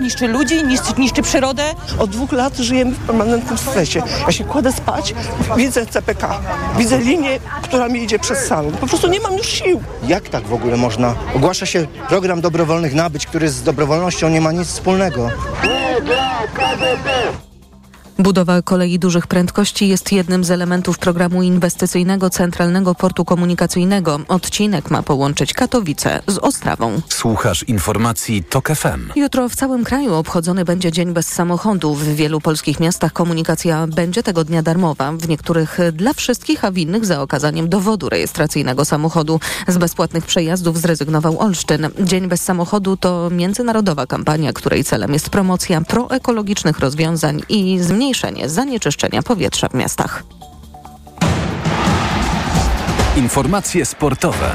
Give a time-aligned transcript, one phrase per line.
[0.00, 1.64] Niszczy ludzi, niszczy, niszczy przyrodę.
[1.98, 4.02] Od dwóch lat żyjemy w permanentnym stresie.
[4.26, 5.14] Ja się kładę spać,
[5.56, 6.40] widzę CPK,
[6.78, 8.72] widzę linię, która mi idzie przez salon.
[8.72, 9.80] Po prostu nie mam już sił.
[10.06, 11.14] Jak tak w ogóle można?
[11.36, 15.30] Ogłasza się program dobrowolnych nabyć, który z dobrowolnością nie ma nic wspólnego.
[18.18, 24.20] Budowa kolei dużych prędkości jest jednym z elementów programu inwestycyjnego Centralnego Portu Komunikacyjnego.
[24.28, 27.00] Odcinek ma połączyć Katowice z Ostrawą.
[27.08, 29.10] Słuchasz informacji TOK FM.
[29.16, 31.94] Jutro w całym kraju obchodzony będzie Dzień bez samochodu.
[31.94, 35.12] W wielu polskich miastach komunikacja będzie tego dnia darmowa.
[35.12, 39.40] W niektórych dla wszystkich, a w innych za okazaniem dowodu rejestracyjnego samochodu.
[39.68, 41.88] Z bezpłatnych przejazdów zrezygnował Olsztyn.
[42.00, 48.01] Dzień bez samochodu to międzynarodowa kampania, której celem jest promocja proekologicznych rozwiązań i zmniejszenie
[48.46, 50.22] zanieczyszczenia powietrza w miastach.
[53.16, 54.54] Informacje sportowe.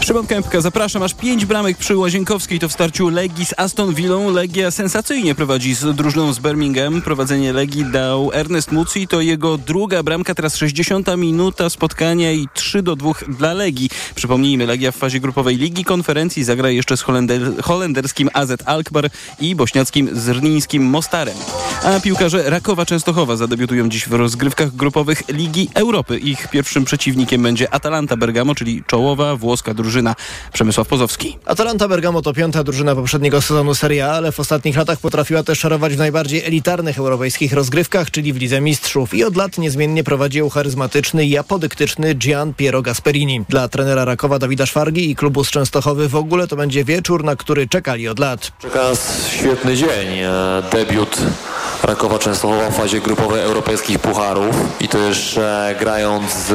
[0.00, 1.02] Szymon Kępka, zapraszam.
[1.02, 4.30] Aż pięć bramek przy Łazienkowskiej to w starciu Legii z Aston Villą.
[4.30, 7.02] Legia sensacyjnie prowadzi z drużyną z Birmingham.
[7.02, 9.08] Prowadzenie Legii dał Ernest Muci.
[9.08, 13.90] To jego druga bramka, teraz 60 minuta spotkania i 3 do 2 dla Legii.
[14.14, 19.10] Przypomnijmy, Legia w fazie grupowej Ligi Konferencji zagra jeszcze z holender holenderskim AZ Alkmaar
[19.40, 21.36] i bośniackim zrnińskim Mostarem.
[21.84, 26.18] A piłkarze Rakowa Częstochowa zadebiutują dziś w rozgrywkach grupowych Ligi Europy.
[26.18, 29.89] Ich pierwszym przeciwnikiem będzie Atalanta Bergamo, czyli czołowa włoska drużyna.
[30.52, 31.38] Przemysław Pozowski.
[31.46, 35.58] Atalanta Bergamo to piąta drużyna poprzedniego sezonu Serie A, ale w ostatnich latach potrafiła też
[35.58, 39.14] szarować w najbardziej elitarnych europejskich rozgrywkach, czyli w Lidze Mistrzów.
[39.14, 43.44] I od lat niezmiennie prowadzi ją charyzmatyczny i apodyktyczny Gian Piero Gasperini.
[43.48, 47.36] Dla trenera Rakowa Dawida Szwargi i klubu z Częstochowy w ogóle to będzie wieczór, na
[47.36, 48.52] który czekali od lat.
[48.62, 50.18] Czeka nas świetny dzień.
[50.18, 51.18] E, Debiut
[51.82, 56.50] Rakowa Częstochowa w fazie grupowej europejskich pucharów i to jeszcze grając z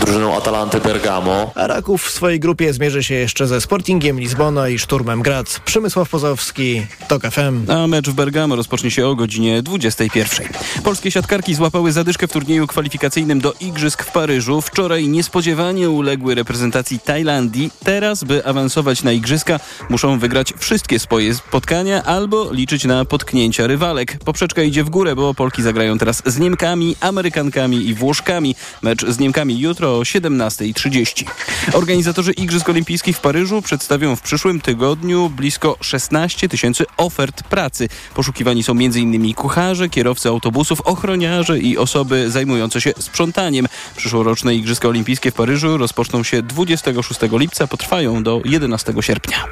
[0.00, 1.52] drużyną Atalanty Bergamo.
[1.54, 5.60] A Raków w swojej grupie zmierzy się jeszcze ze Sportingiem Lizbona i Szturmem Graz.
[5.64, 7.70] Przemysław Pozowski, TOK FM.
[7.70, 10.48] A mecz w Bergamo rozpocznie się o godzinie 21.
[10.84, 14.60] Polskie siatkarki złapały zadyszkę w turnieju kwalifikacyjnym do Igrzysk w Paryżu.
[14.60, 17.70] Wczoraj niespodziewanie uległy reprezentacji Tajlandii.
[17.84, 24.18] Teraz, by awansować na Igrzyska, muszą wygrać wszystkie swoje spotkania albo liczyć na potknięcia rywalek.
[24.24, 28.54] Poprzeczka idzie w górę, bo Polki zagrają teraz z Niemkami, Amerykankami i Włoszkami.
[28.82, 31.24] Mecz z Niemkami jutro o 17.30.
[31.72, 37.88] Organizatorzy Igrzysk Olimpijskich w Paryżu przedstawią w przyszłym tygodniu blisko 16 tysięcy ofert pracy.
[38.14, 39.34] Poszukiwani są m.in.
[39.34, 43.66] kucharze, kierowcy autobusów, ochroniarze i osoby zajmujące się sprzątaniem.
[43.96, 49.44] Przyszłoroczne Igrzyska Olimpijskie w Paryżu rozpoczną się 26 lipca, potrwają do 11 sierpnia.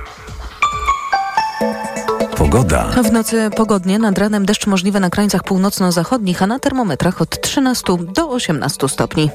[2.37, 2.85] Pogoda.
[2.85, 7.83] W nocy pogodnie, nad ranem deszcz możliwy na krańcach północno-zachodnich, a na termometrach od 13
[8.15, 9.31] do 18 stopni.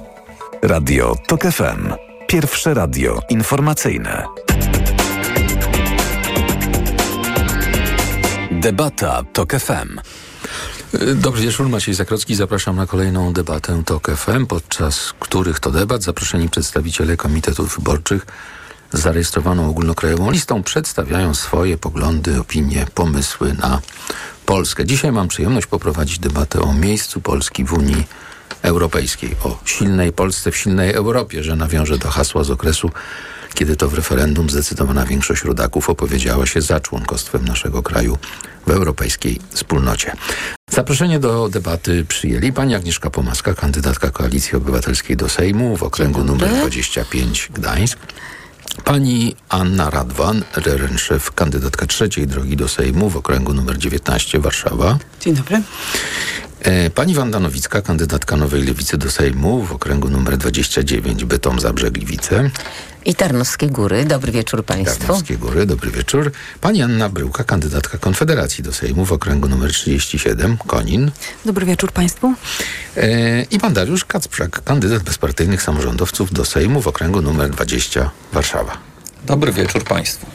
[0.61, 2.08] Radio TOK FM.
[2.29, 4.25] Pierwsze radio informacyjne.
[8.51, 9.99] Debata TOK FM.
[11.15, 12.35] Dobry wieczór, Maciej Zakrocki.
[12.35, 18.25] Zapraszam na kolejną debatę TOK FM, podczas których to debat zaproszeni przedstawiciele komitetów wyborczych
[18.93, 23.81] z zarejestrowaną ogólnokrajową listą przedstawiają swoje poglądy, opinie, pomysły na
[24.45, 24.85] Polskę.
[24.85, 28.07] Dzisiaj mam przyjemność poprowadzić debatę o miejscu Polski w Unii
[28.61, 32.91] Europejskiej, o silnej Polsce w silnej Europie, że nawiążę do hasła z okresu,
[33.53, 38.17] kiedy to w referendum zdecydowana większość rodaków opowiedziała się za członkostwem naszego kraju
[38.67, 40.13] w europejskiej wspólnocie.
[40.71, 46.49] Zaproszenie do debaty przyjęli pani Agnieszka Pomaska, kandydatka Koalicji Obywatelskiej do Sejmu w okręgu numer
[46.49, 47.99] 25 Gdańsk.
[48.83, 54.97] Pani Anna Radwan, Rerenszew, kandydatka trzeciej drogi do Sejmu w okręgu numer 19 Warszawa.
[55.21, 55.61] Dzień dobry.
[56.61, 62.49] E, Pani Wanda Nowicka, kandydatka Nowej Lewicy do Sejmu w okręgu numer 29 Bytom Zabrzegliwice.
[63.05, 64.05] I Tarnowskie Góry.
[64.05, 64.99] Dobry wieczór Państwu.
[64.99, 66.31] Tarnowskie Góry, dobry wieczór.
[66.61, 71.11] Pani Anna Bryłka, kandydatka Konfederacji do Sejmu w okręgu numer 37 Konin.
[71.45, 72.33] Dobry wieczór Państwu.
[72.97, 78.77] E, I pan Dariusz Kacprzak, kandydat bezpartyjnych samorządowców do Sejmu w okręgu numer 20 Warszawa.
[79.25, 80.25] Dobry wieczór Państwu.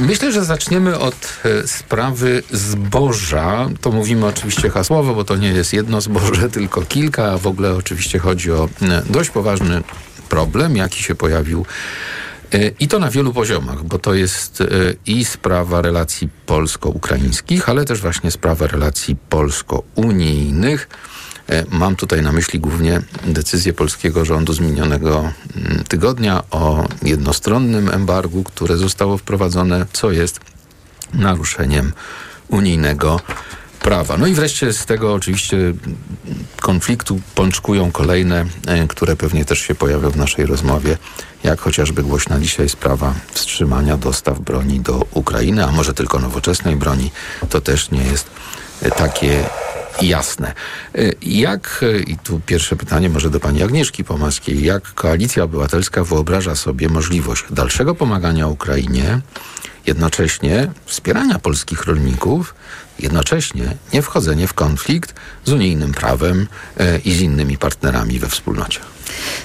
[0.00, 3.68] Myślę, że zaczniemy od e, sprawy zboża.
[3.80, 8.18] To mówimy oczywiście hasłowo, bo to nie jest jedno zboże, tylko kilka, w ogóle oczywiście
[8.18, 9.82] chodzi o e, dość poważny
[10.28, 11.66] problem, jaki się pojawił
[12.52, 14.62] e, i to na wielu poziomach, bo to jest
[15.06, 20.88] i sprawa relacji polsko-ukraińskich, ale też właśnie sprawa relacji polsko-unijnych.
[21.70, 25.32] Mam tutaj na myśli głównie decyzję polskiego rządu z minionego
[25.88, 30.40] tygodnia o jednostronnym embargu, które zostało wprowadzone, co jest
[31.14, 31.92] naruszeniem
[32.48, 33.20] unijnego
[33.80, 34.16] prawa.
[34.16, 35.56] No i wreszcie z tego oczywiście
[36.60, 40.98] konfliktu pączkują kolejne, e, które pewnie też się pojawią w naszej rozmowie,
[41.44, 47.10] jak chociażby głośna dzisiaj sprawa wstrzymania dostaw broni do Ukrainy, a może tylko nowoczesnej broni.
[47.48, 48.30] To też nie jest
[48.82, 49.44] e, takie
[50.02, 50.54] jasne.
[50.94, 56.04] E, Jak, e, i tu pierwsze pytanie może do pani Agnieszki Pomaskiej, jak Koalicja Obywatelska
[56.04, 59.20] wyobraża sobie możliwość dalszego pomagania Ukrainie,
[59.86, 62.54] jednocześnie wspierania polskich rolników,
[63.02, 65.14] jednocześnie nie wchodzenie w konflikt
[65.44, 68.80] z unijnym prawem e, i z innymi partnerami we wspólnocie?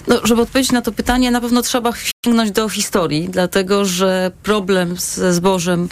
[0.07, 1.94] No, żeby odpowiedzieć na to pytanie, na pewno trzeba
[2.25, 5.90] sięgnąć do historii, dlatego że problem ze zbożem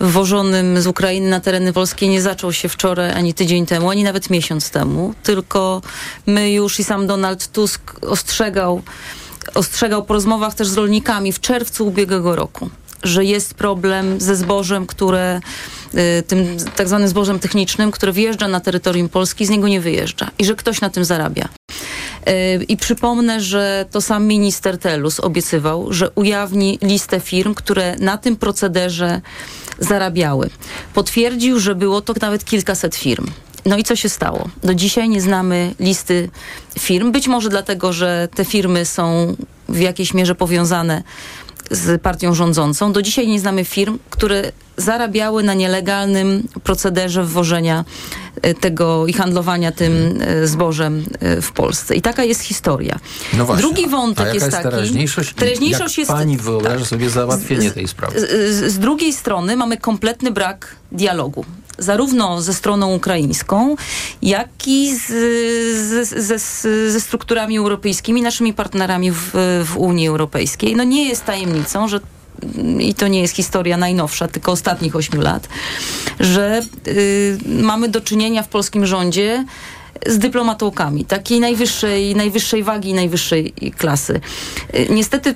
[0.00, 4.30] wwożonym z Ukrainy na tereny polskie nie zaczął się wczoraj, ani tydzień temu, ani nawet
[4.30, 5.82] miesiąc temu, tylko
[6.26, 8.82] my już i sam Donald Tusk ostrzegał,
[9.54, 12.70] ostrzegał po rozmowach też z rolnikami w czerwcu ubiegłego roku
[13.02, 15.40] że jest problem ze zbożem, które
[16.26, 20.44] tym tak zwanym zbożem technicznym, które wjeżdża na terytorium Polski, z niego nie wyjeżdża i
[20.44, 21.48] że ktoś na tym zarabia.
[22.28, 28.18] Y, I przypomnę, że to sam minister Telus obiecywał, że ujawni listę firm, które na
[28.18, 29.20] tym procederze
[29.78, 30.50] zarabiały.
[30.94, 33.26] Potwierdził, że było to nawet kilkaset firm.
[33.66, 34.48] No i co się stało?
[34.64, 36.30] Do dzisiaj nie znamy listy
[36.78, 37.12] firm.
[37.12, 39.36] Być może dlatego, że te firmy są
[39.68, 41.02] w jakiejś mierze powiązane
[41.70, 42.92] z partią rządzącą.
[42.92, 47.84] Do dzisiaj nie znamy firm, które zarabiały na nielegalnym procederze wwożenia
[48.42, 51.94] e, tego i handlowania tym e, zbożem e, w Polsce.
[51.94, 52.98] I taka jest historia.
[53.36, 53.62] No właśnie.
[53.62, 54.62] Drugi wątek jest jest taki.
[54.70, 55.34] teraźniejszość?
[55.34, 56.10] Teraźniejszość jak jest.
[56.10, 58.20] pani wyobraża sobie załatwienie Z- tej sprawy?
[58.20, 61.44] Z, z, drugiej strony mamy kompletny brak dialogu.
[61.78, 63.76] Zarówno ze stroną ukraińską,
[64.22, 65.06] jak i z,
[66.08, 69.30] z, ze strukturami europejskimi, naszymi partnerami w,
[69.64, 70.76] w Unii Europejskiej.
[70.76, 72.00] No nie jest tajemnicą, że
[72.80, 75.48] i to nie jest historia najnowsza, tylko ostatnich ośmiu lat,
[76.20, 79.44] że y, mamy do czynienia w polskim rządzie
[80.06, 84.20] z dyplomatołkami, takiej najwyższej, najwyższej wagi, najwyższej klasy.
[84.74, 85.34] Y, Niestety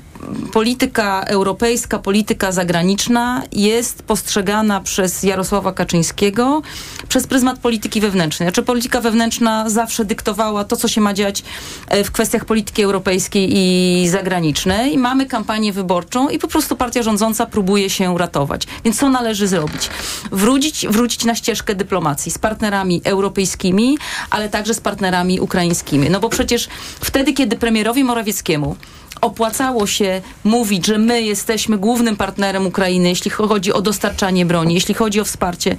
[0.53, 6.63] polityka europejska, polityka zagraniczna jest postrzegana przez Jarosława Kaczyńskiego
[7.09, 8.49] przez pryzmat polityki wewnętrznej.
[8.49, 11.43] Znaczy polityka wewnętrzna zawsze dyktowała to, co się ma dziać
[11.89, 14.95] e, w kwestiach polityki europejskiej i zagranicznej.
[14.95, 18.67] I mamy kampanię wyborczą i po prostu partia rządząca próbuje się ratować.
[18.85, 19.91] Więc co należy zrobić?
[20.33, 23.99] Wrócić, wrócić na ścieżkę dyplomacji z partnerami europejskimi,
[24.31, 26.11] ale także z partnerami ukraińskimi.
[26.11, 26.69] No bo przecież
[27.01, 28.77] wtedy, kiedy premierowi Morawieckiemu
[29.21, 34.95] opłacało się mówić, że my jesteśmy głównym partnerem Ukrainy, jeśli chodzi o dostarczanie broni, jeśli
[34.95, 35.77] chodzi o wsparcie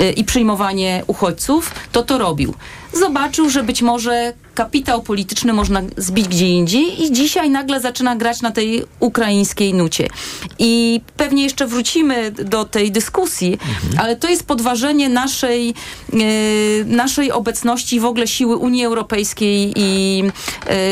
[0.00, 2.54] y, i przyjmowanie uchodźców, to to robił.
[2.92, 8.42] Zobaczył, że być może kapitał polityczny można zbić gdzie indziej i dzisiaj nagle zaczyna grać
[8.42, 10.08] na tej ukraińskiej nucie.
[10.58, 13.58] I pewnie jeszcze wrócimy do tej dyskusji,
[13.98, 15.74] ale to jest podważenie naszej,
[16.14, 20.24] y, naszej obecności w ogóle siły Unii Europejskiej i,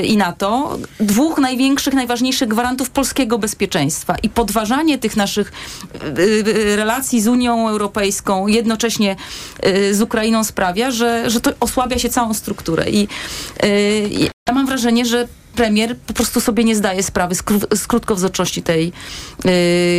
[0.02, 0.78] y, i NATO.
[1.00, 5.52] Dwóch największych, najważniejszych gwarantów polskiego bezpieczeństwa i podważanie tych naszych
[5.94, 9.16] y, y, relacji z Unią Europejską, jednocześnie
[9.92, 12.90] z Ukrainą sprawia, że, że to osłabia się całą strukturę.
[12.90, 13.08] I
[14.46, 18.62] ja mam wrażenie, że premier po prostu sobie nie zdaje sprawy z, kró- z krótkowzroczności
[18.62, 18.92] tej,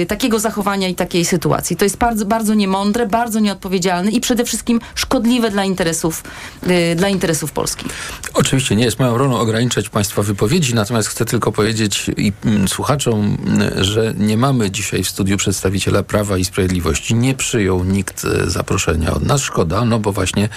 [0.01, 1.75] y, takiego zachowania i takiej sytuacji.
[1.75, 6.23] To jest bardzo, bardzo niemądre, bardzo nieodpowiedzialne i przede wszystkim szkodliwe dla interesów,
[6.69, 7.85] y, dla interesów Polski.
[8.33, 13.37] Oczywiście nie jest moją rolą ograniczać Państwa wypowiedzi, natomiast chcę tylko powiedzieć i mm, słuchaczom,
[13.47, 17.15] mm, że nie mamy dzisiaj w studiu przedstawiciela Prawa i Sprawiedliwości.
[17.15, 19.41] Nie przyjął nikt e, zaproszenia od nas.
[19.41, 20.49] Szkoda, no bo właśnie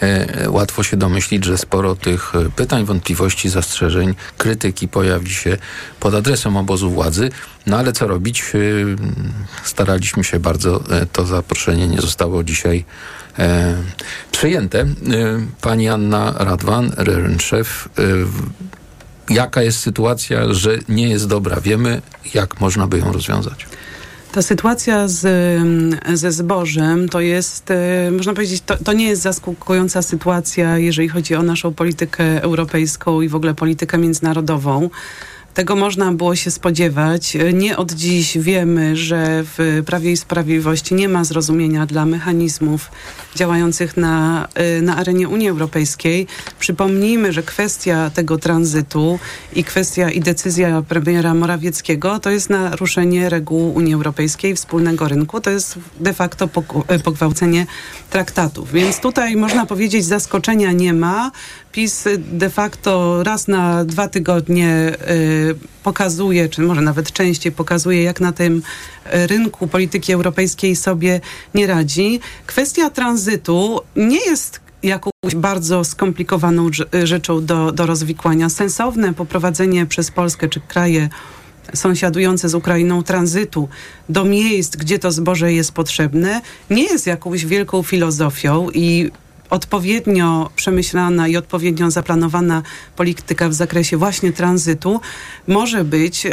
[0.00, 4.14] e, łatwo się domyślić, że sporo tych pytań, wątpliwości, zastrzeżeń,
[4.46, 5.56] krytyki pojawi się
[6.00, 7.30] pod adresem obozu władzy.
[7.66, 8.42] No ale co robić?
[8.42, 8.58] E,
[9.64, 12.84] staraliśmy się bardzo, e, to zaproszenie nie zostało dzisiaj
[13.38, 13.74] e,
[14.32, 14.80] przyjęte.
[14.80, 14.86] E,
[15.60, 17.04] Pani Anna Radwan, e,
[18.24, 18.50] w-
[19.30, 21.60] jaka jest sytuacja, że nie jest dobra?
[21.60, 22.02] Wiemy,
[22.34, 23.66] jak można by ją rozwiązać?
[24.32, 25.20] Ta sytuacja z,
[26.14, 31.34] ze zbożem to jest, e, można powiedzieć, to, to nie jest zaskakująca sytuacja, jeżeli chodzi
[31.34, 34.90] o naszą politykę europejską i w ogóle politykę międzynarodową.
[35.54, 37.36] Tego można było się spodziewać.
[37.36, 42.90] E, Nie od dziś wiemy, że w Prawie i Sprawiedliwości nie ma zrozumienia dla mechanizmów
[43.34, 46.26] działających na, e, na arenie Unii Europejskiej.
[46.58, 49.18] Przypomnijmy, że kwestia tego tranzytu
[49.52, 55.40] i kwestia i decyzja premiera Morawieckiego to jest naruszenie reguł Unii Europejskiej, wspólnego rynku.
[55.40, 56.48] To jest de facto
[56.88, 57.66] e, pogwałcenie
[58.10, 58.72] traktatów.
[58.72, 61.30] Więc tutaj można powiedzieć zaskoczenia nie ma.
[61.72, 68.20] PiS de facto raz na dwa tygodnie y, pokazuje, czy może nawet częściej pokazuje, jak
[68.20, 68.62] na tym
[69.04, 71.20] e, rynku polityki europejskiej sobie
[71.54, 72.20] nie radzi.
[72.46, 78.48] Kwestia tranzytu nie jest jakąś bardzo skomplikowaną rze- rzeczą do, do rozwikłania.
[78.48, 81.08] Sensowne poprowadzenie przez Polskę czy kraje
[81.74, 83.68] sąsiadujące z Ukrainą tranzytu
[84.08, 89.10] do miejsc, gdzie to zboże jest potrzebne, nie jest jakąś wielką filozofią i
[89.52, 92.62] odpowiednio przemyślana i odpowiednio zaplanowana
[92.96, 95.00] polityka w zakresie właśnie tranzytu
[95.46, 96.32] może być e,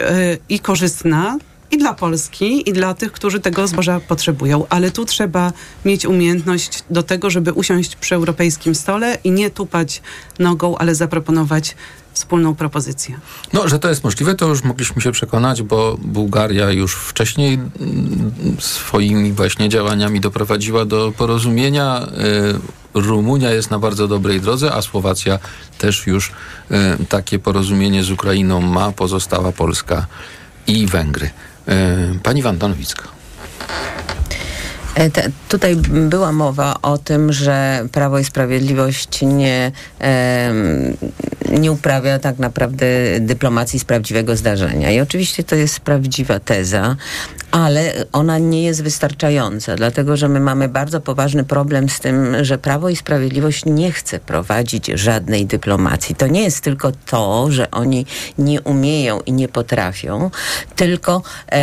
[0.49, 1.37] i korzystna
[1.71, 4.65] i dla Polski, i dla tych, którzy tego zboża potrzebują.
[4.69, 5.51] Ale tu trzeba
[5.85, 10.01] mieć umiejętność do tego, żeby usiąść przy europejskim stole i nie tupać
[10.39, 11.75] nogą, ale zaproponować
[12.19, 13.19] wspólną propozycję.
[13.53, 18.31] No, że to jest możliwe, to już mogliśmy się przekonać, bo Bułgaria już wcześniej mm,
[18.59, 22.07] swoimi właśnie działaniami doprowadziła do porozumienia.
[22.95, 25.39] Y, Rumunia jest na bardzo dobrej drodze, a Słowacja
[25.77, 30.05] też już y, takie porozumienie z Ukrainą ma, pozostała Polska
[30.67, 31.29] i Węgry.
[32.15, 33.03] Y, Pani Wanda Nowicka.
[33.03, 34.48] E,
[34.93, 40.97] Te, tutaj była mowa o tym, że Prawo i Sprawiedliwość nie, em,
[41.49, 42.85] nie uprawia tak naprawdę
[43.19, 44.91] dyplomacji z prawdziwego zdarzenia.
[44.91, 46.95] I oczywiście to jest prawdziwa teza,
[47.51, 52.57] ale ona nie jest wystarczająca, dlatego że my mamy bardzo poważny problem z tym, że
[52.57, 56.15] Prawo i Sprawiedliwość nie chce prowadzić żadnej dyplomacji.
[56.15, 58.05] To nie jest tylko to, że oni
[58.37, 60.31] nie umieją i nie potrafią,
[60.75, 61.59] tylko e,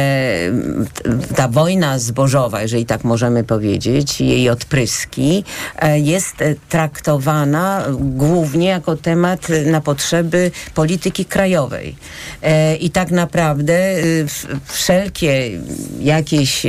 [1.36, 5.44] ta wojna zbożowa, jeżeli tak możemy powiedzieć, jej odpryski,
[5.78, 11.96] e, jest e, traktowana głównie jako temat na potrzeby polityki krajowej.
[12.42, 15.50] E, I tak naprawdę w- wszelkie
[16.00, 16.66] jakieś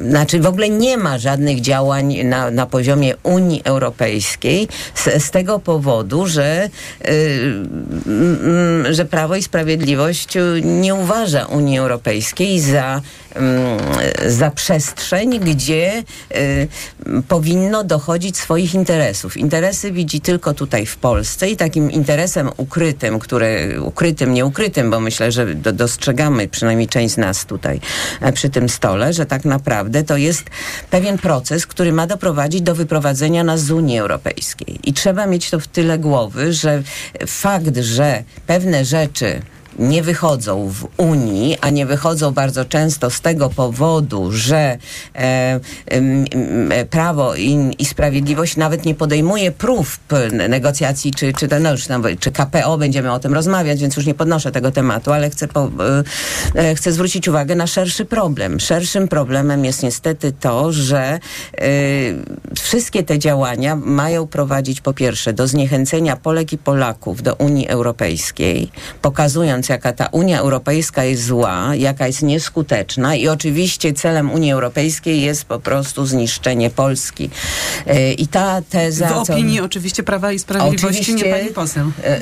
[0.00, 5.58] znaczy w ogóle nie ma żadnych działań na, na poziomie Unii Europejskiej z, z tego
[5.58, 6.68] powodu, że,
[7.08, 7.10] y,
[8.06, 13.00] mm, że Prawo i Sprawiedliwość nie uważa Unii Europejskiej za,
[14.26, 16.02] za przestrzeń, gdzie
[16.36, 16.68] y,
[17.28, 19.36] powinno dochodzić swoich interesów.
[19.36, 25.32] Interesy widzi tylko tutaj w Polsce i takim interesem ukrytym, które, ukrytym, nieukrytym, bo myślę,
[25.32, 27.80] że do, dostrzegamy przynajmniej część z nas tutaj
[28.20, 30.44] e, przy tym stole, że tak naprawdę to jest
[30.90, 34.80] pewien proces, który ma doprowadzić do wyprowadzenia nas z Unii Europejskiej.
[34.84, 36.82] I trzeba mieć to w tyle głowy, że
[37.26, 39.42] fakt, że pewne rzeczy
[39.78, 44.78] nie wychodzą w Unii, a nie wychodzą bardzo często z tego powodu, że
[45.14, 45.60] e,
[46.70, 49.86] e, Prawo i, i Sprawiedliwość nawet nie podejmuje prób
[50.48, 51.86] negocjacji, czy, czy, to, no już
[52.20, 55.70] czy KPO, będziemy o tym rozmawiać, więc już nie podnoszę tego tematu, ale chcę, po,
[56.54, 58.60] e, e, chcę zwrócić uwagę na szerszy problem.
[58.60, 61.68] Szerszym problemem jest niestety to, że e,
[62.54, 68.70] wszystkie te działania mają prowadzić po pierwsze do zniechęcenia Polek i Polaków do Unii Europejskiej,
[69.02, 75.22] pokazując jaka ta Unia Europejska jest zła, jaka jest nieskuteczna i oczywiście celem Unii Europejskiej
[75.22, 77.30] jest po prostu zniszczenie Polski.
[77.86, 79.08] E, I ta teza...
[79.08, 81.38] W co- opinii oczywiście Prawa i Sprawiedliwości, nie Oczywiście.
[81.38, 81.90] pani poseł.
[82.04, 82.20] E,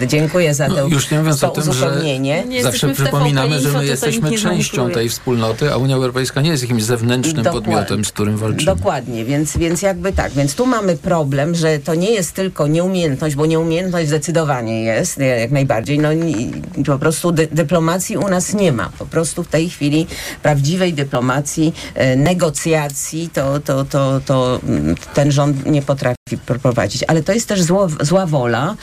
[0.06, 2.44] Dziękuję za to, No, już nie mówiąc to o tym, że uzupełnienie.
[2.62, 7.42] zawsze przypominamy, że my jesteśmy częścią tej wspólnoty, a Unia Europejska nie jest jakimś zewnętrznym
[7.44, 7.60] Dokładnie.
[7.72, 8.64] podmiotem, z którym walczymy.
[8.76, 10.32] Dokładnie, więc, więc jakby tak.
[10.32, 15.48] Więc tu mamy problem, że to nie jest tylko nieumiejętność, bo nieumiejętność zdecydowanie jest, jak
[15.48, 15.98] jak najbardziej.
[15.98, 18.90] No i po prostu dy, dyplomacji u nas nie ma.
[18.98, 20.06] Po prostu w tej chwili
[20.42, 26.16] prawdziwej dyplomacji, e, negocjacji to, to, to, to mm, ten rząd nie potrafi
[26.46, 27.04] pr- prowadzić.
[27.08, 28.76] Ale to jest też zło, zła wola,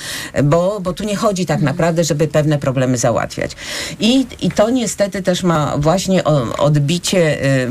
[0.43, 3.51] bo, bo tu nie chodzi tak naprawdę, żeby pewne problemy załatwiać.
[3.99, 6.23] I, i to niestety też ma właśnie
[6.57, 7.69] odbicie y,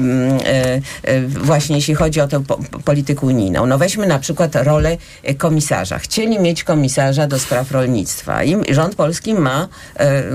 [1.09, 3.67] y, właśnie jeśli chodzi o tę po, po- politykę unijną.
[3.67, 4.97] No weźmy na przykład rolę
[5.39, 5.99] komisarza.
[5.99, 9.64] Chcieli mieć komisarza do spraw rolnictwa i rząd polski ma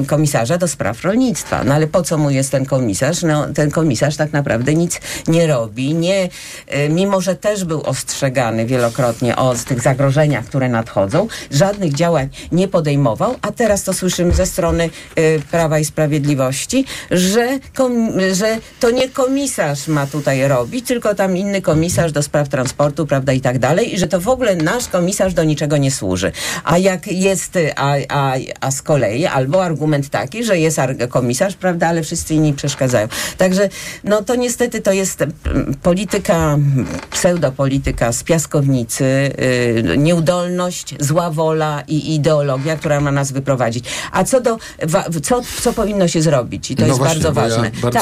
[0.02, 1.64] y, komisarza do spraw rolnictwa.
[1.64, 3.24] No ale po co mu jest ten komisarz?
[3.24, 5.94] No ten komisarz tak naprawdę nic nie robi.
[5.94, 12.30] Nie, y, mimo, że też był ostrzegany wielokrotnie o tych zagrożeniach, które nadchodzą, żadnych działań
[12.52, 18.58] nie podejmował, a teraz to słyszymy ze strony y, Prawa i Sprawiedliwości, że, kom, że
[18.80, 23.42] to nie komisarz ma tutaj robić, tylko tam inny komisarz do spraw transportu, prawda, i
[23.42, 26.32] tak dalej, i że to w ogóle nasz komisarz do niczego nie służy.
[26.64, 31.56] A jak jest, a, a, a z kolei albo argument taki, że jest ar- komisarz,
[31.56, 33.08] prawda, ale wszyscy inni przeszkadzają.
[33.38, 33.70] Także,
[34.04, 36.58] no to niestety to jest mm, polityka,
[37.12, 39.04] pseudopolityka z piaskownicy,
[39.94, 43.86] y, nieudolność, zła wola i ideologia, która ma nas wyprowadzić.
[44.12, 46.72] A co do, wa, co, co powinno się zrobić?
[46.72, 47.72] I to No jest właśnie, bardzo bo ja ważne.
[47.82, 48.00] bardzo-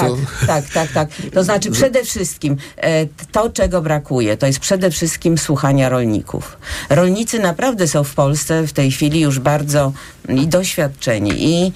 [0.48, 1.10] Tak, tak, tak, tak.
[1.34, 6.58] To znaczy przede wszystkim e, to, czego brakuje, to jest przede wszystkim słuchania rolników.
[6.90, 9.92] Rolnicy naprawdę są w Polsce w tej chwili już bardzo
[10.30, 11.72] i doświad, doświadczeni i,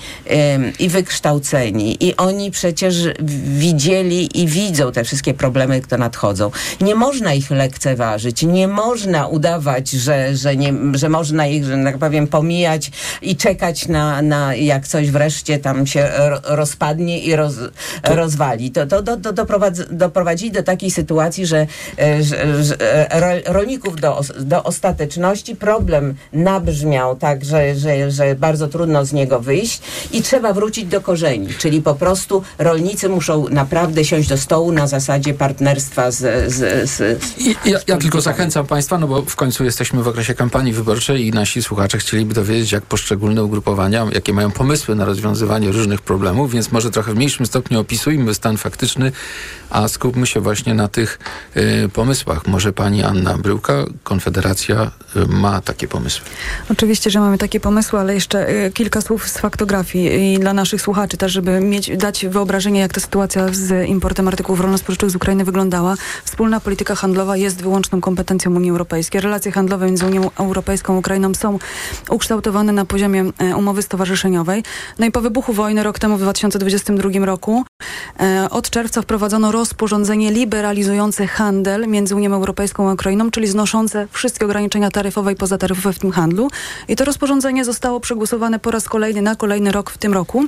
[0.80, 2.96] i wykształceni i oni przecież
[3.58, 6.52] widzieli i widzą te wszystkie problemy, które nadchodzą.
[6.82, 11.98] Nie można ich lekceważyć, nie można udawać, że, że, nie, że można ich, że tak
[11.98, 17.56] powiem, pomijać i czekać na, na jak coś wreszcie tam się ro, rozpadnie i roz,
[18.04, 18.72] rozwali.
[18.72, 21.68] To, to, to, to doprowadzi, doprowadzi do takiej sytuacji, że,
[22.00, 22.76] e, że, że
[23.12, 29.14] e, ro- rolników do, do ostateczności problem nabrzmiał tak, że, że, że bardzo trudno z
[29.22, 34.38] niego wyjść i trzeba wrócić do korzeni, czyli po prostu rolnicy muszą naprawdę siąść do
[34.38, 36.18] stołu na zasadzie partnerstwa z...
[36.54, 40.08] z, z, z I ja, ja tylko zachęcam Państwa, no bo w końcu jesteśmy w
[40.08, 45.06] okresie kampanii wyborczej i nasi słuchacze chcieliby dowiedzieć, jak poszczególne ugrupowania, jakie mają pomysły na
[45.06, 49.12] rozwiązywanie różnych problemów, więc może trochę w mniejszym stopniu opisujmy stan faktyczny,
[49.70, 51.20] a skupmy się właśnie na tych
[51.58, 52.48] y, pomysłach.
[52.48, 53.74] Może pani Anna Bryłka,
[54.04, 56.26] Konfederacja, y, ma takie pomysły.
[56.72, 60.82] Oczywiście, że mamy takie pomysły, ale jeszcze y, kilka słów z faktografii i dla naszych
[60.82, 65.44] słuchaczy też, żeby mieć, dać wyobrażenie, jak ta sytuacja z importem artykułów rolno-spożywczych z Ukrainy
[65.44, 65.96] wyglądała.
[66.24, 69.22] Wspólna polityka handlowa jest wyłączną kompetencją Unii Europejskiej.
[69.22, 71.60] Relacje handlowe między Unią Europejską a Ukrainą są
[72.10, 74.64] ukształtowane na poziomie e, umowy stowarzyszeniowej.
[75.00, 77.64] No i po wybuchu wojny rok temu w 2022 roku
[78.20, 84.46] e, od czerwca wprowadzono rozporządzenie liberalizujące handel między Unią Europejską a Ukrainą, czyli znoszące wszystkie
[84.46, 86.50] ograniczenia taryfowe i pozataryfowe w tym handlu.
[86.88, 90.46] I to rozporządzenie zostało przegłosowane po raz kolejny na kolejny rok w tym roku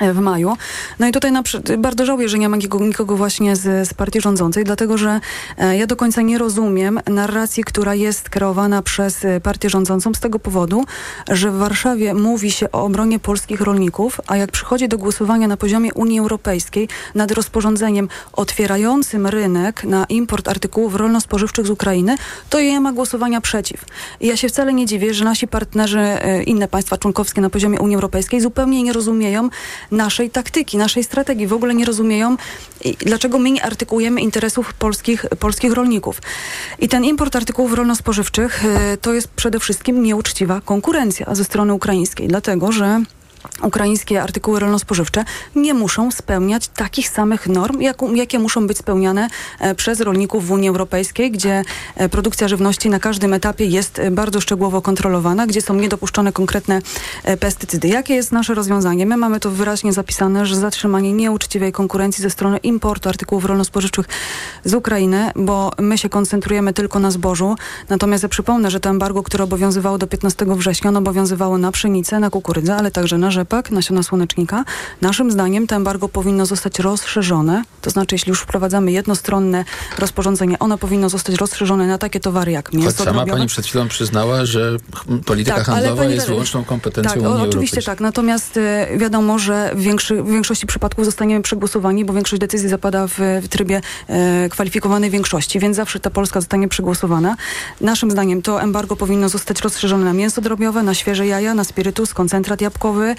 [0.00, 0.56] w maju.
[0.98, 1.42] No i tutaj na,
[1.78, 5.20] bardzo żałuję, że nie ma nikogo, właśnie z, z partii rządzącej, dlatego że
[5.58, 10.20] e, ja do końca nie rozumiem narracji, która jest kreowana przez e, partię rządzącą z
[10.20, 10.84] tego powodu,
[11.28, 15.56] że w Warszawie mówi się o obronie polskich rolników, a jak przychodzi do głosowania na
[15.56, 22.16] poziomie Unii Europejskiej nad rozporządzeniem otwierającym rynek na import artykułów rolno-spożywczych z Ukrainy,
[22.50, 23.84] to nie ma głosowania przeciw.
[24.20, 27.80] I ja się wcale nie dziwię, że nasi partnerzy, e, inne państwa członkowskie na poziomie
[27.80, 29.48] Unii Europejskiej zupełnie nie rozumieją
[29.90, 31.46] naszej taktyki, naszej strategii.
[31.46, 32.36] W ogóle nie rozumieją,
[32.98, 36.22] dlaczego my nie artykułujemy interesów polskich, polskich rolników.
[36.78, 42.28] I ten import artykułów rolno-spożywczych e, to jest przede wszystkim nieuczciwa konkurencja ze strony ukraińskiej,
[42.28, 43.02] dlatego że
[43.62, 45.24] ukraińskie artykuły rolno-spożywcze
[45.56, 49.28] nie muszą spełniać takich samych norm, jak, jakie muszą być spełniane
[49.60, 51.62] e, przez rolników w Unii Europejskiej, gdzie
[51.96, 56.82] e, produkcja żywności na każdym etapie jest e, bardzo szczegółowo kontrolowana, gdzie są niedopuszczone konkretne
[57.40, 57.88] pestycydy.
[57.88, 59.06] Jakie jest nasze rozwiązanie?
[59.06, 64.06] My mamy to wyraźnie zapisane, że zatrzymanie nieuczciwej konkurencji ze strony importu artykułów rolno-spożywczych
[64.64, 67.56] z Ukrainy, bo my się koncentrujemy tylko na zbożu.
[67.88, 72.20] Natomiast ja przypomnę, że to embargo, które obowiązywało do 15 września, ono obowiązywało na pszenicę,
[72.20, 74.64] na kukurydzę, ale także na rzepak, nasiona słonecznika.
[75.00, 77.62] Naszym zdaniem to embargo powinno zostać rozszerzone.
[77.80, 79.64] To znaczy, jeśli już wprowadzamy jednostronne
[79.98, 83.38] rozporządzenie, ono powinno zostać rozszerzone na takie towary jak mięso Choć sama drobiowe.
[83.38, 84.76] pani przed chwilą przyznała, że
[85.26, 88.00] polityka Tak, handlowa pani jest wyłączną kompetencją tak, Unii oczywiście tak.
[88.00, 93.06] Natomiast e, wiadomo, że w, większy, w większości przypadków zostaniemy przegłosowani, bo większość decyzji zapada
[93.06, 97.36] w, w trybie e, kwalifikowanej większości, więc zawsze ta Polska zostanie przegłosowana.
[97.80, 102.14] Naszym zdaniem to embargo powinno zostać rozszerzone na mięso drobiowe, na świeże jaja, na spirytus,
[102.14, 103.14] koncentrat jabłkowy,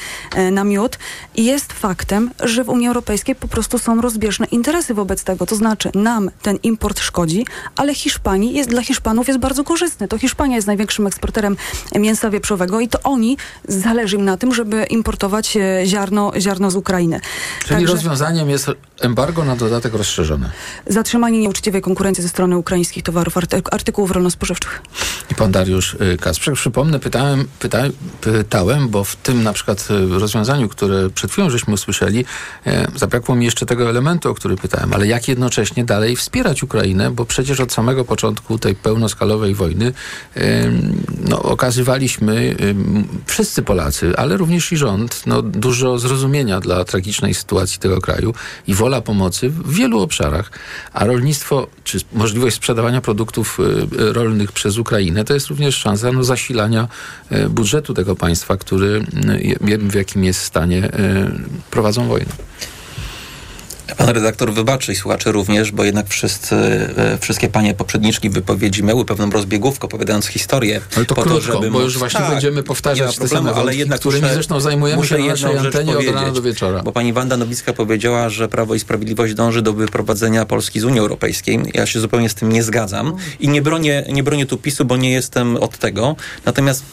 [0.51, 0.97] na miód.
[1.37, 5.45] Jest faktem, że w Unii Europejskiej po prostu są rozbieżne interesy wobec tego.
[5.45, 10.07] To znaczy nam ten import szkodzi, ale Hiszpanii jest, dla Hiszpanów jest bardzo korzystny.
[10.07, 11.57] To Hiszpania jest największym eksporterem
[11.95, 13.37] mięsa wieprzowego i to oni
[13.67, 17.19] zależy im na tym, żeby importować e, ziarno, ziarno z Ukrainy.
[17.59, 18.67] Czyli Także rozwiązaniem jest
[19.01, 20.49] embargo na dodatek rozszerzone.
[20.87, 24.81] zatrzymanie nieuczciwej konkurencji ze strony ukraińskich towarów, arty, artykułów rolno-spożywczych.
[25.31, 26.53] I pan Dariusz y, Kasprzyk.
[26.55, 27.83] Przypomnę, pytałem, pyta,
[28.21, 29.87] pytałem, bo w tym na przykład
[30.19, 32.25] rozwiązaniu, które przed chwilą żeśmy usłyszeli,
[32.65, 37.11] e, zabrakło mi jeszcze tego elementu, o który pytałem, ale jak jednocześnie dalej wspierać Ukrainę,
[37.11, 39.93] bo przecież od samego początku tej pełnoskalowej wojny
[40.35, 40.71] e,
[41.29, 42.73] no, okazywaliśmy e,
[43.25, 48.33] wszyscy Polacy, ale również i rząd, no, dużo zrozumienia dla tragicznej sytuacji tego kraju
[48.67, 50.51] i wola pomocy w wielu obszarach,
[50.93, 53.59] a rolnictwo, czy możliwość sprzedawania produktów
[53.91, 56.87] rolnych przez Ukrainę, to jest również szansa no, zasilania
[57.49, 59.05] budżetu tego państwa, który
[59.89, 60.91] w jakim jest stanie e,
[61.71, 62.31] prowadzą wojnę.
[63.97, 69.05] Pan redaktor wybaczy i słuchacze również, bo jednak wszyscy, e, wszystkie panie poprzedniczki wypowiedzi miały
[69.05, 70.81] pewną rozbiegówkę, opowiadając historię.
[70.95, 73.89] Ale to po krótko, bo móc- już właśnie Tak, będziemy powtarzać te problemu, same wątki,
[73.99, 76.83] którymi muszę- zresztą zajmujemy muszę się na naszej antenie od rana do wieczora.
[76.83, 80.99] Bo pani Wanda Nowicka powiedziała, że Prawo i Sprawiedliwość dąży do wyprowadzenia Polski z Unii
[80.99, 81.59] Europejskiej.
[81.73, 84.97] Ja się zupełnie z tym nie zgadzam i nie bronię, nie bronię tu PiSu, bo
[84.97, 86.15] nie jestem od tego.
[86.45, 86.83] Natomiast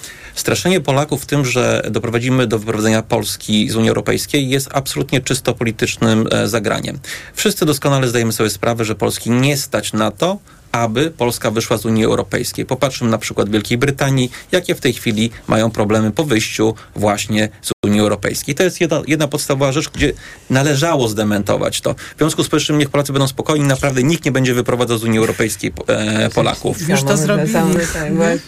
[0.40, 6.28] Straszenie Polaków tym, że doprowadzimy do wyprowadzenia Polski z Unii Europejskiej jest absolutnie czysto politycznym
[6.30, 6.98] e, zagraniem.
[7.34, 10.38] Wszyscy doskonale zdajemy sobie sprawę, że Polski nie stać na to,
[10.72, 12.66] aby Polska wyszła z Unii Europejskiej.
[12.66, 17.70] Popatrzmy na przykład Wielkiej Brytanii, jakie w tej chwili mają problemy po wyjściu właśnie z
[17.86, 18.54] Unii Europejskiej.
[18.54, 20.12] To jest jedna, jedna podstawowa rzecz, gdzie
[20.50, 21.94] należało zdementować to.
[21.94, 25.18] W związku z powyższym niech Polacy będą spokojni, naprawdę nikt nie będzie wyprowadzał z Unii
[25.18, 26.88] Europejskiej e, Polaków.
[26.88, 27.52] Już to zrobili.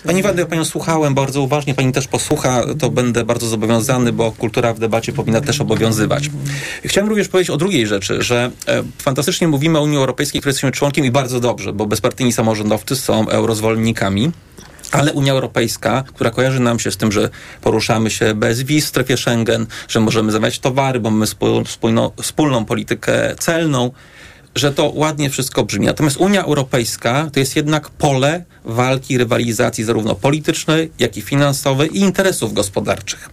[0.04, 4.32] Pani Wanda, ja Panią słuchałem bardzo uważnie, Pani też posłucha, to będę bardzo zobowiązany, bo
[4.32, 6.30] kultura w debacie powinna też obowiązywać.
[6.84, 10.72] Chciałem również powiedzieć o drugiej rzeczy, że e, fantastycznie mówimy o Unii Europejskiej, której jesteśmy
[10.72, 14.32] członkiem i bardzo dobrze, bo bezpartyjni samorządowcy są eurozwolennikami.
[14.92, 17.28] Ale Unia Europejska, która kojarzy nam się z tym, że
[17.60, 22.64] poruszamy się bez wiz w strefie Schengen, że możemy zamawiać towary, bo mamy wspólną, wspólną
[22.64, 23.90] politykę celną,
[24.54, 25.86] że to ładnie wszystko brzmi.
[25.86, 32.00] Natomiast Unia Europejska to jest jednak pole walki, rywalizacji zarówno politycznej, jak i finansowej i
[32.00, 33.30] interesów gospodarczych.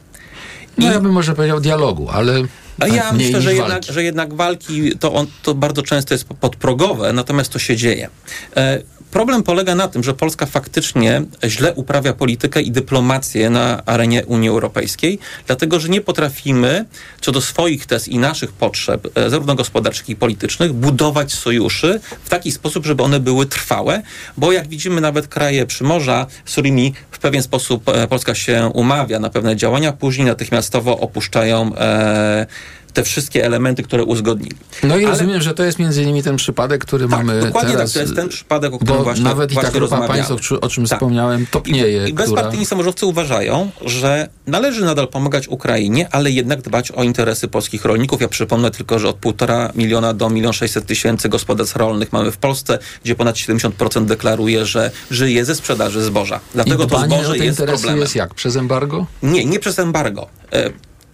[0.77, 0.81] I...
[0.81, 2.43] No ja bym może powiedział dialogu, ale
[2.79, 6.23] a tak, ja myślę, że jednak, że jednak walki to, on, to bardzo często jest
[6.23, 8.09] podprogowe, natomiast to się dzieje.
[8.57, 14.25] E, Problem polega na tym, że Polska faktycznie źle uprawia politykę i dyplomację na arenie
[14.25, 16.85] Unii Europejskiej, dlatego że nie potrafimy
[17.21, 21.99] co do swoich tez i naszych potrzeb, e, zarówno gospodarczych, jak i politycznych, budować sojuszy
[22.23, 24.01] w taki sposób, żeby one były trwałe,
[24.37, 29.19] bo jak widzimy nawet kraje Przymorza, z którymi w pewien sposób e, Polska się umawia
[29.19, 32.45] na pewne działania, później natychmiastowo opuszczają e,
[32.93, 34.55] te wszystkie elementy, które uzgodnili.
[34.83, 35.11] No i Ale...
[35.11, 37.93] rozumiem, że to jest między innymi ten przypadek, który tak, mamy dokładnie teraz.
[37.93, 40.69] tak, to jest ten przypadek, o którym właśnie nawet właśnie i ta grupa państw, o
[40.69, 40.97] czym tak.
[40.99, 42.07] wspomniałem, topnieje.
[42.07, 42.65] I, i bezpartyjni która...
[42.65, 48.21] samorządowcy uważają, że należy nadal pomagać Ukrainie, ale jednak dbać o interesy polskich rolników.
[48.21, 52.37] Ja przypomnę tylko, że od półtora miliona do milion sześćset tysięcy gospodarstw rolnych mamy w
[52.37, 56.39] Polsce, gdzie ponad 70% deklaruje, że żyje ze sprzedaży zboża.
[56.53, 57.99] Dlatego I to zboże jest problemem.
[57.99, 58.33] jest jak?
[58.33, 59.05] Przez embargo?
[59.23, 60.27] Nie, nie przez embargo.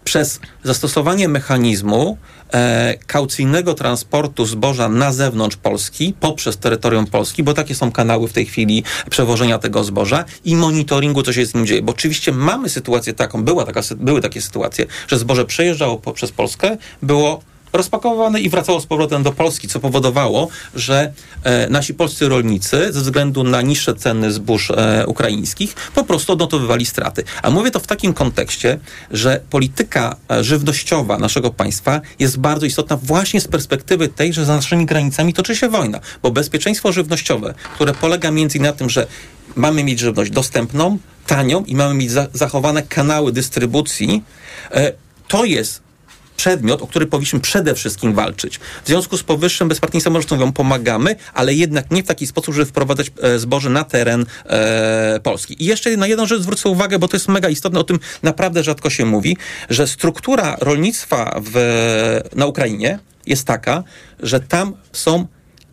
[0.06, 2.18] Przez zastosowanie mechanizmu
[2.54, 8.34] e, kaucyjnego transportu zboża na zewnątrz Polski, poprzez terytorium Polski, bo takie są kanały w
[8.34, 11.82] tej chwili przewożenia tego zboża i monitoringu, co się z nim dzieje.
[11.82, 16.32] Bo oczywiście mamy sytuację taką, była taka, były takie sytuacje, że zboże przejeżdżało po, przez
[16.32, 17.42] Polskę, było
[17.78, 23.02] rozpakowane i wracało z powrotem do Polski, co powodowało, że e, nasi polscy rolnicy ze
[23.02, 27.24] względu na niższe ceny zbóż e, ukraińskich po prostu odnotowywali straty.
[27.42, 28.80] A mówię to w takim kontekście,
[29.12, 34.56] że polityka e, żywnościowa naszego państwa jest bardzo istotna właśnie z perspektywy tej, że za
[34.56, 39.08] naszymi granicami toczy się wojna, bo bezpieczeństwo żywnościowe, które polega między innymi na tym, że
[39.56, 44.24] mamy mieć żywność dostępną, tanią i mamy mieć za zachowane kanały dystrybucji,
[44.72, 44.92] e,
[45.28, 45.85] to jest
[46.38, 48.60] przedmiot, o który powinniśmy przede wszystkim walczyć.
[48.84, 52.66] W związku z powyższym bezpartyjni samorządowcy mówią, pomagamy, ale jednak nie w taki sposób, żeby
[52.66, 55.64] wprowadzać e, zboże na teren e, Polski.
[55.64, 58.64] I jeszcze na jedną rzecz zwrócę uwagę, bo to jest mega istotne, o tym naprawdę
[58.64, 59.38] rzadko się mówi,
[59.70, 61.56] że struktura rolnictwa w,
[62.36, 63.84] na Ukrainie jest taka,
[64.20, 65.28] że tam są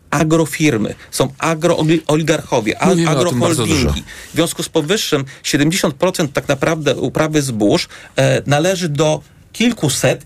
[0.09, 4.03] agrofirmy, są agrooligarchowie, agroholdingi.
[4.31, 9.21] W związku z powyższym 70% tak naprawdę uprawy zbóż e, należy do
[9.53, 10.25] kilkuset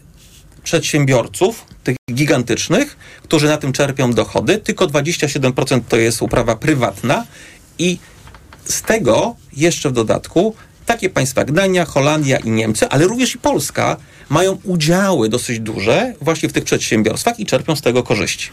[0.68, 7.26] przedsiębiorców, tych gigantycznych, którzy na tym czerpią dochody, tylko 27% to jest uprawa prywatna
[7.80, 7.98] i
[8.66, 13.38] z tego jeszcze w dodatku takie państwa jak Dania, Holandia i Niemcy, ale również i
[13.38, 13.98] Polska
[14.30, 18.50] mają udziały dosyć duże właśnie w tych przedsiębiorstwach i czerpią z tego korzyści.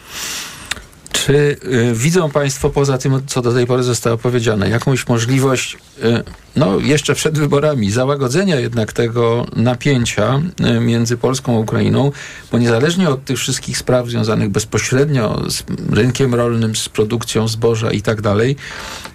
[1.15, 6.23] Czy y, widzą Państwo, poza tym, co do tej pory zostało powiedziane, jakąś możliwość, y,
[6.57, 10.43] no jeszcze przed wyborami, załagodzenia jednak tego napięcia
[10.77, 12.13] y, między Polską a Ukrainą,
[12.53, 18.03] bo niezależnie od tych wszystkich spraw związanych bezpośrednio z rynkiem rolnym, z produkcją zboża i
[18.03, 18.57] tak dalej,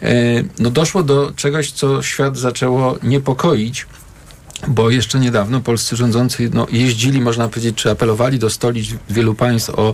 [0.04, 3.86] y, no doszło do czegoś, co świat zaczęło niepokoić
[4.68, 9.70] bo jeszcze niedawno polscy rządzący no, jeździli, można powiedzieć, czy apelowali do stolic wielu państw
[9.70, 9.94] o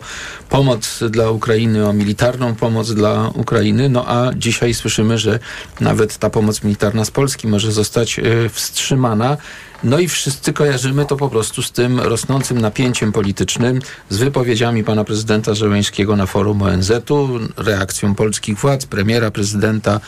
[0.50, 5.40] pomoc dla Ukrainy, o militarną pomoc dla Ukrainy, no a dzisiaj słyszymy, że
[5.80, 9.38] nawet ta pomoc militarna z Polski może zostać y, wstrzymana.
[9.84, 15.04] No i wszyscy kojarzymy to po prostu z tym rosnącym napięciem politycznym, z wypowiedziami pana
[15.04, 20.00] prezydenta Żeleńskiego na forum ONZ-u, reakcją polskich władz, premiera, prezydenta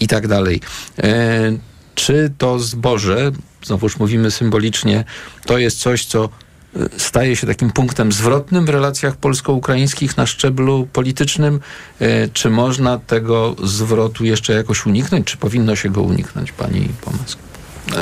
[0.00, 0.60] i tak dalej.
[0.98, 3.32] E, czy to zboże,
[3.64, 5.04] znowuż mówimy symbolicznie,
[5.46, 6.28] to jest coś, co
[6.76, 11.60] y, staje się takim punktem zwrotnym w relacjach polsko-ukraińskich na szczeblu politycznym?
[12.02, 15.26] Y, czy można tego zwrotu jeszcze jakoś uniknąć?
[15.26, 17.38] Czy powinno się go uniknąć, pani Pomask?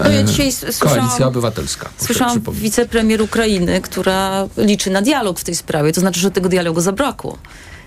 [0.05, 1.91] No ja dzisiaj Koalicja Obywatelska.
[1.99, 5.93] Słyszałam wicepremier Ukrainy, która liczy na dialog w tej sprawie.
[5.93, 7.39] To znaczy, że tego dialogu zabrakło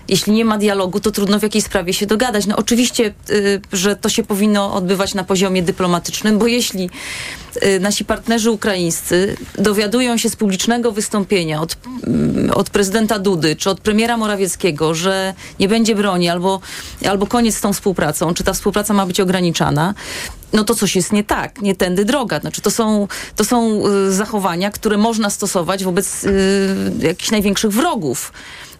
[0.08, 2.46] jeśli nie ma dialogu, to trudno w jakiej sprawie się dogadać.
[2.46, 6.90] No oczywiście, y, że to się powinno odbywać na poziomie dyplomatycznym, bo jeśli
[7.62, 11.76] y, nasi partnerzy ukraińscy dowiadują się z publicznego wystąpienia od,
[12.48, 16.60] y, od prezydenta Dudy czy od premiera Morawieckiego, że nie będzie broni albo,
[17.08, 19.94] albo koniec z tą współpracą, czy ta współpraca ma być ograniczana,
[20.54, 22.40] no to coś jest nie tak, nie tędy droga.
[22.40, 28.32] Znaczy to są, to są y, zachowania, które można stosować wobec y, jakichś największych wrogów.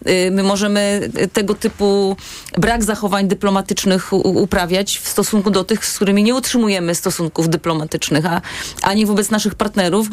[0.07, 2.17] Y, My możemy tego typu
[2.57, 8.41] brak zachowań dyplomatycznych uprawiać w stosunku do tych, z którymi nie utrzymujemy stosunków dyplomatycznych, a,
[8.81, 10.07] a nie wobec naszych partnerów,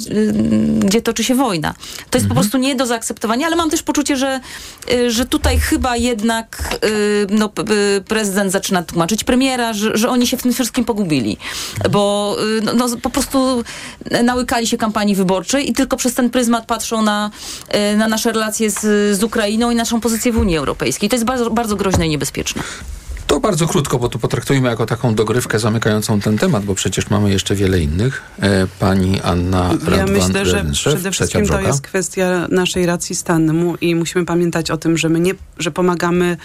[0.78, 1.74] gdzie toczy się wojna.
[2.10, 4.40] To jest po prostu nie do zaakceptowania, ale mam też poczucie, że,
[5.08, 6.78] że tutaj chyba jednak
[7.30, 7.50] no,
[8.08, 11.38] prezydent zaczyna tłumaczyć premiera, że, że oni się w tym wszystkim pogubili,
[11.90, 13.64] bo y, no, no, po prostu
[14.24, 17.30] nałykali się kampanii wyborczej i tylko przez ten pryzmat patrzą na,
[17.92, 18.80] y, na nasze relacje z,
[19.18, 21.08] z Ukrainą i naszą pozycję w Unii Europejskiej.
[21.08, 22.62] To jest bardzo, bardzo groźne i niebezpieczne.
[23.32, 27.30] To bardzo krótko, bo tu potraktujmy jako taką dogrywkę zamykającą ten temat, bo przecież mamy
[27.30, 28.22] jeszcze wiele innych.
[28.40, 33.76] E, Pani Anna Ja Radwan, myślę, że przede wszystkim to jest kwestia naszej racji stanu
[33.80, 36.36] i musimy pamiętać o tym, że my nie, że pomagamy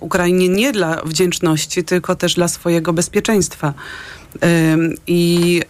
[0.00, 3.74] Ukrainie nie dla wdzięczności, tylko też dla swojego bezpieczeństwa.
[5.06, 5.62] I,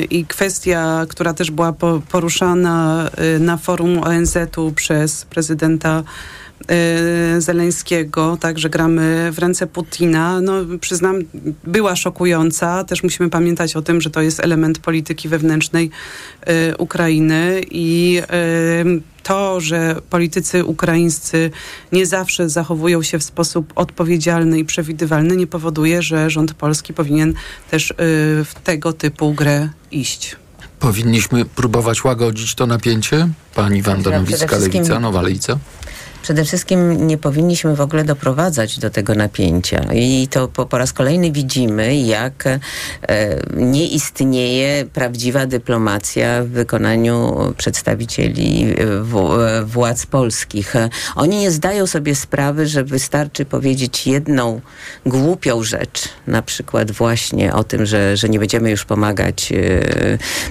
[0.00, 6.02] y, I kwestia, która też była po, poruszana y, na forum ONZ-u przez prezydenta
[7.38, 11.18] Zeleńskiego, tak, że gramy w ręce Putina, no przyznam,
[11.64, 12.84] była szokująca.
[12.84, 15.90] Też musimy pamiętać o tym, że to jest element polityki wewnętrznej
[16.70, 18.20] y, Ukrainy i
[18.86, 21.50] y, to, że politycy ukraińscy
[21.92, 27.34] nie zawsze zachowują się w sposób odpowiedzialny i przewidywalny, nie powoduje, że rząd polski powinien
[27.70, 27.94] też y,
[28.44, 30.36] w tego typu grę iść.
[30.80, 33.28] Powinniśmy próbować łagodzić to napięcie?
[33.54, 35.58] Pani Wanda Przede Nowicka, wszystkim- Lewica, Nowa Lewica?
[36.24, 39.84] Przede wszystkim nie powinniśmy w ogóle doprowadzać do tego napięcia.
[39.94, 42.58] I to po, po raz kolejny widzimy, jak e,
[43.56, 50.74] nie istnieje prawdziwa dyplomacja w wykonaniu przedstawicieli e, w, e, władz polskich.
[51.14, 54.60] Oni nie zdają sobie sprawy, że wystarczy powiedzieć jedną
[55.06, 59.56] głupią rzecz, na przykład właśnie o tym, że, że nie będziemy już pomagać e,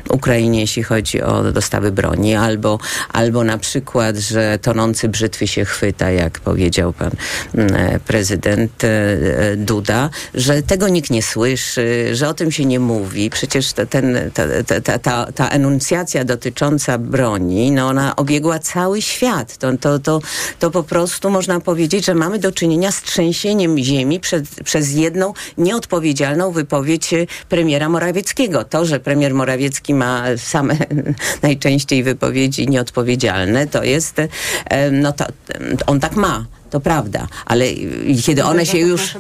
[0.09, 6.11] Ukrainie, jeśli chodzi o dostawy broni, albo, albo na przykład, że tonący brzytwy się chwyta,
[6.11, 7.11] jak powiedział pan
[7.55, 12.65] mm, e, prezydent e, e, Duda, że tego nikt nie słyszy, że o tym się
[12.65, 13.29] nie mówi.
[13.29, 14.43] Przecież ten, ta,
[14.81, 19.57] ta, ta, ta, enuncjacja dotycząca broni, no ona obiegła cały świat.
[19.57, 20.19] To, to, to,
[20.59, 25.33] to po prostu można powiedzieć, że mamy do czynienia z trzęsieniem ziemi przed, przez jedną
[25.57, 27.13] nieodpowiedzialną wypowiedź
[27.49, 28.63] premiera Morawieckiego.
[28.63, 30.77] To, że premier Morawiecki ma same
[31.43, 34.15] najczęściej wypowiedzi nieodpowiedzialne, to jest,
[34.91, 35.25] no to
[35.87, 36.45] on tak ma.
[36.73, 37.65] To prawda, ale
[38.25, 39.15] kiedy one się już,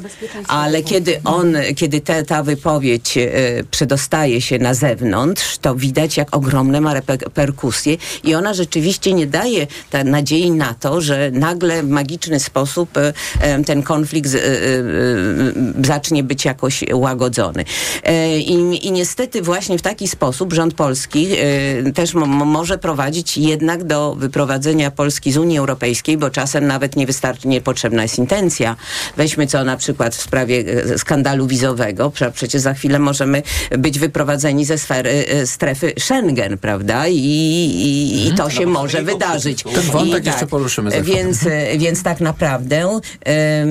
[0.47, 3.29] ale kiedy on, kiedy te, ta wypowiedź e,
[3.71, 9.67] przedostaje się na zewnątrz, to widać jak ogromne ma reperkusje i ona rzeczywiście nie daje
[10.05, 14.31] nadziei na to, że nagle w magiczny sposób e, e, ten konflikt
[15.83, 17.65] zacznie być jakoś łagodzony.
[18.39, 21.27] I, I niestety właśnie w taki sposób rząd polski
[21.95, 26.95] też mo- mo- może prowadzić jednak do wyprowadzenia Polski z Unii Europejskiej, bo czasem nawet
[26.95, 28.75] nie wystarczy, niepotrzebna jest intencja.
[29.17, 32.11] Weźmy co na przykład w sprawie e, skandalu wizowego.
[32.11, 33.43] Prze- Przecież za chwilę możemy
[33.77, 37.07] być wyprowadzeni ze sfery e, strefy Schengen, prawda?
[37.07, 39.63] I, i, i to się może wydarzyć.
[39.63, 41.01] Ten wątek I jeszcze poruszymy.
[41.01, 43.65] Więc, e, więc tak naprawdę e,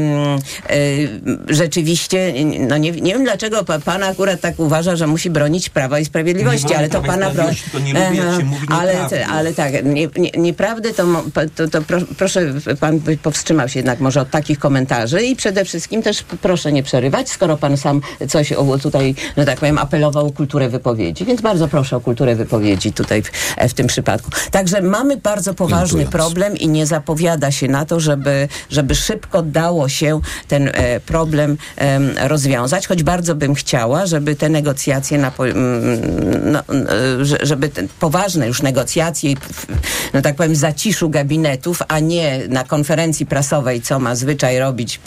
[1.48, 5.98] rzeczywiście, no nie, nie wiem dlaczego pa, pan akurat tak uważa, że musi bronić Prawa
[5.98, 7.32] i Sprawiedliwości, Nie ale to pana
[7.80, 11.06] nie jak się mówi ale, ale tak, nie, nie, nieprawdy to,
[11.54, 13.16] to, to pro, proszę, pan by
[13.62, 17.56] powstrzymał się jednak może od takich komentarzy i przede wszystkim też proszę nie przerywać, skoro
[17.56, 21.96] pan sam coś o, tutaj, że tak powiem, apelował o kulturę wypowiedzi, więc bardzo proszę
[21.96, 23.30] o kulturę wypowiedzi tutaj w,
[23.68, 24.30] w tym przypadku.
[24.50, 26.10] Także mamy bardzo poważny Dziękując.
[26.10, 31.56] problem i nie zapowiada się na to, żeby, żeby szybko dało się ten e, problem
[31.76, 35.32] em, rozwiązać, choć bardzo bym chciała, żeby te negocjacje, na,
[36.44, 39.34] no, e, że- żeby te poważne już negocjacje,
[40.14, 43.41] no tak powiem, zaciszu gabinetów, a nie na konferencji prasowej,
[43.82, 45.00] co ma zwyczaj robić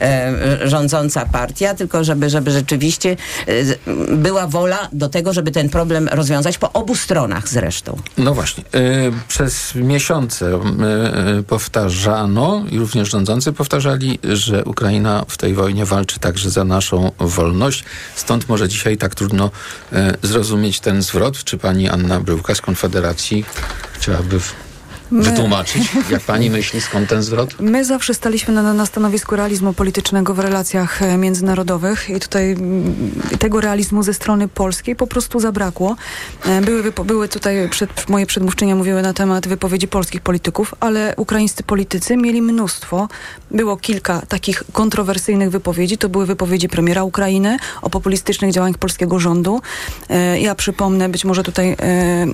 [0.00, 6.08] e, rządząca partia, tylko żeby, żeby rzeczywiście e, była wola do tego, żeby ten problem
[6.08, 7.98] rozwiązać po obu stronach zresztą.
[8.18, 8.64] No właśnie.
[8.74, 10.60] Y, przez miesiące
[11.48, 17.84] powtarzano i również rządzący powtarzali, że Ukraina w tej wojnie walczy także za naszą wolność.
[18.16, 19.50] Stąd może dzisiaj tak trudno
[20.22, 21.44] zrozumieć ten zwrot.
[21.44, 23.44] Czy pani Anna Bryłka z Konfederacji
[24.00, 24.69] chciałaby w
[25.10, 25.82] My- wytłumaczyć?
[26.10, 27.60] Jak pani myśli, skąd ten zwrot?
[27.60, 32.94] My zawsze staliśmy na, na stanowisku realizmu politycznego w relacjach e, międzynarodowych i tutaj mm,
[33.38, 35.96] tego realizmu ze strony polskiej po prostu zabrakło.
[36.46, 41.62] E, Były, były tutaj, przed, moje przedmówczynie mówiły na temat wypowiedzi polskich polityków, ale ukraińscy
[41.62, 43.08] politycy mieli mnóstwo.
[43.50, 45.98] Było kilka takich kontrowersyjnych wypowiedzi.
[45.98, 49.60] To były wypowiedzi premiera Ukrainy o populistycznych działaniach polskiego rządu.
[50.10, 52.26] E, Ja przypomnę, być może tutaj e, e,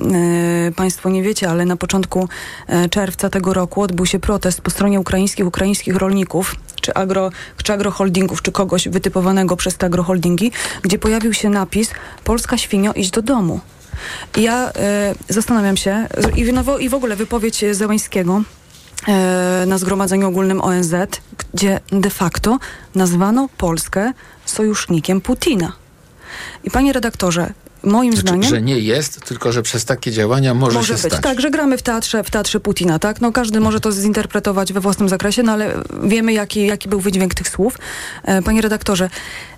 [0.76, 2.29] Państwo nie wiecie, ale na początku
[2.90, 7.31] czerwca tego roku odbył się protest po stronie ukraińskich, ukraińskich rolników, czy, agro,
[7.62, 10.52] czy agroholdingów, czy kogoś wytypowanego przez te agroholdingi,
[10.83, 11.90] gdzie pojawił się napis
[12.24, 13.61] Polska świnio, idź do domu.
[14.37, 18.42] Ja e, zastanawiam się, i, w- i w ogóle wypowiedź Zełańskiego
[19.66, 20.94] na Zgromadzeniu Ogólnym ONZ,
[21.54, 22.58] gdzie de facto
[22.94, 24.12] nazwano Polskę
[24.44, 25.72] sojusznikiem Putina.
[26.64, 27.52] I panie redaktorze,
[27.87, 28.51] moim Znaczy, zdaniem...
[28.51, 31.22] że nie jest, tylko że przez takie działania może, Może się być, stać.
[31.22, 33.20] tak, że gramy w teatrze, w teatrze Putina, tak?
[33.20, 37.35] No każdy może to zinterpretować we własnym zakresie, no ale wiemy, jaki, jaki był wydźwięk
[37.35, 37.79] tych słów.
[38.25, 39.11] E, Panie redaktorze,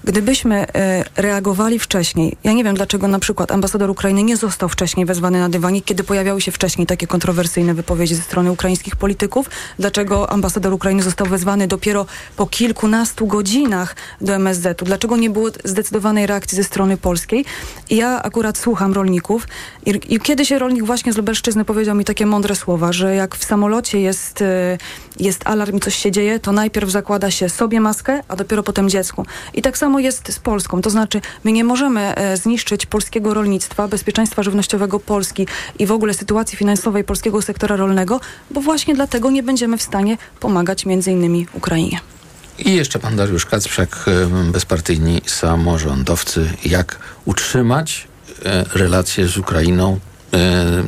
[0.04, 5.06] gdybyśmy e, reagowali wcześniej, ja nie wiem, dlaczego na przykład ambasador Ukrainy nie został wcześniej
[5.06, 10.30] wezwany na dywanik, kiedy pojawiały się wcześniej takie kontrowersyjne wypowiedzi ze strony ukraińskich polityków, dlaczego
[10.32, 16.56] ambasador Ukrainy został wezwany dopiero po kilkunastu godzinach do MSZ-u, dlaczego nie było zdecydowanej reakcji
[16.56, 17.44] ze strony polskiej.
[17.90, 19.48] I ja akurat słucham rolników
[19.86, 23.44] i, i kiedyś rolnik właśnie z Lubelszczyzny powiedział mi takie mądre słowa, że jak w
[23.44, 24.78] samolocie jest, e,
[25.20, 28.88] jest alarm i coś się dzieje, to najpierw zakłada się sobie maskę, a dopiero potem
[28.88, 29.26] dziecku.
[29.54, 30.82] I tak samo jest z Polską.
[30.82, 35.46] To znaczy, my nie możemy e, zniszczyć polskiego rolnictwa, bezpieczeństwa żywnościowego Polski
[35.78, 40.16] i w ogóle sytuacji finansowej polskiego sektora rolnego, bo właśnie dlatego nie będziemy w stanie
[40.40, 42.00] pomagać między innymi Ukrainie.
[42.58, 46.52] I jeszcze pan Dariusz Kacprzak, em, bezpartyjni samorządowcy.
[46.64, 48.08] Jak utrzymać
[48.44, 49.98] e, relacje z Ukrainą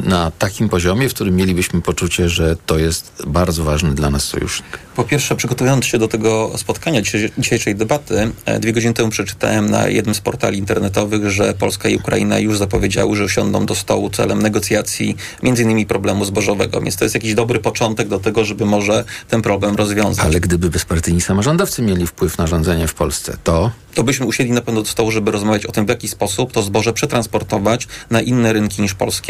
[0.05, 4.79] na takim poziomie, w którym mielibyśmy poczucie, że to jest bardzo ważny dla nas sojusznik?
[4.97, 9.71] Po pierwsze, przygotowując się do tego spotkania, dzisiejszej- dzisiejszej debaty, e, dwie godziny temu przeczytałem
[9.71, 14.11] na jednym z portali internetowych, że Polska i Ukraina już zapowiedziały, że usiądą do stołu
[14.11, 16.81] celem negocjacji między innymi problemu zbożowego.
[16.81, 20.27] Więc to jest jakiś dobry początek do tego, żeby może ten problem rozwiązać.
[20.27, 24.61] Ale gdyby bezpartyjni samorządowcy mieli wpływ na rządzenie w Polsce, to to byśmy usiedli na
[24.61, 28.53] pewno do stołu, żeby rozmawiać o tym, w jaki sposób to zboże przetransportować na inne
[28.53, 29.30] rynki niż polskie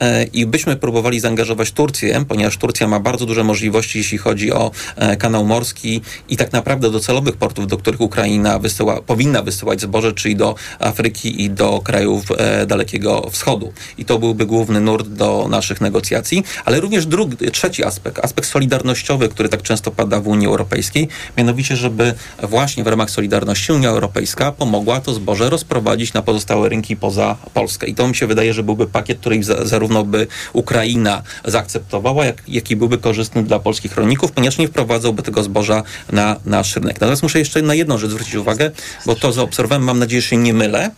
[0.00, 4.70] e, i byśmy próbowali zaangażować Turcję, ponieważ Turcja ma bardzo duże możliwości, jeśli chodzi o
[4.96, 9.80] e, kanał morski i tak naprawdę do celowych portów, do których Ukraina wysyła, powinna wysyłać
[9.80, 13.72] zboże, czyli do Afryki i do krajów e, Dalekiego Wschodu.
[13.98, 19.28] I to byłby główny nurt do naszych negocjacji, ale również drugi, trzeci aspekt, aspekt solidarnościowy,
[19.28, 24.52] który tak często pada w Unii Europejskiej, mianowicie, żeby właśnie w ramach Solidarności Unia Europejska
[24.52, 27.86] pomogła to zboże rozprowadzić na pozostałe rynki poza Polskę.
[27.86, 32.42] I to mi się wydaje, że byłby pakiet, który za, zarówno by Ukraina zaakceptowała, jak,
[32.48, 37.00] jak i byłby korzystny dla polskich rolników, ponieważ nie wprowadzałby tego zboża na nasz rynek.
[37.00, 38.70] Natomiast muszę jeszcze na jedną rzecz zwrócić uwagę,
[39.06, 40.90] bo to zaobserwowałem, mam nadzieję, że się nie mylę.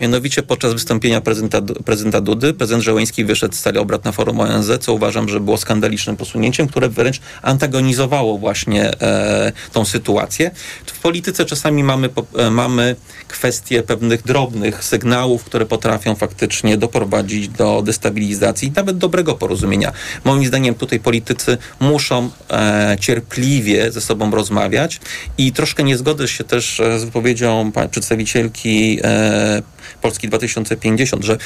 [0.00, 4.70] Mianowicie podczas wystąpienia prezydenta, prezydenta Dudy, prezydent Żeleński wyszedł z sali obrad na forum ONZ,
[4.80, 10.50] co uważam, że było skandalicznym posunięciem, które wręcz antagonizowało właśnie e, tą sytuację.
[10.86, 12.96] W polityce czasami mamy, e, mamy
[13.28, 19.92] kwestie pewnych drobnych sygnałów, które potrafią faktycznie doprowadzić do destabilizacji, nawet dobrego porozumienia.
[20.24, 25.00] Moim zdaniem tutaj politycy muszą e, cierpliwie ze sobą rozmawiać
[25.38, 29.62] i troszkę nie zgodzę się też e, z wypowiedzią przedstawicielki e,
[30.02, 31.38] Polski 2050, że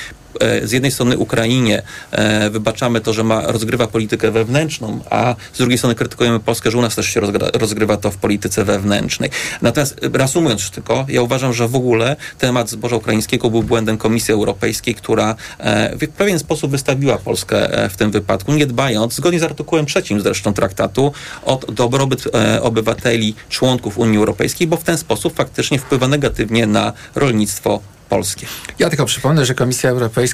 [0.62, 5.78] z jednej strony Ukrainie e, wybaczamy to, że ma, rozgrywa politykę wewnętrzną, a z drugiej
[5.78, 7.20] strony krytykujemy Polskę, że u nas też się
[7.54, 9.30] rozgrywa to w polityce wewnętrznej.
[9.62, 14.34] Natomiast e, reasumując tylko, ja uważam, że w ogóle temat zboża ukraińskiego był błędem Komisji
[14.34, 19.40] Europejskiej, która e, w pewien sposób wystawiła Polskę e, w tym wypadku, nie dbając, zgodnie
[19.40, 21.12] z artykułem trzecim zresztą traktatu,
[21.44, 26.92] o dobrobyt e, obywateli, członków Unii Europejskiej, bo w ten sposób faktycznie wpływa negatywnie na
[27.14, 28.46] rolnictwo polskie.
[28.78, 30.27] Ja tylko przypomnę, że Komisja Europejska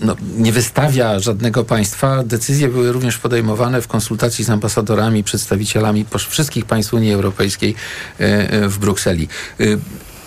[0.00, 2.22] no, nie wystawia żadnego państwa.
[2.24, 7.74] Decyzje były również podejmowane w konsultacji z ambasadorami, przedstawicielami wszystkich państw Unii Europejskiej
[8.20, 9.28] e, e, w Brukseli.
[9.60, 9.64] E,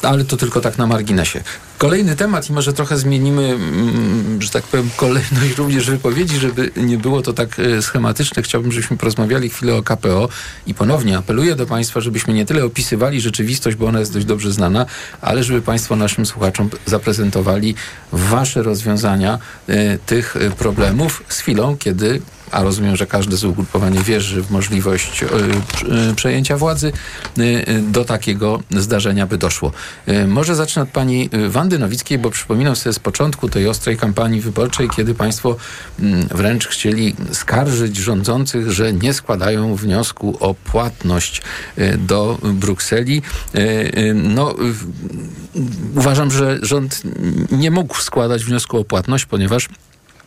[0.01, 1.43] ale to tylko tak na marginesie.
[1.77, 6.97] Kolejny temat i może trochę zmienimy, mm, że tak powiem, kolejność również wypowiedzi, żeby nie
[6.97, 8.43] było to tak e, schematyczne.
[8.43, 10.29] Chciałbym, żebyśmy porozmawiali chwilę o KPO
[10.67, 14.51] i ponownie apeluję do Państwa, żebyśmy nie tyle opisywali rzeczywistość, bo ona jest dość dobrze
[14.51, 14.85] znana,
[15.21, 17.75] ale żeby Państwo naszym słuchaczom zaprezentowali
[18.11, 23.99] Wasze rozwiązania e, tych e, problemów z chwilą, kiedy a rozumiem, że każde z ugrupowanie
[23.99, 25.25] wierzy w możliwość y,
[26.11, 26.91] y, przejęcia władzy,
[27.37, 29.71] y, do takiego zdarzenia by doszło.
[30.27, 34.89] Może zacznę od pani Wandy Nowickiej, bo przypominam sobie z początku tej ostrej kampanii wyborczej,
[34.95, 35.55] kiedy państwo
[35.99, 41.41] mm, wręcz chcieli skarżyć rządzących, że nie składają wniosku o płatność
[41.97, 43.21] do Brukseli.
[44.13, 44.55] No,
[45.95, 47.01] uważam, że rząd
[47.51, 49.69] nie mógł składać wniosku o płatność, ponieważ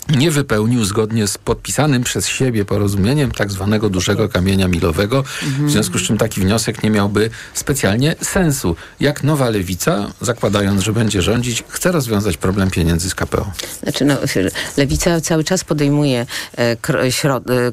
[0.09, 5.25] nie wypełnił zgodnie z podpisanym przez siebie porozumieniem tak zwanego dużego kamienia milowego,
[5.67, 8.77] w związku z czym taki wniosek nie miałby specjalnie sensu.
[9.01, 13.53] Jak nowa lewica, zakładając, że będzie rządzić, chce rozwiązać problem pieniędzy z KPO.
[13.83, 14.17] Znaczy, no,
[14.77, 16.27] Lewica cały czas podejmuje
[16.57, 17.11] e, kro, e,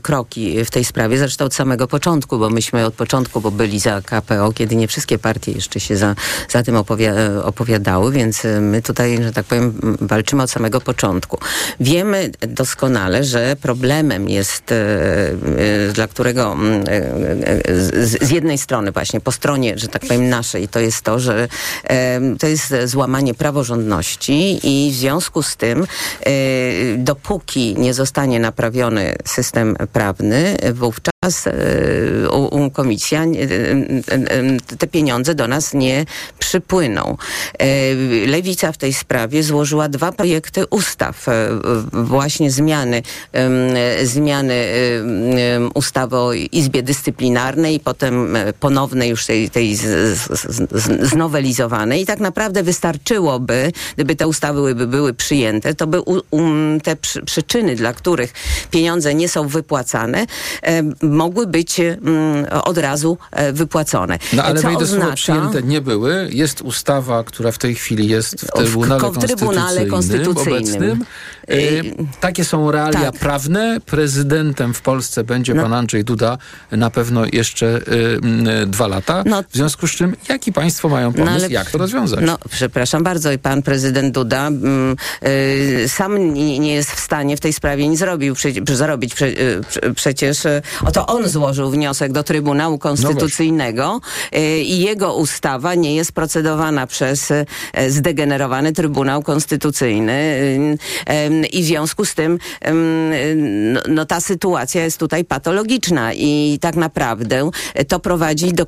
[0.01, 4.01] kroki w tej sprawie, zresztą od samego początku, bo myśmy od początku bo byli za
[4.01, 6.15] KPO, kiedy nie wszystkie partie jeszcze się za,
[6.49, 10.81] za tym opowia, e, opowiadały, więc e, my tutaj, że tak powiem, walczymy od samego
[10.81, 11.39] początku.
[11.79, 12.16] Wiemy
[12.47, 19.31] doskonale, że problemem jest, e, e, dla którego m, e, z, jednej strony właśnie po
[19.31, 21.47] stronie, że tak powiem naszej, to jest to, że
[22.39, 25.87] to jest złamanie praworządności i w związku z tym
[26.97, 35.35] dopóki nie zostanie naprawiony system prawny, wówczas e, u, u komisja e, e, te pieniądze
[35.35, 36.05] do nas nie
[36.39, 37.17] przypłyną.
[37.59, 37.67] E,
[38.27, 41.29] Lewica w tej sprawie złożyła dwa projekty ustaw.
[41.29, 41.47] E,
[41.93, 43.01] Właśnie zmiany,
[44.03, 44.55] zmiany
[45.73, 49.77] ustawy o Izbie Dyscyplinarnej potem e, ponownej już tej, tej
[51.01, 52.01] znowelizowanej.
[52.01, 57.21] I tak naprawdę wystarczyłoby, gdyby te ustawy by były przyjęte, to by um, te przy,
[57.21, 58.33] przyczyny, dla których
[58.71, 60.25] pieniądze nie są wypłacane,
[60.61, 64.19] e, mogły być mm, od razu e, wypłacone.
[64.33, 66.29] No ale Co wejdę słowo oznacza- przyjęte nie były.
[66.31, 70.53] Jest ustawa, która w tej chwili jest w Trybunale, w Trybunale Konstytucyjnym.
[70.57, 71.05] obecnym.
[71.49, 71.55] E,
[72.19, 73.19] takie są realia tak.
[73.19, 73.77] prawne.
[73.85, 75.63] Prezydentem w Polsce będzie No.
[75.63, 76.37] pan Andrzej Duda
[76.71, 77.79] na pewno jeszcze e,
[78.23, 79.23] m, dwa lata.
[79.25, 79.43] No.
[79.49, 82.19] W związku z czym, jaki państwo mają pomysł, ale- jak to rozwiązać?
[82.23, 84.95] No, przepraszam bardzo, i pan prezydent Duda mm,
[85.27, 89.15] y, sam nie, nie jest w stanie w tej sprawie nic zrobił, prze, zarobić.
[89.15, 93.99] Prze, y, prze, przecież y, oto on złożył wniosek do Trybunału Konstytucyjnego
[94.35, 97.45] y, i jego ustawa nie jest procedowana przez y,
[97.89, 102.39] zdegenerowany Trybunał Konstytucyjny y, y, i w związku z tym
[103.73, 107.49] no, no, ta sytuacja jest tutaj patologiczna i tak naprawdę
[107.87, 108.65] to prowadzi do,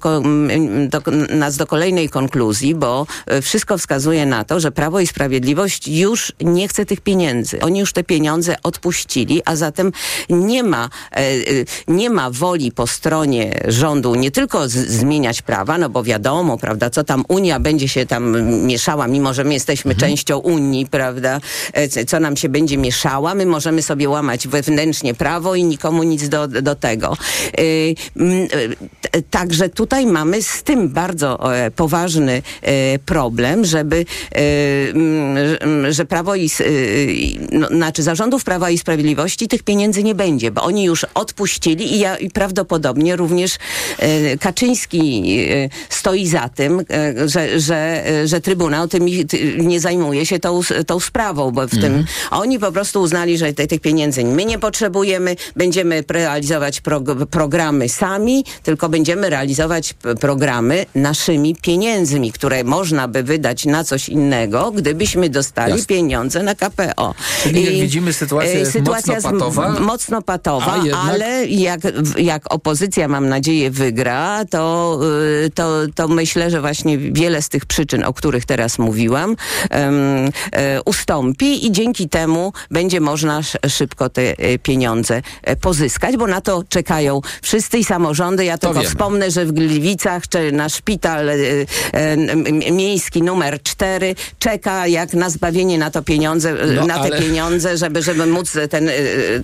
[0.90, 5.88] do, nas do kolejnej konkluzji, bo e, wszystko wskazuje na to, że Prawo i Sprawiedliwość
[5.88, 7.62] już nie chce tych pieniędzy.
[7.62, 9.92] Oni już te pieniądze odpuścili, a zatem
[10.30, 11.34] nie ma, e, e,
[11.88, 17.04] nie ma woli po stronie rządu nie tylko zmieniać prawa, no bo wiadomo, prawda, co
[17.04, 21.40] tam Unia będzie się tam mieszała, mimo że my jesteśmy częścią Unii, prawda,
[22.08, 26.48] co nam się będzie mieszała, my możemy sobie łamać wewnętrznie prawo i nikomu nic do,
[26.48, 27.18] do tego.
[28.16, 28.48] Mm,
[29.02, 34.40] t- Także tutaj mamy z tym bardzo e, poważny e, problem, żeby, e,
[34.90, 36.50] mm, że- mm, Prawo i,
[37.10, 41.96] i- no, znaczy zarządów Prawa i Sprawiedliwości tych pieniędzy nie będzie, bo oni już odpuścili
[41.96, 43.58] i, ja, i prawdopodobnie również
[44.40, 45.24] Kaczyński
[45.90, 46.82] stoi za tym,
[47.26, 52.06] że, że, że Trybunał tymi, ty, nie zajmuje się tą, tą sprawą, bo w tym,
[52.32, 57.26] a oni po prostu uznali, że te, tych pieniędzy my nie potrzebujemy, będziemy realizować prog-
[57.26, 64.72] programy sami, tylko będziemy realizować programy naszymi pieniędzmi, które można by wydać na coś innego,
[64.72, 65.86] gdybyśmy dostali Jasne.
[65.86, 67.14] pieniądze na KPO.
[67.44, 71.80] Czyli jak widzimy, sytuacja e, jest sytuacja mocno patowa, mocno patowa, jednak- ale jak,
[72.18, 75.00] jak opozycja, mam nadzieję, wygra, to,
[75.46, 79.36] y, to, to myślę, że właśnie wiele z tych przyczyn, o których teraz mówiłam,
[79.72, 82.39] e, ustąpi i dzięki temu
[82.72, 87.84] będzie można sz- szybko te e, pieniądze e, pozyskać, bo na to czekają wszyscy i
[87.84, 88.46] samorządy.
[88.46, 88.90] Ja tylko wiemy.
[88.90, 91.36] wspomnę, że w Gliwicach czy na szpital e,
[92.72, 97.78] miejski numer 4 czeka jak na zbawienie na to pieniądze, No, na te ale- pieniądze,
[97.78, 98.90] żeby, żeby móc ten,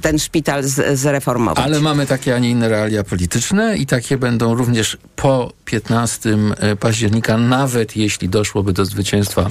[0.01, 1.65] ten szpital z, zreformować.
[1.65, 6.37] Ale mamy takie, a nie inne realia polityczne i takie będą również po 15
[6.79, 9.49] października, nawet jeśli doszłoby do zwycięstwa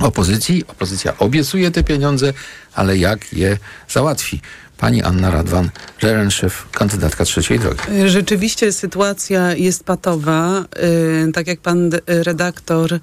[0.00, 0.64] opozycji.
[0.68, 2.32] Opozycja obiecuje te pieniądze,
[2.78, 3.58] ale jak je
[3.88, 4.40] załatwi?
[4.78, 7.80] Pani Anna Radwan, Żerenszew, kandydatka trzeciej drogi.
[8.06, 10.64] Rzeczywiście sytuacja jest patowa.
[11.26, 13.00] Yy, tak jak pan redaktor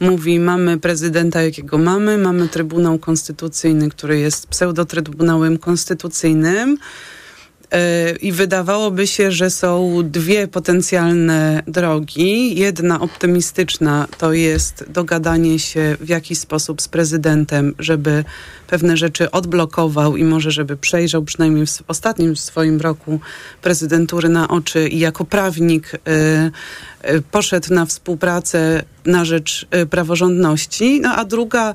[0.00, 6.78] mówi, mamy prezydenta, jakiego mamy, mamy Trybunał Konstytucyjny, który jest pseudotrybunałem konstytucyjnym.
[7.72, 12.58] E, I wydawałoby się, że są dwie potencjalne drogi.
[12.58, 18.24] Jedna optymistyczna to jest dogadanie się w jakiś sposób z prezydentem, żeby
[18.66, 23.20] pewne rzeczy odblokował i może żeby przejrzał przynajmniej w ostatnim swoim roku
[23.62, 25.98] prezydentury na oczy i jako prawnik y,
[27.10, 31.00] y, poszedł na współpracę na rzecz y, praworządności.
[31.00, 31.74] No a druga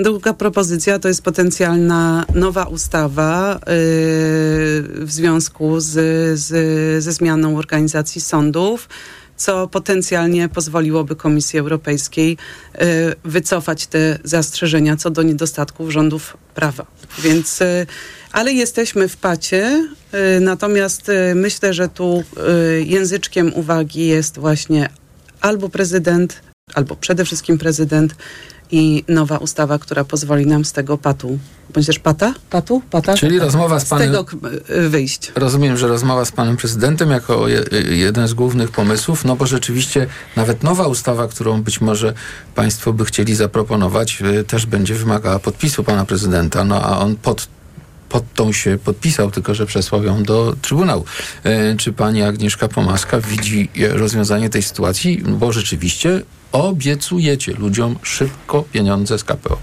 [0.00, 3.72] Druga propozycja to jest potencjalna nowa ustawa yy,
[5.06, 5.90] w związku z,
[6.40, 8.88] z, ze zmianą organizacji sądów,
[9.36, 12.36] co potencjalnie pozwoliłoby Komisji Europejskiej
[12.74, 12.84] yy,
[13.24, 16.86] wycofać te zastrzeżenia co do niedostatków rządów prawa.
[17.22, 17.86] Więc, yy,
[18.32, 19.88] ale jesteśmy w pacie,
[20.40, 22.24] natomiast myślę, że tu
[22.84, 24.88] języczkiem uwagi jest właśnie
[25.40, 28.14] albo prezydent, albo przede wszystkim prezydent
[28.72, 31.38] i nowa ustawa, która pozwoli nam z tego patu,
[31.74, 32.34] bądź też pata?
[32.50, 32.82] Patu?
[32.90, 33.14] Pata?
[33.14, 34.08] Czyli rozmowa z panem...
[34.08, 34.26] Z tego
[34.70, 35.32] y, wyjść.
[35.34, 40.06] Rozumiem, że rozmowa z panem prezydentem jako je, jeden z głównych pomysłów, no bo rzeczywiście
[40.36, 42.14] nawet nowa ustawa, którą być może
[42.54, 47.48] państwo by chcieli zaproponować, y, też będzie wymagała podpisu pana prezydenta, no a on pod
[48.08, 51.04] pod tą się podpisał, tylko że przesłał ją do Trybunału.
[51.44, 55.22] E, czy pani Agnieszka Pomaska widzi rozwiązanie tej sytuacji?
[55.26, 59.58] Bo rzeczywiście obiecujecie ludziom szybko pieniądze z KPO.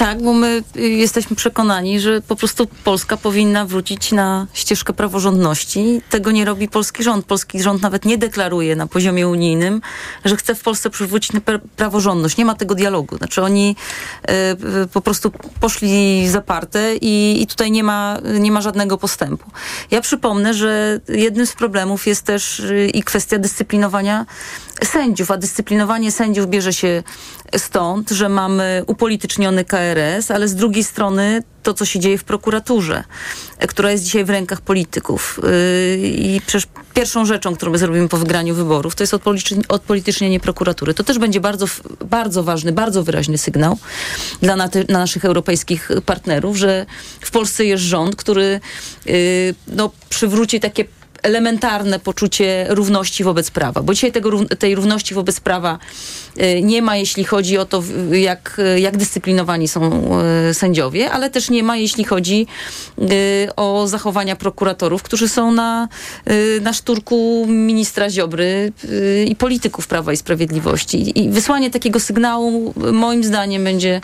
[0.00, 6.02] Tak, bo my y, jesteśmy przekonani, że po prostu Polska powinna wrócić na ścieżkę praworządności.
[6.10, 7.26] Tego nie robi polski rząd.
[7.26, 9.80] Polski rząd nawet nie deklaruje na poziomie unijnym,
[10.24, 11.32] że chce w Polsce przywrócić
[11.76, 12.36] praworządność.
[12.36, 13.16] Nie ma tego dialogu.
[13.16, 13.76] Znaczy oni
[14.84, 19.50] y, po prostu poszli zaparte i, i tutaj nie ma, nie ma żadnego postępu.
[19.90, 24.26] Ja przypomnę, że jednym z problemów jest też y, i kwestia dyscyplinowania
[24.84, 27.02] sędziów, a dyscyplinowanie sędziów bierze się
[27.56, 33.04] stąd, że mamy upolityczniony KRS, ale z drugiej strony to, co się dzieje w prokuraturze,
[33.68, 35.40] która jest dzisiaj w rękach polityków.
[35.42, 39.14] Yy, I przecież pierwszą rzeczą, którą my zrobimy po wygraniu wyborów, to jest
[39.68, 40.94] odpolitycznienie prokuratury.
[40.94, 41.66] To też będzie bardzo,
[42.04, 43.78] bardzo ważny, bardzo wyraźny sygnał
[44.42, 46.86] dla na, na naszych europejskich partnerów, że
[47.20, 48.60] w Polsce jest rząd, który
[49.06, 49.14] yy,
[49.68, 50.84] no, przywróci takie
[51.22, 55.78] elementarne poczucie równości wobec prawa, bo dzisiaj tego, tej równości wobec prawa
[56.38, 60.10] y, nie ma, jeśli chodzi o to, jak, jak dyscyplinowani są
[60.50, 62.46] y, sędziowie, ale też nie ma, jeśli chodzi
[62.98, 63.04] y,
[63.56, 65.88] o zachowania prokuratorów, którzy są na,
[66.60, 68.72] na szturku ministra Ziobry
[69.26, 71.18] i polityków Prawa i Sprawiedliwości.
[71.18, 74.00] I wysłanie takiego sygnału, moim zdaniem, będzie,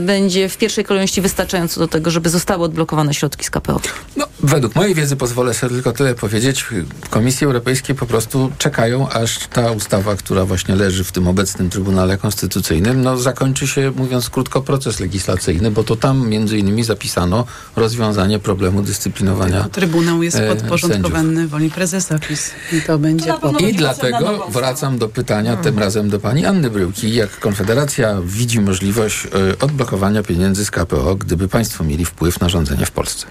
[0.00, 3.80] będzie w pierwszej kolejności wystarczająco do tego, żeby zostały odblokowane środki z KPO.
[4.16, 6.64] No, według mojej wiedzy pozwolę sobie tylko tyle powiedzieć.
[7.04, 11.70] W Komisji Europejskiej po prostu czekają, aż ta ustawa, która właśnie leży w tym obecnym
[11.70, 17.46] Trybunale Konstytucyjnym, no zakończy się, mówiąc krótko, proces legislacyjny, bo to tam między innymi zapisano
[17.76, 21.50] rozwiązanie problemu dyscyplinowania Trybunał jest e, podporządkowany sędziów.
[21.50, 25.64] woli prezesa PiS i to będzie to I dlatego wracam do pytania, hmm.
[25.64, 27.14] tym razem do pani Anny Bryłki.
[27.14, 32.86] Jak Konfederacja widzi możliwość e, odblokowania pieniędzy z KPO, gdyby państwo mieli wpływ na rządzenie
[32.86, 33.26] w Polsce?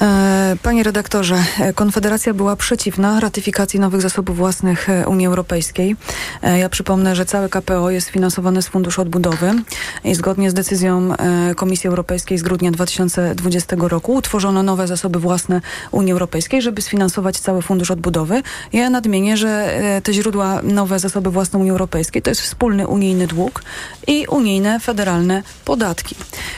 [0.00, 1.44] E, panie redaktorze,
[1.74, 5.96] Konfederacja była przeciwna ratyfikacji nowych zasobów własnych e, Unii Europejskiej.
[6.42, 9.54] E, ja przypomnę, że cały KPO jest finansowane z Funduszu Odbudowy
[10.04, 11.14] i zgodnie z decyzją
[11.56, 17.62] Komisji Europejskiej z grudnia 2020 roku utworzono nowe zasoby własne Unii Europejskiej, żeby sfinansować cały
[17.62, 18.42] Fundusz Odbudowy.
[18.72, 23.62] Ja nadmienię, że te źródła, nowe zasoby własne Unii Europejskiej to jest wspólny unijny dług
[24.06, 26.16] i unijne, federalne podatki.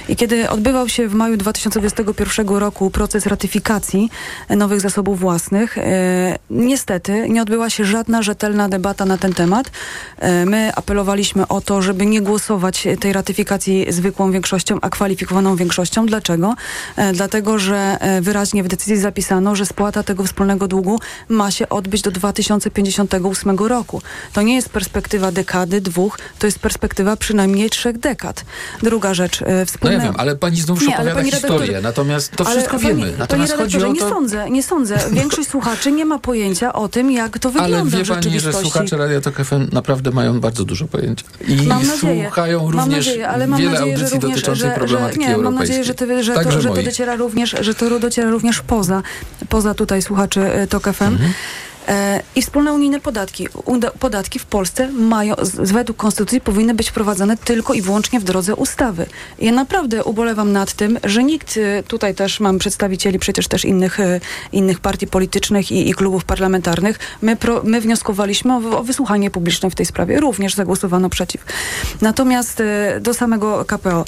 [0.09, 4.11] I kiedy odbywał się w maju 2021 roku proces ratyfikacji
[4.57, 5.40] nowych zasobów własnych,
[5.77, 9.71] e, niestety nie odbyła się żadna rzetelna debata na ten temat.
[10.19, 16.07] E, my apelowaliśmy o to, żeby nie głosować tej ratyfikacji zwykłą większością, a kwalifikowaną większością.
[16.07, 16.55] Dlaczego?
[16.97, 22.03] E, dlatego, że wyraźnie w decyzji zapisano, że spłata tego wspólnego długu ma się odbyć
[22.03, 24.03] do 2058 roku.
[24.33, 28.45] To nie jest perspektywa dekady, dwóch, to jest perspektywa przynajmniej trzech dekad.
[28.83, 29.97] Druga rzecz, wspólne...
[29.97, 33.01] No ja wiem, ale pani znów nie, opowiada historię, natomiast to wszystko ale, wiemy.
[33.01, 33.93] Pani, natomiast chodzi o to...
[33.93, 34.99] Nie sądzę, nie sądzę.
[35.31, 38.97] Większość słuchaczy nie ma pojęcia o tym, jak to wygląda ale wie pani, że słuchacze
[38.97, 41.25] Radia Tok FM naprawdę mają bardzo dużo pojęcia.
[41.49, 45.25] I mam nadzieję, słuchają również nadzieję, ale mam wiele nadzieję, audycji również, dotyczących że, problematyki
[45.25, 48.31] że, nie, Mam nadzieję, że, ty, że, to, że to dociera również, że to dociera
[48.31, 49.03] również poza,
[49.49, 51.05] poza tutaj słuchaczy e, Tok FM.
[51.05, 51.33] Mhm.
[51.89, 53.49] E, I wspólne unijne podatki.
[53.99, 59.07] Podatki w Polsce mają, według konstytucji powinny być wprowadzane tylko i wyłącznie w drodze ustawy.
[59.39, 64.01] Ja naprawdę ubolewam nad tym, że nikt, e, tutaj też mam przedstawicieli przecież też innych,
[64.01, 64.21] e,
[64.53, 69.71] innych partii politycznych i, i klubów parlamentarnych, my, pro, my wnioskowaliśmy o, o wysłuchanie publiczne
[69.71, 70.21] w tej sprawie.
[70.21, 71.45] Również zagłosowano przeciw.
[72.01, 72.63] Natomiast
[73.01, 74.05] do samego KPO.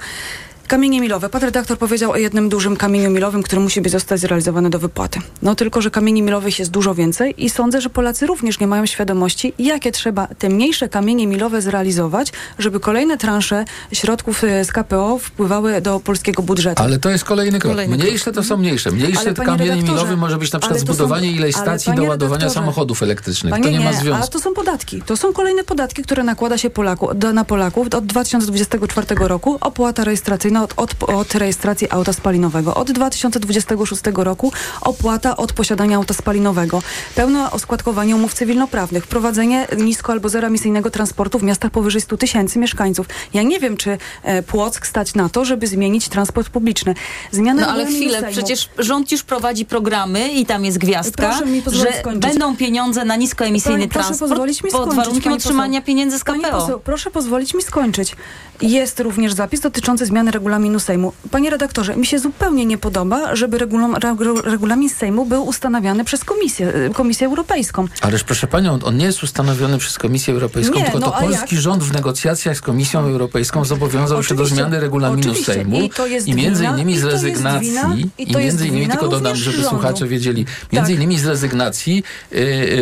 [0.66, 1.28] Kamienie milowe.
[1.28, 5.20] Pan redaktor powiedział o jednym dużym kamieniu milowym, który musi być zostać zrealizowany do wypłaty.
[5.42, 8.86] No tylko, że kamieni milowych jest dużo więcej i sądzę, że Polacy również nie mają
[8.86, 15.18] świadomości, jakie trzeba te mniejsze kamienie milowe zrealizować, żeby kolejne transze środków e, z KPO
[15.18, 16.82] wpływały do polskiego budżetu.
[16.82, 17.72] Ale to jest kolejny krok.
[17.72, 18.90] Kolejny Mniejsze to są mniejsze.
[18.90, 23.02] Kamienie redaktorze, milowe może być na przykład to są- zbudowanie ileś stacji do ładowania samochodów
[23.02, 23.50] elektrycznych.
[23.50, 24.32] Panie to nie, ma a związku.
[24.32, 25.02] to są podatki.
[25.02, 29.58] To są kolejne podatki, które nakłada się Polaku, na Polaków od 2024 roku.
[29.60, 32.74] Opłata rejestracyjna od, od, od rejestracji auta spalinowego.
[32.74, 36.82] Od 2026 roku opłata od posiadania auta spalinowego.
[37.14, 39.04] Pełne oskładkowanie umów cywilnoprawnych.
[39.04, 43.06] Wprowadzenie nisko albo zeroemisyjnego transportu w miastach powyżej 100 tysięcy mieszkańców.
[43.34, 46.94] Ja nie wiem, czy e, Płock stać na to, żeby zmienić transport publiczny.
[47.30, 52.22] Zmiana No ale chwilę, przecież rząd już prowadzi programy i tam jest gwiazdka, że skończyć.
[52.22, 56.24] będą pieniądze na niskoemisyjny Pani- transport pozwolić mi pod skończyć, warunkiem pani otrzymania pieniędzy z
[56.24, 56.60] Pani KPO.
[56.60, 58.16] poseł, proszę pozwolić mi skończyć.
[58.62, 61.12] Jest również zapis dotyczący zmiany regulaminu Sejmu.
[61.30, 66.24] Panie redaktorze, mi się zupełnie nie podoba, żeby regulam, regu- regulamin Sejmu był ustanawiany przez
[66.24, 67.86] Komisję, y, Komisję Europejską.
[68.00, 71.54] Ależ proszę panią, on nie jest ustanowiony przez Komisję Europejską, Nie, tylko no to polski
[71.54, 71.62] jak?
[71.62, 75.54] rząd w negocjacjach z Komisją Europejską zobowiązał się do Oczywiście, zmiany regulaminu oczywiście.
[75.54, 78.88] Sejmu I to jest między wina- innymi i z rezygnacji wina- i i między innymi,
[78.88, 79.70] tylko dodam, żeby rządu.
[79.70, 80.96] słuchacze wiedzieli, między Tak.
[80.96, 82.36] innymi z rezygnacji y,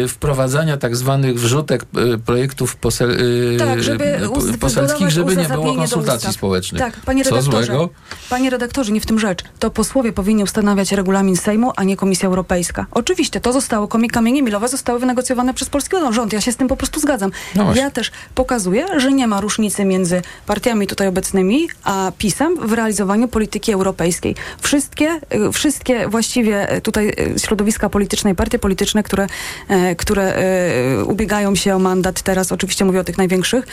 [0.05, 1.83] y, wprowadzania tak zwanych wrzutek
[2.15, 4.05] y, projektów posel, y, Tak, żeby
[4.55, 6.83] y, poselskich, żeby nie było konsultacji społecznych.
[6.83, 7.50] Tak, panie redaktorze.
[7.51, 7.89] Złego?
[8.31, 9.45] Panie redaktorze, nie w tym rzecz.
[9.59, 12.87] To posłowie powinni ustanawiać regulamin Sejmu, a nie Komisja Europejska.
[12.91, 16.33] Oczywiście, to zostało, kamienie milowe zostały wynegocjowane przez polski rząd.
[16.33, 17.31] Ja się z tym po prostu zgadzam.
[17.55, 22.73] No ja też pokazuję, że nie ma różnicy między partiami tutaj obecnymi, a PiSem w
[22.73, 24.35] realizowaniu polityki europejskiej.
[24.61, 29.27] Wszystkie, y, wszystkie właściwie y, tutaj y, środowiska polityczne i partie polityczne, które,
[29.97, 30.35] które
[31.07, 33.67] ubiegają się o mandat teraz, oczywiście mówię o tych największych,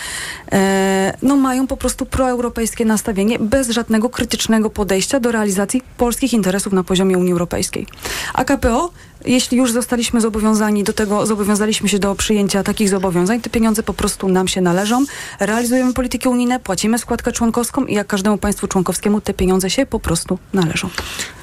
[1.21, 6.83] no mają po prostu proeuropejskie nastawienie bez żadnego krytycznego podejścia do realizacji polskich interesów na
[6.83, 7.87] poziomie Unii Europejskiej.
[8.33, 8.91] A KPO,
[9.25, 13.93] jeśli już zostaliśmy zobowiązani do tego, zobowiązaliśmy się do przyjęcia takich zobowiązań, te pieniądze po
[13.93, 15.05] prostu nam się należą.
[15.39, 19.99] Realizujemy polityki unijne, płacimy składkę członkowską i jak każdemu państwu członkowskiemu te pieniądze się po
[19.99, 20.89] prostu należą.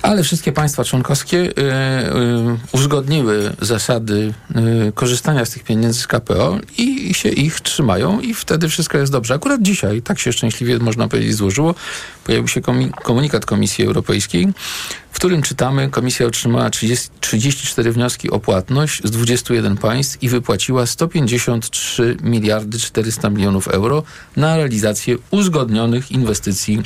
[0.02, 1.52] Ale wszystkie państwa członkowskie y, y,
[2.72, 4.34] uzgodniły zasady
[4.88, 9.12] y, korzystania z tych pieniędzy z KPO i się ich trzymają i wtedy wszystko jest
[9.12, 9.34] dobrze.
[9.34, 11.74] Akurat dzisiaj, tak się szczęśliwie można powiedzieć złożyło,
[12.24, 12.60] pojawił się
[13.04, 14.48] komunikat Komisji Europejskiej,
[15.14, 20.86] w którym czytamy, Komisja otrzymała 30, 34 wnioski o płatność z 21 państw i wypłaciła
[20.86, 24.02] 153 miliardy 400 milionów euro
[24.36, 26.82] na realizację uzgodnionych inwestycji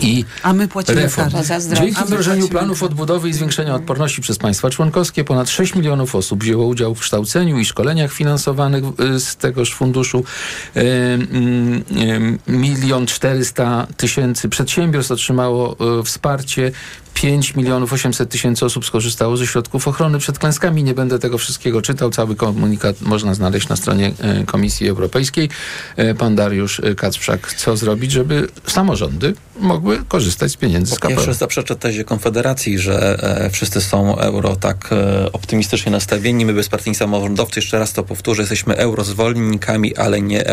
[0.00, 1.30] i A my płacimy reform.
[1.74, 6.66] Dzięki wdrożeniu planów odbudowy i zwiększenia odporności przez państwa członkowskie ponad 6 milionów osób wzięło
[6.66, 8.84] udział w kształceniu i szkoleniach finansowanych
[9.14, 10.24] y, z tegoż funduszu.
[10.76, 16.72] Y, y, Milion czterysta tysięcy przedsiębiorstw otrzymało wsparcie.
[17.14, 20.84] 5 milionów 800 tysięcy osób skorzystało ze środków ochrony przed klęskami.
[20.84, 22.10] Nie będę tego wszystkiego czytał.
[22.10, 25.48] Cały komunikat można znaleźć na stronie e, Komisji Europejskiej.
[25.96, 31.00] E, Pan Dariusz e, Kacprzak, co zrobić, żeby samorządy mogły korzystać z pieniędzy z Po
[31.00, 31.08] KPO?
[31.08, 33.18] pierwsze zaprzeczę tezie Konfederacji, że
[33.52, 34.90] wszyscy są euro tak
[35.32, 36.46] optymistycznie nastawieni.
[36.46, 40.46] My bezpartyjni samorządowcy, jeszcze raz to powtórzę, jesteśmy eurozwolennikami, ale nie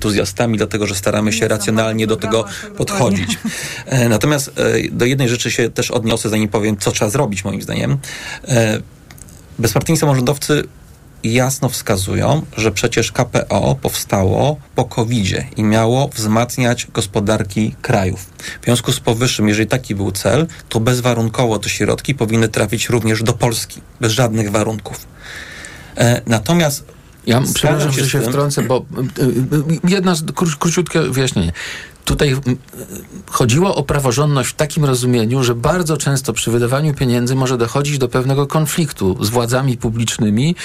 [0.00, 2.44] euroentuzjastami, dlatego że staramy się racjonalnie do tego
[2.76, 3.38] podchodzić.
[3.86, 7.62] E, natomiast e, do jednej rzeczy się też odniosę, zanim powiem, co trzeba zrobić moim
[7.62, 7.98] zdaniem.
[8.48, 8.80] E,
[9.58, 10.64] bezpartyjni samorządowcy
[11.24, 18.26] jasno wskazują, że przecież KPO powstało po covid i miało wzmacniać gospodarki krajów.
[18.62, 23.22] W związku z powyższym, jeżeli taki był cel, to bezwarunkowo te środki powinny trafić również
[23.22, 25.06] do Polski, bez żadnych warunków.
[26.26, 26.95] Natomiast
[27.26, 28.84] Ja zgadzam przepraszam, że z się wtrącę, bo
[29.18, 31.52] y, y, jedna kró- króciutkie wyjaśnienie.
[32.06, 32.36] Tutaj y,
[33.30, 38.08] chodziło o praworządność w takim rozumieniu, że bardzo często przy wydawaniu pieniędzy może dochodzić do
[38.08, 40.56] pewnego konfliktu z władzami publicznymi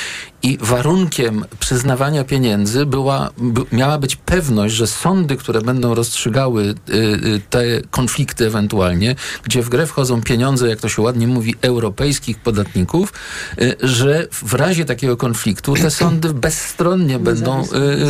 [0.43, 6.93] i warunkiem przyznawania pieniędzy była, by, miała być pewność, że sądy, które będą rozstrzygały y,
[6.93, 12.39] y, te konflikty ewentualnie, gdzie w grę wchodzą pieniądze, jak to się ładnie mówi, europejskich
[12.39, 13.13] podatników,
[13.61, 17.63] y, że w razie takiego konfliktu te sądy bezstronnie będą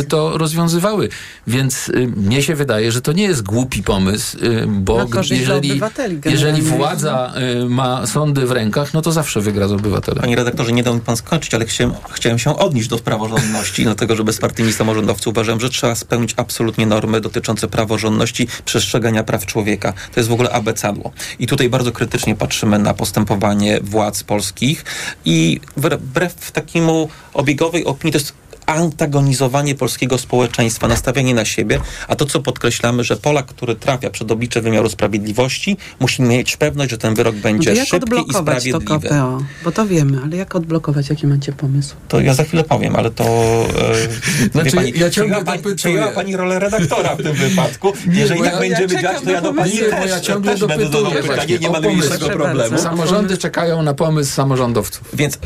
[0.08, 1.08] to rozwiązywały.
[1.46, 5.80] Więc mnie się wydaje, że to nie jest głupi pomysł, y, bo jeżeli,
[6.24, 10.20] jeżeli władza y, ma sądy w rękach, no to zawsze wygra z obywatelem.
[10.20, 14.16] Panie redaktorze, nie dał mi pan skończyć, ale chciałem, chciałem się odnieść do praworządności, dlatego
[14.16, 19.92] że bezpartyjni samorządowcy uważają, że trzeba spełnić absolutnie normy dotyczące praworządności, przestrzegania praw człowieka.
[19.92, 21.12] To jest w ogóle abecadło.
[21.38, 24.84] I tutaj bardzo krytycznie patrzymy na postępowanie władz polskich
[25.24, 28.42] i wbrew takiemu obiegowej opinii to jest
[28.74, 34.30] antagonizowanie polskiego społeczeństwa, nastawianie na siebie, a to, co podkreślamy, że Polak, który trafia przed
[34.30, 38.70] oblicze wymiaru sprawiedliwości, musi mieć pewność, że ten wyrok będzie No szybki i odblokować to
[38.80, 39.08] sprawiedliwy.
[39.08, 39.38] KPO?
[39.64, 41.10] Bo to wiemy, ale jak odblokować?
[41.10, 41.94] Jaki macie pomysł?
[42.08, 43.24] To ja za chwilę powiem, ale to...
[43.24, 46.06] E, Znaczy, pani, ja ciągle przejęła pani, dopytuję.
[46.14, 47.92] pani rolę redaktora w tym wypadku.
[48.06, 50.16] Nie, Jeżeli bo tak ja- będziemy ja działać, to ja do pani Nie, bo ja
[50.16, 52.78] też, ciągle też będę dopytuję pytanie, nie ma najmniejszego problemu.
[52.78, 55.08] Samorządy czekają na pomysł samorządowców.
[55.14, 55.38] Więc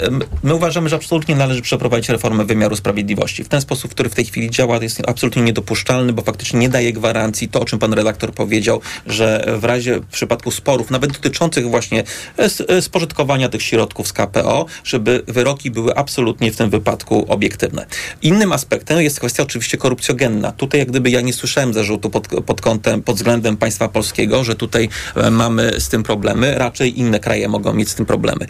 [0.42, 3.15] my uważamy, że absolutnie należy przeprowadzić reformę wymiaru sprawiedliwości.
[3.44, 6.92] W ten sposób, który w tej chwili działa, jest absolutnie niedopuszczalny, bo faktycznie nie daje
[6.92, 11.70] gwarancji to, o czym pan redaktor powiedział, że w razie w przypadku sporów, nawet dotyczących
[11.70, 12.04] właśnie
[12.38, 17.86] e, e, spożytkowania tych środków z KPO, żeby wyroki były absolutnie w tym wypadku obiektywne.
[18.22, 20.52] Innym aspektem jest kwestia oczywiście korupcjogenna.
[20.52, 24.54] Tutaj jak gdyby ja nie słyszałem zarzutu pod, pod kątem, pod względem państwa polskiego, że
[24.54, 26.54] tutaj e, mamy z tym problemy.
[26.58, 28.46] Raczej inne kraje mogą mieć z tym problemy.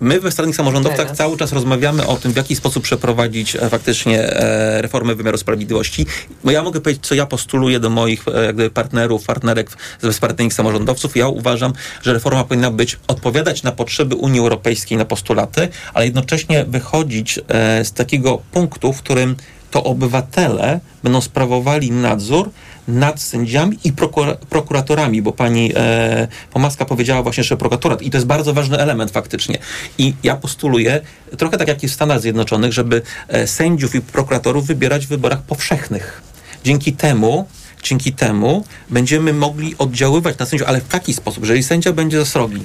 [0.00, 1.18] My we stronnych samorządowcach Teraz.
[1.18, 6.06] cały czas rozmawiamy o tym, w jaki sposób przeprowadzić e, faktycznie e, reformę wymiaru sprawiedliwości.
[6.44, 9.70] Bo ja mogę powiedzieć, co ja postuluję do moich e, jak gdyby partnerów, partnerek
[10.00, 11.16] z bezpartyjnych samorządowców.
[11.16, 11.72] Ja uważam,
[12.02, 17.40] że reforma powinna być, odpowiadać na potrzeby Unii Europejskiej, na postulaty, ale jednocześnie wychodzić
[17.84, 19.36] z takiego punktu, w którym
[19.70, 22.50] to obywatele będą sprawowali nadzór
[22.88, 28.16] nad sędziami i prokura- prokuratorami, bo pani e, Pomaska powiedziała właśnie, że prokuratorat i to
[28.16, 29.58] jest bardzo ważny element faktycznie.
[29.98, 31.00] I ja postuluję,
[31.38, 35.42] trochę tak jak jest w Stanach Zjednoczonych, żeby e, sędziów i prokuratorów wybierać w wyborach
[35.42, 36.22] powszechnych.
[36.64, 37.46] Dzięki temu
[37.82, 42.18] dzięki temu będziemy mogli oddziaływać na sędziów, ale w taki sposób, że jeżeli sędzia będzie
[42.18, 42.62] zasrogi,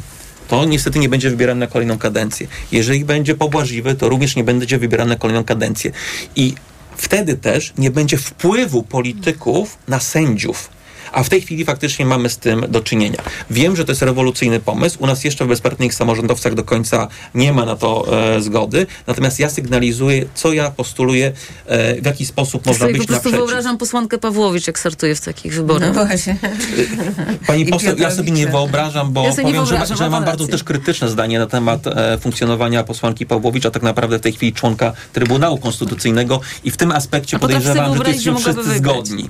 [0.47, 2.47] to niestety nie będzie wybierany na kolejną kadencję.
[2.71, 5.91] Jeżeli będzie pobłażliwy, to również nie będzie wybierany na kolejną kadencję.
[6.35, 6.55] I
[6.97, 10.69] wtedy też nie będzie wpływu polityków na sędziów.
[11.13, 13.17] A w tej chwili faktycznie mamy z tym do czynienia.
[13.49, 14.97] Wiem, że to jest rewolucyjny pomysł.
[14.99, 18.05] U nas jeszcze w bezpartyjnych samorządowcach do końca nie ma na to
[18.35, 18.87] e, zgody.
[19.07, 21.31] Natomiast ja sygnalizuję, co ja postuluję,
[21.65, 25.21] e, w jaki sposób można sobie po być prostu wyobrażam posłankę Pawłowicz, jak startuje w
[25.21, 25.95] takich wyborach.
[25.95, 26.37] No właśnie.
[27.47, 30.25] Pani I poseł, ja sobie nie wyobrażam, bo Ja powiem, że, wyobrażam, że ma mam
[30.25, 34.33] bardzo też krytyczne zdanie na temat e, funkcjonowania posłanki Pawłowicz, a tak naprawdę w tej
[34.33, 38.77] chwili członka Trybunału Konstytucyjnego i w tym aspekcie podejrzewam, że tu że jesteśmy wszyscy wygrać.
[38.77, 39.29] zgodni.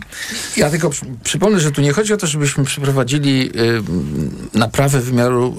[0.57, 3.51] Ja tylko przy, przypomnę, że tu nie chodzi o to, żebyśmy przeprowadzili
[4.53, 5.55] y, naprawę wymiaru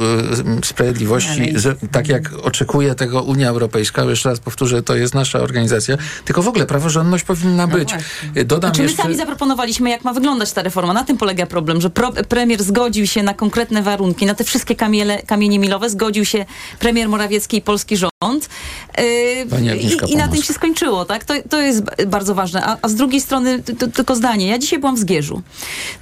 [0.62, 4.04] y, sprawiedliwości, że, tak jak oczekuje tego Unia Europejska.
[4.04, 5.96] Jeszcze raz powtórzę, to jest nasza organizacja.
[6.24, 7.94] Tylko w ogóle praworządność powinna być.
[8.36, 9.02] Y, Dodam Znaczy my jeszcze...
[9.02, 10.92] sami zaproponowaliśmy, jak ma wyglądać ta reforma.
[10.92, 14.74] Na tym polega problem, że pro, premier zgodził się na konkretne warunki, na te wszystkie
[14.76, 16.46] kamiele, kamienie milowe, zgodził się
[16.78, 18.48] premier Morawiecki i polski rząd.
[18.98, 21.24] Yy, i, I na tym się skończyło, tak?
[21.24, 22.64] To, to jest bardzo ważne.
[22.64, 23.62] A, a z drugiej strony,
[23.94, 24.46] tylko zdanie.
[24.46, 25.42] Ja dzisiaj byłam w Zgierzu.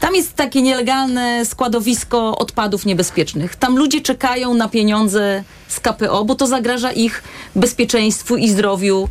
[0.02, 3.56] Tam jest takie nielegalne składowisko odpadów niebezpiecznych.
[3.56, 7.22] Tam ludzie czekają na pieniądze z KPO, bo to zagraża ich
[7.56, 9.08] bezpieczeństwu i zdrowiu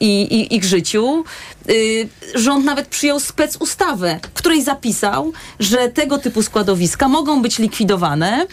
[0.00, 1.24] i, i ich życiu.
[1.70, 7.58] Y, rząd nawet przyjął spec ustawę, w której zapisał, że tego typu składowiska mogą być
[7.58, 8.46] likwidowane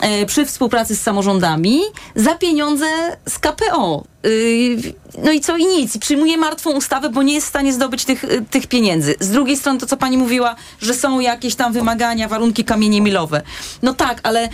[0.00, 1.80] e, przy współpracy z samorządami
[2.14, 2.86] za pieniądze
[3.28, 4.04] z KPO.
[4.26, 4.94] Y,
[5.24, 5.98] no i co i nic.
[5.98, 9.14] Przyjmuje martwą ustawę, bo nie jest w stanie zdobyć tych, y, tych pieniędzy.
[9.20, 13.42] Z drugiej strony to, co pani mówiła, że są jakieś tam wymagania, warunki kamienie milowe.
[13.82, 14.48] No tak, ale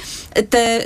[0.51, 0.85] te,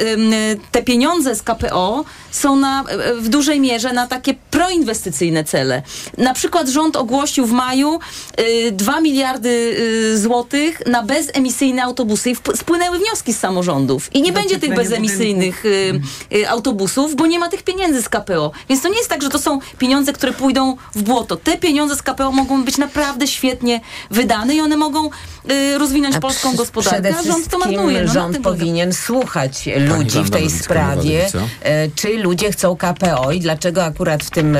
[0.72, 2.84] te pieniądze z KPO są na,
[3.18, 5.82] w dużej mierze na takie proinwestycyjne cele.
[6.18, 7.98] Na przykład rząd ogłosił w maju
[8.40, 14.14] y, 2 miliardy y, złotych na bezemisyjne autobusy i spłynęły wnioski z samorządów.
[14.14, 16.00] I nie będzie tych bezemisyjnych y,
[16.34, 18.52] y, autobusów, bo nie ma tych pieniędzy z KPO.
[18.68, 21.36] Więc to nie jest tak, że to są pieniądze, które pójdą w błoto.
[21.36, 25.10] Te pieniądze z KPO mogą być naprawdę świetnie wydane i one mogą
[25.50, 28.02] y, rozwinąć A polską przy- gospodarkę, Przede a rząd to marnuje.
[28.02, 31.26] No, rząd powinien słuchać ludzi w Wanda tej sprawie,
[31.62, 34.58] e, czy ludzie chcą KPO i dlaczego akurat w tym No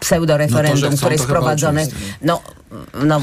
[0.00, 1.32] pseudoreferendum, to, chcą, które jest to
[2.22, 2.40] no,
[3.04, 3.20] no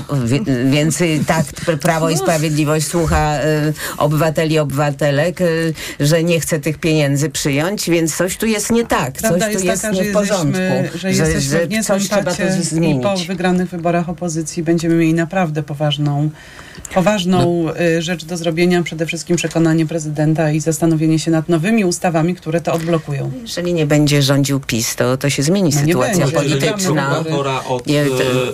[0.72, 0.98] więc
[1.28, 7.30] tak pr- Prawo i Sprawiedliwość słucha y, obywateli, obywatelek, y, że nie chce tych pieniędzy
[7.30, 10.10] przyjąć, więc coś tu jest nie tak, Prawda coś tu jest jest taka, nie że
[10.10, 13.04] w porządku, jesteśmy, że jesteśmy w coś trzeba tu i zmienić.
[13.04, 16.30] po wygranych wyborach opozycji będziemy mieli naprawdę poważną,
[16.94, 17.80] poważną No.
[17.82, 22.62] y, rzecz do zrobienia, przede wszystkim przekonanie prezydenta i zastanowienie się nad nowymi ustawami, które
[22.62, 23.32] to odblokują.
[23.42, 26.38] Jeżeli nie będzie rządził PiS, to, to się zmieni No nie sytuacja będzie.
[26.38, 27.24] polityczna.
[27.68, 27.88] od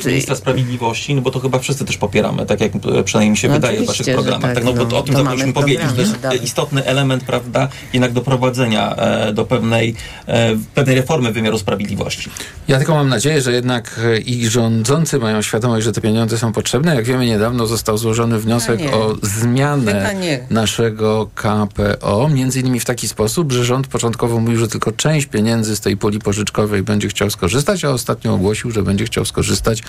[0.05, 3.47] ministra sprawiedliwości no bo to chyba wszyscy też popieramy, tak jak e, przynajmniej mi się
[3.47, 4.41] No wydaje w waszych programach.
[4.41, 6.19] tak, Tak, no, bo no, to, o tym to zapomnieliśmy mamy powiedzieć, że to jest
[6.19, 6.43] dalej.
[6.43, 9.95] istotny element, prawda, jednak doprowadzenia e, do pewnej,
[10.27, 12.29] e, pewnej reformy wymiaru sprawiedliwości.
[12.67, 16.51] Ja tylko mam nadzieję, że jednak e, i rządzący mają świadomość, że te pieniądze są
[16.51, 16.95] potrzebne.
[16.95, 18.91] Jak wiemy, niedawno został złożony wniosek nie.
[18.91, 20.15] o zmianę
[20.49, 25.75] naszego KPO, między innymi w taki sposób, że rząd początkowo mówił, że tylko część pieniędzy
[25.75, 29.83] z tej puli pożyczkowej będzie chciał skorzystać, a ostatnio ogłosił, że będzie chciał skorzystać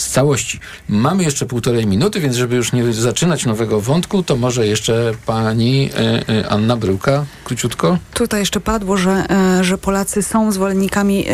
[0.00, 0.60] z całości.
[0.88, 5.90] Mamy jeszcze półtorej minuty, więc żeby już nie zaczynać nowego wątku, to może jeszcze pani
[5.94, 7.98] e, e, Anna Bryłka, króciutko.
[8.14, 11.26] Tutaj jeszcze padło, że, e, że Polacy są zwolennikami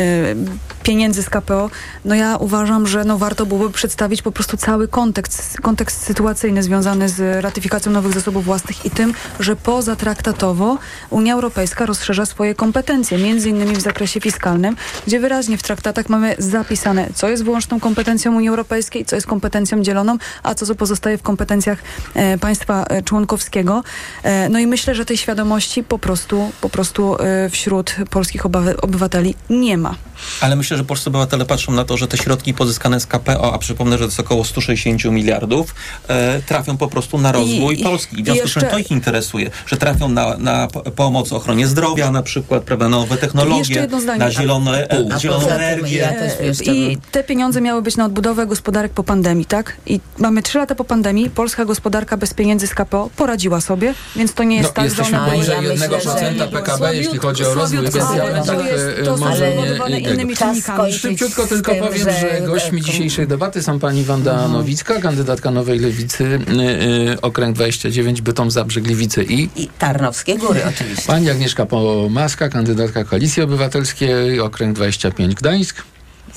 [0.82, 1.70] pieniędzy z KPO.
[2.04, 7.08] No ja uważam, że no warto byłoby przedstawić po prostu cały kontekst, kontekst sytuacyjny związany
[7.08, 10.78] z ratyfikacją nowych zasobów własnych i tym, że pozatraktatowo
[11.10, 14.76] Unia Europejska rozszerza swoje kompetencje, między innymi w zakresie fiskalnym,
[15.06, 17.95] gdzie wyraźnie w traktatach mamy zapisane, co jest wyłączną kompetencją
[18.36, 21.78] Unii Europejskiej, co jest kompetencją dzieloną, a co pozostaje w kompetencjach
[22.14, 23.82] e, państwa e, członkowskiego.
[24.22, 27.16] E, no i myślę, że tej świadomości po prostu, po prostu
[27.50, 28.46] wśród polskich
[28.82, 29.94] obywateli nie ma.
[30.40, 33.58] Ale myślę, że polscy obywatele patrzą na to, że te środki pozyskane z KPO, a
[33.58, 35.74] przypomnę, że to jest około 160 miliardów,
[36.08, 38.20] e, trafią po prostu na rozwój I- Polski.
[38.20, 42.10] I w związku z czym to ich interesuje, że trafią na, na pomoc ochronie zdrowia
[42.10, 43.88] na przykład, prawda, na nowe technologie,
[44.18, 45.98] na zielone, A zieloną energię.
[45.98, 49.76] ja E, I te pieniądze miały być na odbudowę gospodarek po pandemii, tak?
[49.86, 54.34] I mamy trzy lata po pandemii, polska gospodarka bez pieniędzy z KPO poradziła sobie, więc
[54.34, 55.44] to nie jest No, tak, że jesteśmy one były...
[55.44, 58.02] poniżej ja myślę, 1% że- PKB, jeśli chodzi o rozwój, bym tak
[58.46, 59.50] to jest- e, może
[59.88, 60.92] nie, innymi czynnikami.
[60.92, 64.52] Szybciutko tylko tym, powiem, że gośćmi dzisiejszej debaty są pani Wanda Mhm.
[64.52, 70.60] Nowicka, kandydatka Nowej Lewicy, y, y, okręg 29, Bytom, Zabrze, Gliwice i I Tarnowskie Góry
[70.68, 71.06] oczywiście.
[71.06, 75.82] pani Agnieszka Pomaska, kandydatka Koalicji Obywatelskiej, okręg 25, Gdańsk.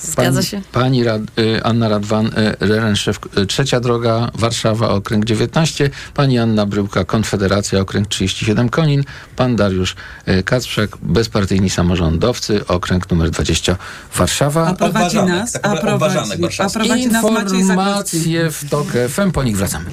[0.02, 0.62] Zgadza Pani- się.
[0.72, 2.30] Pani Rad, y, Anna Radwan, y,
[2.60, 5.90] Rerenszew, y, Trzecia Droga, Warszawa, okręg 19.
[6.14, 9.04] Pani Anna Bryłka, Konfederacja, okręg 37, Konin.
[9.36, 9.96] Pan Dariusz
[10.44, 13.76] Kacprzak, bezpartyjni samorządowcy, okręg numer 20,
[14.16, 14.66] Warszawa.
[14.66, 16.18] A prowadzi Obważanek, nas, tak a prowadzi,
[16.58, 17.60] a prowadzi nas Maciej.
[17.60, 19.90] Informacje w TOK FM, po nich wracamy.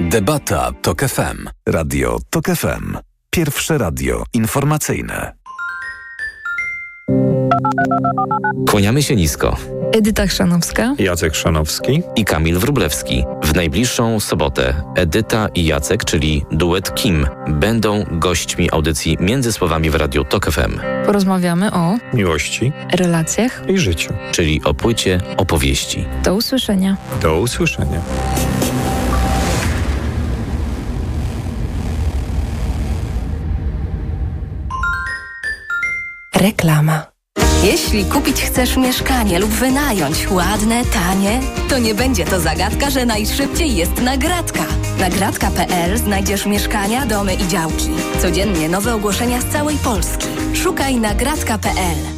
[0.00, 1.48] Debata TOK FM.
[1.68, 2.96] Radio TOK FM.
[3.30, 5.37] Pierwsze radio informacyjne.
[8.70, 9.56] Kłaniamy się nisko.
[9.92, 10.94] Edyta Chrzanowska.
[10.98, 13.24] Jacek Szanowski i Kamil Wrublewski.
[13.44, 19.94] W najbliższą sobotę Edyta i Jacek, czyli duet Kim, będą gośćmi audycji Między Słowami w
[19.94, 20.80] Radiu TOK FM.
[21.06, 23.62] Porozmawiamy o Miłości relacjach.
[23.68, 24.12] i życiu.
[24.32, 26.04] Czyli o płycie opowieści.
[26.24, 26.96] Do usłyszenia.
[27.22, 28.00] Do usłyszenia.
[36.34, 37.17] Reklama.
[37.64, 43.76] Jeśli kupić chcesz mieszkanie lub wynająć ładne, tanie, to nie będzie to zagadka, że najszybciej
[43.76, 44.64] jest nagradka.
[45.00, 47.88] Nagradka.pl znajdziesz mieszkania, domy i działki.
[48.22, 50.26] Codziennie nowe ogłoszenia z całej Polski.
[50.54, 52.17] Szukaj nagradka.pl.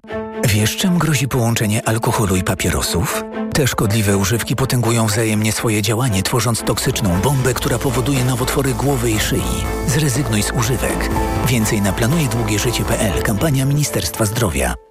[0.47, 3.23] Wiesz, czym grozi połączenie alkoholu i papierosów?
[3.53, 9.19] Te szkodliwe używki potęgują wzajemnie swoje działanie, tworząc toksyczną bombę, która powoduje nowotwory głowy i
[9.19, 9.41] szyi.
[9.87, 11.09] Zrezygnuj z używek.
[11.47, 13.23] Więcej na planujedługieżycie.pl.
[13.23, 14.90] Kampania Ministerstwa Zdrowia.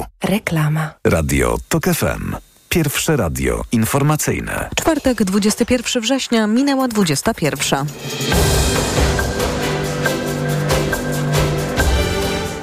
[0.23, 0.93] Reklama.
[1.07, 2.35] Radio TOK FM.
[2.69, 4.69] Pierwsze radio informacyjne.
[4.75, 7.85] Czwartek, 21 września, minęła 21.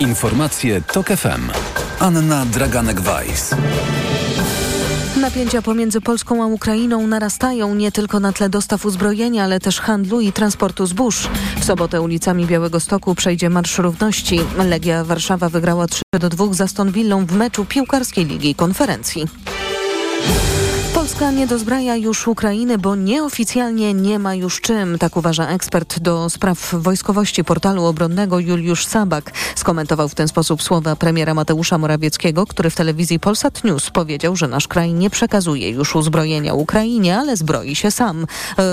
[0.01, 1.51] Informacje TOK FM.
[2.01, 3.55] Anna Draganek-Weiss.
[5.21, 10.21] Napięcia pomiędzy Polską a Ukrainą narastają nie tylko na tle dostaw uzbrojenia, ale też handlu
[10.21, 11.29] i transportu zbóż.
[11.61, 14.41] W sobotę ulicami Białego Stoku przejdzie Marsz Równości.
[14.69, 19.25] Legia Warszawa wygrała 3 do 2 za Aston Villą w meczu piłkarskiej Ligi Konferencji.
[21.09, 26.31] Polska nie dozbraja już Ukrainy, bo nieoficjalnie nie ma już czym, tak uważa ekspert do
[26.31, 29.33] spraw wojskowości portalu obronnego Juliusz Sabak.
[29.55, 34.49] Skomentował w ten sposób słowa premiera Mateusza Morawieckiego, który w telewizji Polsat News powiedział, że
[34.49, 38.27] nasz kraj nie przekazuje już uzbrojenia Ukrainie, ale zbroi się sam.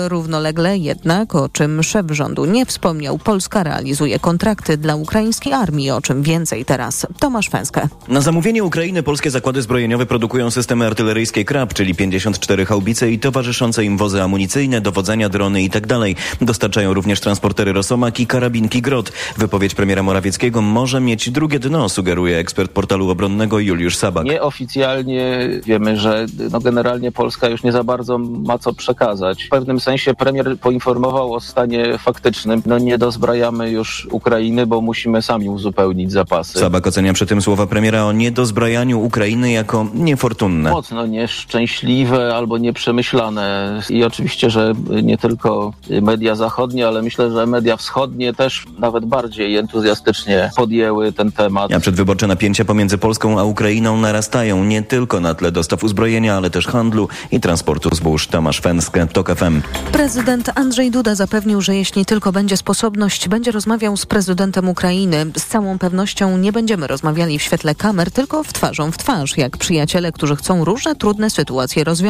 [0.08, 6.00] Równolegle jednak, o czym szef rządu nie wspomniał, Polska realizuje kontrakty dla ukraińskiej armii, o
[6.00, 7.06] czym więcej teraz.
[7.18, 7.88] Tomasz Fęskę.
[8.08, 11.94] Na zamówienie Ukrainy polskie zakłady zbrojeniowe produkują systemy artyleryjskie KRAP, czyli
[12.26, 16.00] 54 haubice i towarzyszące im wozy amunicyjne, dowodzenia, drony itd.
[16.40, 19.12] Dostarczają również transportery Rosomak i karabinki Grot.
[19.36, 24.24] Wypowiedź premiera Morawieckiego może mieć drugie dno, sugeruje ekspert portalu obronnego Juliusz Sabak.
[24.24, 29.44] Nieoficjalnie wiemy, że no generalnie Polska już nie za bardzo ma co przekazać.
[29.44, 32.62] W pewnym sensie premier poinformował o stanie faktycznym.
[32.66, 36.58] No nie dozbrajamy już Ukrainy, bo musimy sami uzupełnić zapasy.
[36.58, 40.70] Sabak ocenia przy tym słowa premiera o niedozbrajaniu Ukrainy jako niefortunne.
[40.70, 43.80] Mocno nieszczęśliwe albo nieprzemyślane.
[43.90, 49.56] I oczywiście, że nie tylko media zachodnie, ale myślę, że media wschodnie też nawet bardziej
[49.56, 51.72] entuzjastycznie podjęły ten temat.
[51.72, 56.50] A przedwyborcze napięcia pomiędzy Polską a Ukrainą narastają nie tylko na tle dostaw uzbrojenia, ale
[56.50, 58.26] też handlu i transportu zbóż.
[58.26, 59.62] Tomasz Fęskę, TOK FM.
[59.92, 65.26] Prezydent Andrzej Duda zapewnił, że jeśli tylko będzie sposobność, będzie rozmawiał z prezydentem Ukrainy.
[65.36, 69.56] Z całą pewnością nie będziemy rozmawiali w świetle kamer, tylko w twarzą w twarz, jak
[69.56, 72.05] przyjaciele, którzy chcą różne trudne sytuacje rozwiązać,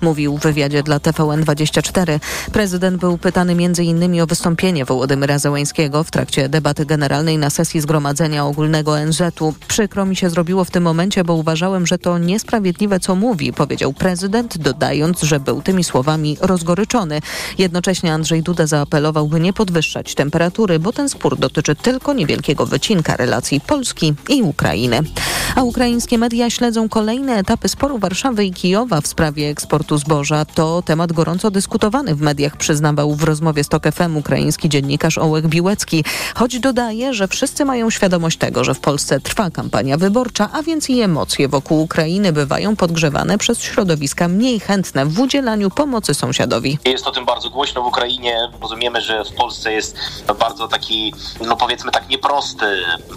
[0.00, 2.20] mówił w wywiadzie dla TVN24.
[2.52, 4.20] Prezydent był pytany m.in.
[4.20, 9.54] o wystąpienie Wołodymyra Zełańskiego w trakcie debaty generalnej na sesji Zgromadzenia Ogólnego NZ-u.
[9.68, 13.92] Przykro mi się zrobiło w tym momencie, bo uważałem, że to niesprawiedliwe, co mówi, powiedział
[13.92, 17.20] prezydent, dodając, że był tymi słowami rozgoryczony.
[17.58, 23.16] Jednocześnie Andrzej Duda zaapelował, by nie podwyższać temperatury, bo ten spór dotyczy tylko niewielkiego wycinka
[23.16, 25.00] relacji Polski i Ukrainy.
[25.56, 30.44] A ukraińskie media śledzą kolejne etapy sporu Warszawy i Kijowa w sprawie eksportu zboża.
[30.44, 35.46] To temat gorąco dyskutowany w mediach, przyznawał w rozmowie z TOK FM ukraiński dziennikarz Ołek
[35.46, 36.04] Biłecki.
[36.34, 40.90] Choć dodaje, że wszyscy mają świadomość tego, że w Polsce trwa kampania wyborcza, a więc
[40.90, 46.78] i emocje wokół Ukrainy bywają podgrzewane przez środowiska mniej chętne w udzielaniu pomocy sąsiadowi.
[46.84, 48.36] Jest o tym bardzo głośno w Ukrainie.
[48.60, 49.96] Rozumiemy, że w Polsce jest
[50.38, 51.14] bardzo taki,
[51.46, 52.66] no powiedzmy tak nieprosty,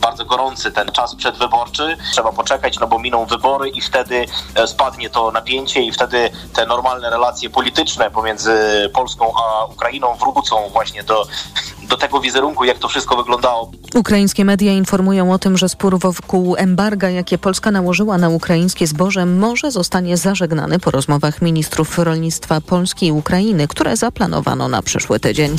[0.01, 1.97] bardzo gorący ten czas przedwyborczy.
[2.11, 4.25] Trzeba poczekać, no bo miną wybory i wtedy
[4.55, 8.51] e, spadnie to napięcie i wtedy te normalne relacje polityczne pomiędzy
[8.93, 11.27] Polską a Ukrainą wrócą właśnie do,
[11.89, 13.71] do tego wizerunku, jak to wszystko wyglądało.
[13.95, 19.25] Ukraińskie media informują o tym, że spór wokół embarga, jakie Polska nałożyła na ukraińskie zboże,
[19.25, 25.55] może zostanie zażegnany po rozmowach ministrów rolnictwa Polski i Ukrainy, które zaplanowano na przyszły tydzień.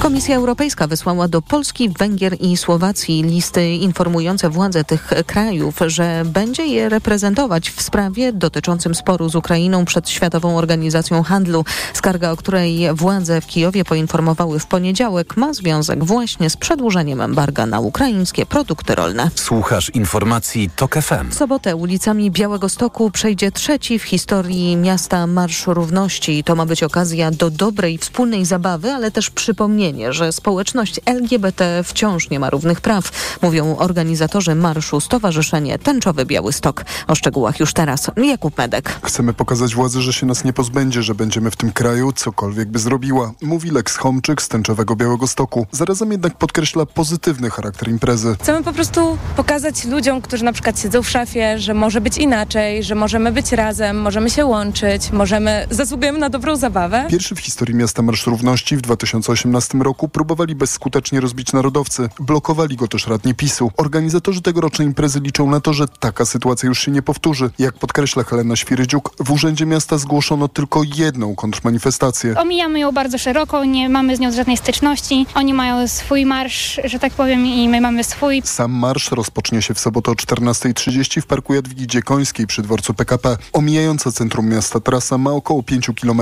[0.00, 6.66] Komisja Europejska wysłała do Polski, Węgier i Słowacji listy informujące władze tych krajów, że będzie
[6.66, 11.64] je reprezentować w sprawie dotyczącym sporu z Ukrainą przed Światową Organizacją Handlu.
[11.94, 17.66] Skarga, o której władze w Kijowie poinformowały w poniedziałek, ma związek właśnie z przedłużeniem embarga
[17.66, 19.30] na ukraińskie produkty rolne.
[19.34, 21.30] Słuchasz informacji TOK FM.
[21.30, 26.44] W sobotę ulicami Białego Stoku przejdzie trzeci w historii miasta Marsz Równości.
[26.44, 32.30] To ma być okazja do dobrej wspólnej zabawy, ale też przypomnienie, że społeczność LGBT wciąż
[32.30, 36.84] nie ma równych praw, mówią organizatorzy marszu Stowarzyszenie Tęczowy Biały Stok.
[37.06, 39.00] O szczegółach już teraz Jakub Medek.
[39.02, 42.78] Chcemy pokazać władzy, że się nas nie pozbędzie, że będziemy w tym kraju, cokolwiek by
[42.78, 45.66] zrobiła, mówi Lex Homczyk z Tęczowego Białego Stoku.
[45.72, 48.36] Zarazem jednak podkreśla pozytywny charakter imprezy.
[48.40, 52.84] Chcemy po prostu pokazać ludziom, którzy na przykład siedzą w szafie, że może być inaczej,
[52.84, 57.06] że możemy być razem, możemy się łączyć, możemy, zasługujemy na dobrą zabawę.
[57.10, 62.08] Pierwszy w historii miasta Marsz Równości w 2018 roku próbowali bezskutecznie rozbić narodowcy.
[62.20, 63.70] Blokowali go też radni PiSu.
[63.76, 67.50] Organizatorzy tegorocznej imprezy liczą na to, że taka sytuacja już się nie powtórzy.
[67.58, 72.38] Jak podkreśla Helena Świrydziuk, w Urzędzie Miasta zgłoszono tylko jedną kontrmanifestację.
[72.38, 75.26] Omijamy ją bardzo szeroko, nie mamy z nią żadnej styczności.
[75.34, 78.42] Oni mają swój marsz, że tak powiem, i my mamy swój.
[78.44, 83.36] Sam marsz rozpocznie się w sobotę o 14.30 w Parku Jadwigi Dziekońskiej przy dworcu PKP.
[83.52, 86.20] Omijająca centrum miasta trasa ma około 5 km.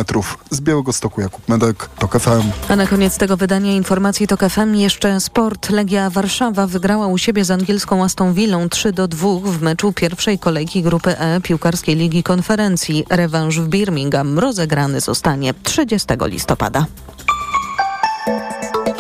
[0.51, 2.43] Z Białego Stoku Jakub Medek, TOK FM.
[2.68, 5.70] A na koniec tego wydania informacji TOK FM jeszcze sport.
[5.70, 10.39] Legia Warszawa wygrała u siebie z angielską Aston Villą 3 do 2 w meczu pierwszej
[10.39, 13.05] kolejki grupy E piłkarskiej Ligi Konferencji.
[13.17, 16.87] Rewanż w Birmingham rozegrany zostanie 30 listopada.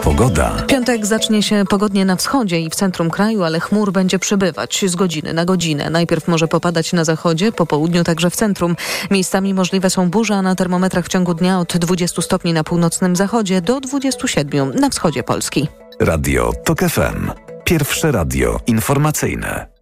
[0.02, 0.52] Pogoda.
[0.66, 4.96] Piątek zacznie się pogodnie na wschodzie i w centrum kraju, ale chmur będzie przybywać z
[4.96, 5.90] godziny na godzinę.
[5.90, 8.76] Najpierw może popadać na zachodzie, po południu także w centrum.
[9.10, 13.16] Miejscami możliwe są burze, a na termometrach w ciągu dnia od 20 stopni na północnym
[13.16, 15.68] zachodzie do 27 na wschodzie Polski.
[16.00, 17.30] Radio TOK FM.
[17.64, 19.75] Pierwsze radio informacyjne.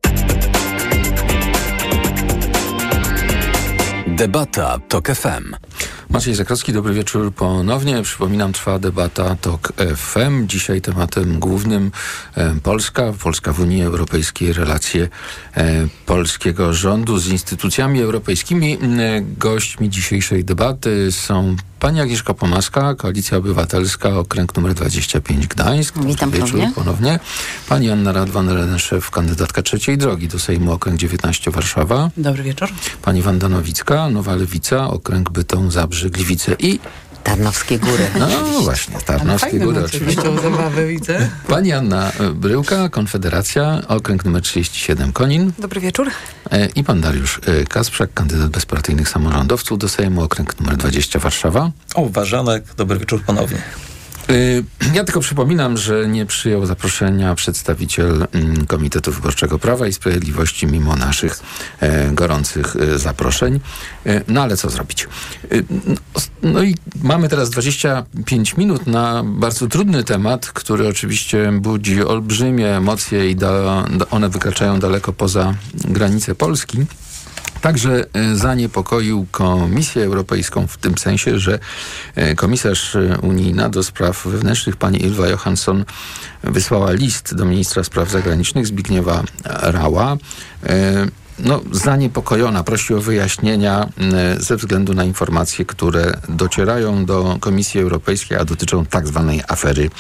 [4.17, 5.55] Debata TOK FM.
[6.11, 8.03] Maciej Zakrowski, dobry wieczór ponownie.
[8.03, 10.47] Przypominam, trwa debata TOK FM.
[10.47, 11.91] Dzisiaj tematem głównym
[12.35, 15.09] e, Polska, Polska w Unii Europejskiej, relacje
[15.57, 18.73] e, polskiego rządu z instytucjami europejskimi.
[18.73, 18.79] E,
[19.21, 25.99] gośćmi dzisiejszej debaty są pani Agnieszka Pomaska, Koalicja Obywatelska, okręg numer 25 Gdańsk.
[25.99, 26.75] Witam Dobry wieczór ponownie.
[26.75, 27.19] ponownie.
[27.69, 32.11] Pani Anna Radwan-Leneszef, kandydatka trzeciej drogi do Sejmu, okręg 19 Warszawa.
[32.17, 32.69] Dobry wieczór.
[33.03, 36.81] Pani Wanda Nowicka, Nowa Lewica, okręg Bytom, Zabrze, Gliwice i...
[37.25, 38.07] Tarnowskie Góry.
[38.19, 38.27] No
[38.61, 40.23] właśnie, Tarnowskie Góry oczywiście.
[40.43, 41.31] zabawę, widzę.
[41.49, 46.11] Pani Anna Bryłka, Konfederacja, okręg numer 37 Konin Dobry wieczór.
[46.51, 51.71] e, i pan Dariusz e, Kasprzak, kandydat bezpartyjnych samorządowców do Sejmu, okręg numer 20 Warszawa.
[51.95, 53.63] O, Ważanek, dobry wieczór ponownie.
[54.31, 54.65] Y,
[54.95, 60.97] Ja tylko przypominam, że nie przyjął zaproszenia przedstawiciel mm, Komitetu Wyborczego Prawa i Sprawiedliwości mimo
[60.97, 61.41] naszych
[61.81, 63.61] e, gorących e, zaproszeń.
[64.07, 65.09] E, no ale co zrobić?
[65.53, 65.95] Y, no,
[66.43, 73.31] No i mamy teraz 25 minut na bardzo trudny temat, który oczywiście budzi olbrzymie emocje
[73.31, 73.37] i
[74.11, 76.79] one wykraczają daleko poza granice Polski.
[77.65, 81.59] Także e, zaniepokoił Komisję Europejską w tym sensie, że
[82.15, 85.85] e, komisarz e, unijna do spraw wewnętrznych pani Ylva Johansson
[86.43, 90.17] wysłała list do ministra spraw zagranicznych Zbigniewa Rała.
[91.39, 93.89] No, zaniepokojona, prosi o wyjaśnienia
[94.39, 99.91] ze względu na informacje, które docierają do Komisji Europejskiej, a dotyczą tak zwanej afery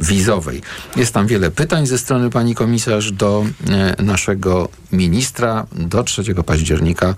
[0.00, 0.62] wizowej.
[0.96, 3.44] Jest tam wiele pytań ze strony pani komisarz do
[3.98, 5.66] e, naszego ministra.
[5.72, 7.14] Do 3 października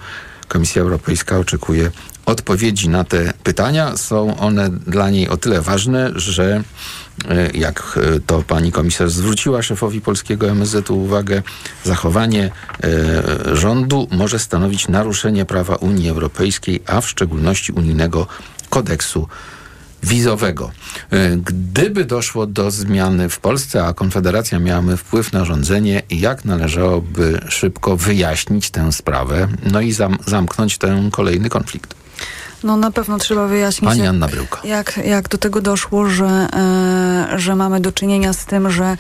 [0.48, 1.90] Komisja Europejska oczekuje
[2.26, 3.96] odpowiedzi na te pytania.
[3.96, 6.62] Są one dla niej o tyle ważne, że
[7.28, 11.42] e, jak e, to pani komisarz zwróciła szefowi polskiego MSZ-u uwagę,
[11.84, 12.50] zachowanie
[13.52, 18.26] rządu może stanowić naruszenie prawa Unii Europejskiej, a w szczególności unijnego
[18.70, 19.28] kodeksu
[20.03, 20.72] wizowego.
[21.11, 27.40] E, Gdyby doszło do zmiany w Polsce, a Konfederacja miałaby wpływ na rządzenie, jak należałoby
[27.48, 32.01] szybko wyjaśnić tę sprawę, no i zam zamknąć ten kolejny konflikt?
[32.64, 34.60] No na pewno trzeba wyjaśnić, Pani Anna Bryłka.
[34.64, 38.96] jak, jak do tego doszło, że, e, że mamy do czynienia z tym, że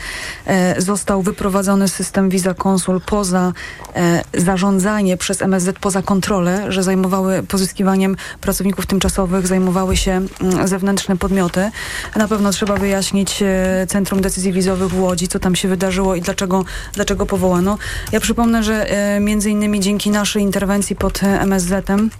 [0.46, 3.52] e, został wyprowadzony system Visa Konsul poza
[3.94, 11.16] e, zarządzanie przez MSZ, poza kontrolę, że zajmowały pozyskiwaniem pracowników tymczasowych, zajmowały się mm, zewnętrzne
[11.16, 11.70] podmioty.
[12.16, 16.20] Na pewno trzeba wyjaśnić e, Centrum Decyzji Wizowych w Łodzi, co tam się wydarzyło i
[16.20, 17.78] dlaczego, dlaczego powołano.
[18.12, 22.10] Ja przypomnę, że e, między innymi dzięki naszej interwencji pod e, MSZ-em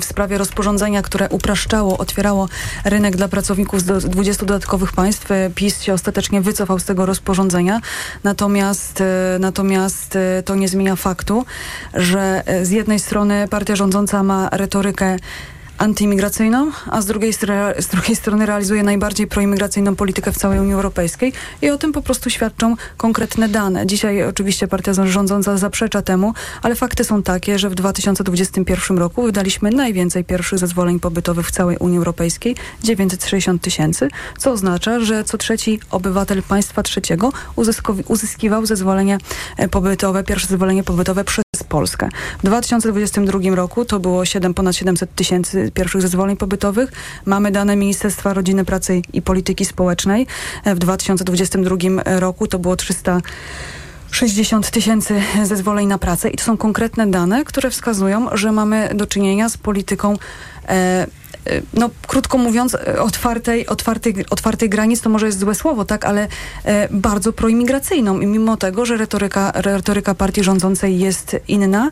[0.00, 2.48] w sprawie rozporządzenia, które upraszczało, otwierało
[2.84, 5.30] rynek dla pracowników z do- 20 dodatkowych państw.
[5.30, 7.80] E, PiS się ostatecznie wycofał z tego rozporządzenia.
[8.24, 11.44] Natomiast, e, natomiast e, to nie zmienia faktu,
[11.94, 15.16] że e, z jednej strony partia rządząca ma retorykę
[15.80, 17.32] antyimigracyjną, a z drugiej,
[17.78, 22.02] z drugiej strony realizuje najbardziej proimigracyjną politykę w całej Unii Europejskiej i o tym po
[22.02, 23.86] prostu świadczą konkretne dane.
[23.86, 29.70] Dzisiaj oczywiście partia rządząca zaprzecza temu, ale fakty są takie, że w 2021 roku wydaliśmy
[29.70, 34.08] najwięcej pierwszych zezwoleń pobytowych w całej Unii Europejskiej, 960 tysięcy,
[34.38, 37.32] co oznacza, że co trzeci obywatel państwa trzeciego
[38.08, 39.18] uzyskiwał zezwolenie
[39.56, 41.24] e, pobytowe, pierwsze zezwolenie pobytowe
[41.64, 42.08] Polskę.
[42.38, 46.92] W 2022 roku to było 7, ponad 700 tysięcy pierwszych zezwoleń pobytowych.
[47.26, 50.26] Mamy dane Ministerstwa Rodziny, Pracy i Polityki Społecznej.
[50.66, 53.20] W 2022 roku to było 300
[54.10, 59.06] 60 tysięcy zezwoleń na pracę i to są konkretne dane, które wskazują, że mamy do
[59.06, 60.16] czynienia z polityką
[60.68, 61.06] e,
[61.74, 66.28] no, krótko mówiąc, e, otwartej, otwartej, otwartej granic, to może jest złe słowo, tak, ale
[66.64, 68.20] e, bardzo proimigracyjną.
[68.20, 71.90] I mimo tego, że retoryka, retoryka partii rządzącej jest inna,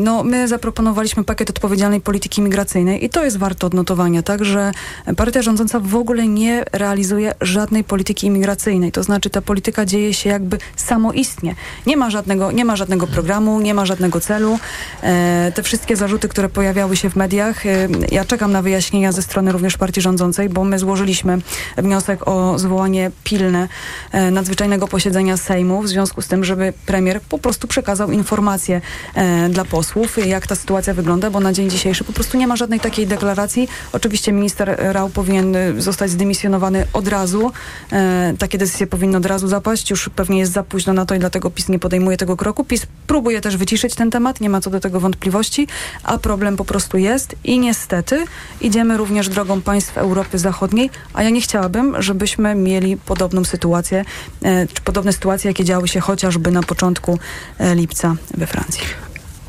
[0.00, 4.72] no, my zaproponowaliśmy pakiet odpowiedzialnej polityki migracyjnej i to jest warte odnotowania, tak, że
[5.16, 8.92] partia rządząca w ogóle nie realizuje żadnej polityki imigracyjnej.
[8.92, 11.54] To znaczy ta polityka dzieje się jakby samoistnie.
[11.86, 14.58] Nie ma żadnego, nie ma żadnego programu, nie ma żadnego celu.
[15.54, 17.62] Te wszystkie zarzuty, które pojawiały się w mediach,
[18.10, 21.38] ja czekam czekam na wyjaśnienia ze strony również partii rządzącej, bo my złożyliśmy
[21.76, 23.68] wniosek o zwołanie pilne
[24.12, 28.80] e, nadzwyczajnego posiedzenia Sejmu w związku z tym, żeby premier po prostu przekazał informacje
[29.14, 32.56] e, dla posłów, jak ta sytuacja wygląda, bo na dzień dzisiejszy po prostu nie ma
[32.56, 33.68] żadnej takiej deklaracji.
[33.92, 37.52] Oczywiście minister Rał powinien y, zostać zdymisjonowany od razu.
[37.92, 39.90] E, takie decyzje powinny od razu zapaść.
[39.90, 42.64] Już pewnie jest za późno na to i dlatego PiS nie podejmuje tego kroku.
[42.64, 45.66] PiS próbuje też wyciszyć ten temat, nie ma co do tego wątpliwości,
[46.02, 48.24] a problem po prostu jest i niestety
[48.60, 54.04] idziemy również drogą państw Europy Zachodniej, a ja nie chciałabym, żebyśmy mieli podobną sytuację,
[54.42, 57.18] e, czy podobne sytuacje, jakie działy się chociażby na początku
[57.58, 58.82] e, lipca we Francji.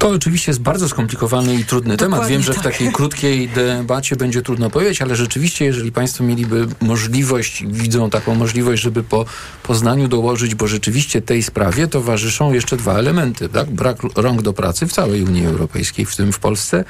[0.04, 2.30] To oczywiście jest bardzo skomplikowany i trudny Dokładnie temat.
[2.30, 2.64] Wiem, że w tak.
[2.64, 8.82] takiej krótkiej debacie będzie trudno powiedzieć, ale rzeczywiście, jeżeli Państwo mieliby możliwość, widzą taką możliwość,
[8.82, 9.26] żeby po
[9.64, 13.50] Poznaniu dołożyć, bo rzeczywiście tej sprawie towarzyszą jeszcze dwa elementy.
[13.50, 13.70] Tak?
[13.70, 16.86] Brak rąk do pracy w całej Unii Europejskiej, w tym w Polsce,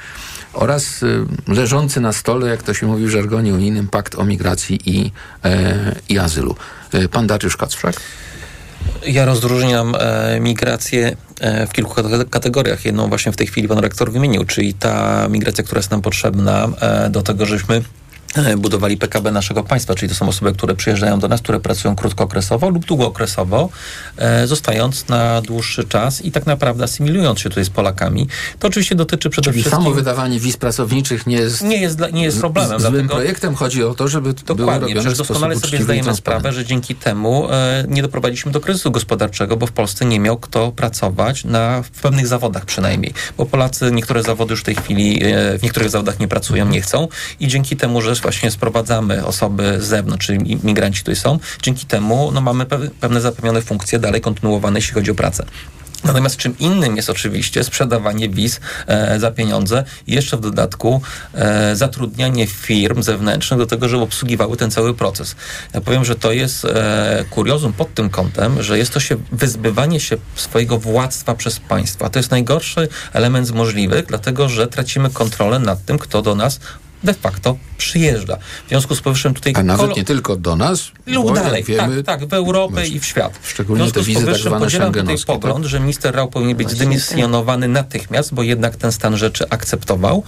[0.54, 4.80] oraz y, leżący na stole, jak to się mówi w żargonie unijnym, pakt o migracji
[4.86, 5.12] i,
[5.44, 6.56] e, i azylu.
[6.92, 8.00] E, Pan Dariusz Kacprzak?
[9.06, 12.84] Ja rozróżniam e, migrację e, w kilku kate- kategoriach.
[12.84, 16.68] Jedną właśnie w tej chwili pan rektor wymienił, czyli ta migracja, która jest nam potrzebna
[16.80, 17.82] e, do tego, żebyśmy e,
[18.56, 22.68] budowali PKB naszego państwa, czyli to są osoby, które przyjeżdżają do nas, które pracują krótkookresowo
[22.70, 23.68] lub długookresowo,
[24.16, 28.28] e, zostając na dłuższy czas i tak naprawdę asymilując się tutaj z Polakami.
[28.58, 29.84] To oczywiście dotyczy przede Czyli wszystkim...
[29.84, 33.14] samo wydawanie wiz pracowniczych nie jest, Nie jest, dla- nie jest problemem, z- złym dlatego-
[33.14, 33.54] projektem.
[33.54, 36.94] Chodzi o to, żeby to było Dokładnie, robione przecież doskonale sobie zdajemy sprawę, że dzięki
[36.94, 41.82] temu e, nie doprowadziliśmy do kryzysu gospodarczego, bo w Polsce nie miał kto pracować na,
[41.82, 43.14] w pewnych zawodach przynajmniej.
[43.38, 46.80] Bo Polacy niektóre zawody już w tej chwili e, w niektórych zawodach nie pracują, nie
[46.80, 47.08] chcą
[47.40, 52.30] i dzięki temu, że właśnie sprowadzamy osoby z zewnątrz, czyli migranci tutaj są, dzięki temu
[52.32, 55.44] no, mamy pe- pewne zapewnione funkcje dalej kontynuowane, jeśli chodzi o pracę.
[56.04, 61.00] Natomiast czym innym jest oczywiście sprzedawanie wiz e, za pieniądze i jeszcze w dodatku
[61.34, 65.36] e, zatrudnianie firm zewnętrznych do tego, żeby obsługiwały ten cały proces.
[65.74, 70.00] Ja powiem, że to jest e, kuriozum pod tym kątem, że jest to się wyzbywanie
[70.00, 72.10] się swojego władztwa przez państwa.
[72.10, 76.60] To jest najgorszy element z możliwych, dlatego że tracimy kontrolę nad tym, kto do nas
[77.04, 78.36] de facto przyjeżdża.
[78.66, 79.52] W związku z powyższym tutaj...
[79.56, 83.00] A nawet kolo- nie tylko do nas, lub dalej, wiemy, tak, tak, w Europę i
[83.00, 83.38] w świat.
[83.42, 85.26] szczególnie w związku te z wizy tak powyższym zwane podzielam tutaj tak?
[85.26, 90.22] pogląd, że minister Rał powinien być zdymisjonowany natychmiast, bo jednak ten stan rzeczy akceptował.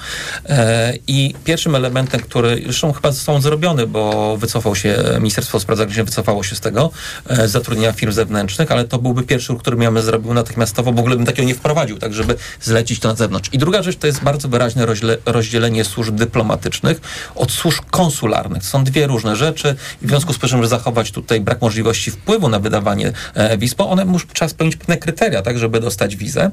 [0.48, 6.06] E, I pierwszym elementem, który zresztą chyba został zrobiony, bo wycofał się, Ministerstwo Spraw Zagranicznych
[6.06, 6.90] wycofało się z tego,
[7.26, 11.26] e, zatrudnienia firm zewnętrznych, ale to byłby pierwszy który bym zrobił natychmiastowo, w ogóle bym
[11.26, 13.50] takiego nie wprowadził, tak żeby zlecić to na zewnątrz.
[13.52, 16.65] I druga rzecz to jest bardzo wyraźne rozdziele, rozdzielenie służb dyplomatycznych
[17.34, 18.64] od służb konsularnych.
[18.64, 22.48] Są dwie różne rzeczy i w związku z tym, że zachować tutaj brak możliwości wpływu
[22.48, 26.50] na wydawanie e, wiz, bo one muszą, trzeba spełnić pewne kryteria, tak, żeby dostać wizę.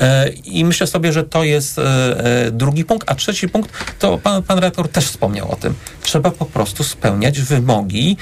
[0.00, 3.10] E, I myślę sobie, że to jest e, drugi punkt.
[3.10, 4.60] A trzeci punkt, to pan, pan
[4.92, 5.74] też wspomniał o tym.
[6.02, 8.16] Trzeba po prostu spełniać wymogi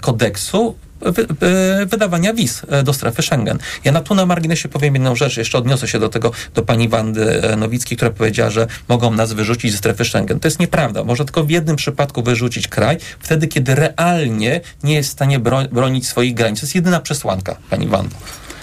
[0.00, 0.74] kodeksu
[1.86, 3.58] wydawania wiz e, do strefy Schengen.
[3.84, 6.88] Ja na tu na marginesie powiem jedną rzecz, jeszcze odniosę się do tego, do pani
[6.88, 10.40] Wandy e, Nowickiej, która powiedziała, że mogą nas wyrzucić ze strefy Schengen.
[10.40, 11.04] To jest nieprawda.
[11.04, 15.62] Można tylko w jednym przypadku wyrzucić kraj, wtedy, kiedy realnie nie jest w stanie bro,
[15.72, 16.60] bronić swoich granic.
[16.60, 18.16] To jest jedyna przesłanka, pani Wando.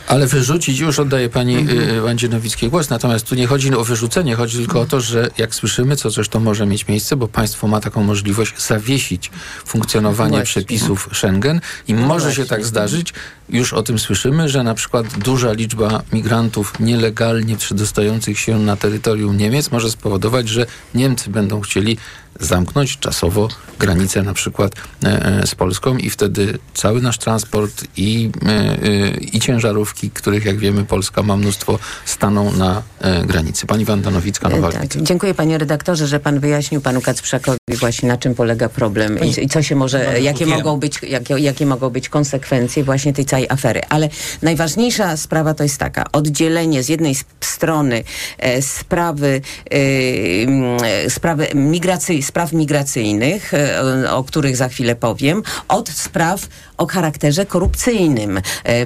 [0.08, 1.90] Ale wyrzucić, już oddaję pani Mhm.
[1.90, 5.30] y, Wandzie Nowickiej głos, natomiast tu nie chodzi o wyrzucenie, chodzi tylko o to, że
[5.38, 9.32] jak słyszymy, co zresztą może mieć miejsce, bo państwo ma taką możliwość zawiesić
[9.66, 10.46] funkcjonowanie Właśnie.
[10.46, 12.46] przepisów Schengen i No może się właśnie.
[12.46, 13.14] tak zdarzyć,
[13.50, 19.38] już o tym słyszymy, że na przykład duża liczba migrantów nielegalnie przedostających się na terytorium
[19.38, 20.66] Niemiec może spowodować, że
[20.96, 21.98] Niemcy będą chcieli
[22.40, 23.48] zamknąć czasowo
[23.80, 24.74] granicę na przykład
[25.04, 30.58] e, e, z Polską i wtedy cały nasz transport i, e, i ciężarówki, których jak
[30.58, 32.84] wiemy Polska ma mnóstwo, staną na
[33.26, 33.66] granicy.
[33.66, 34.88] Pani Wanda Nowicka, Nowa Tak.
[35.02, 39.50] Dziękuję panie redaktorze, że pan wyjaśnił panu Kacprzakowi właśnie na czym polega problem i, i
[39.50, 40.56] co się może, Bardzo jakie wiem.
[40.56, 43.82] mogą, być, jakie, jakie mogą być konsekwencje właśnie tej całej afery.
[43.90, 44.10] Ale
[44.42, 48.04] najważniejsza sprawa to jest taka, oddzielenie z jednej strony
[48.38, 49.42] e, sprawy,
[49.72, 56.48] e, sprawy migracy, spraw migracyjnych, e, o których za chwilę powiem, od spraw
[56.84, 58.42] o charakterze korupcyjnym.
[58.64, 58.86] E,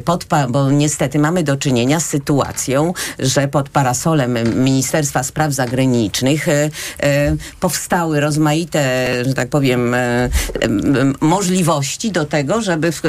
[0.49, 6.69] bo niestety mamy do czynienia z sytuacją, że pod parasolem Ministerstwa Spraw Zagranicznych e,
[6.99, 13.01] e, powstały rozmaite, że tak powiem, em, możliwości do tego, żeby w,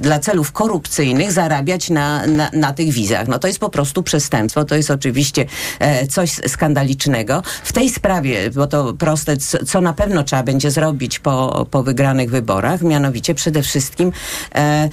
[0.00, 3.28] dla celów korupcyjnych zarabiać na, na, na tych wizach.
[3.28, 5.46] No to jest po prostu przestępstwo, to jest oczywiście
[6.10, 7.42] coś skandalicznego.
[7.64, 9.36] W tej sprawie, bo to proste,
[9.66, 14.12] co na pewno trzeba będzie zrobić po, po wygranych wyborach, mianowicie przede wszystkim Europejskim
[14.54, 14.88] e,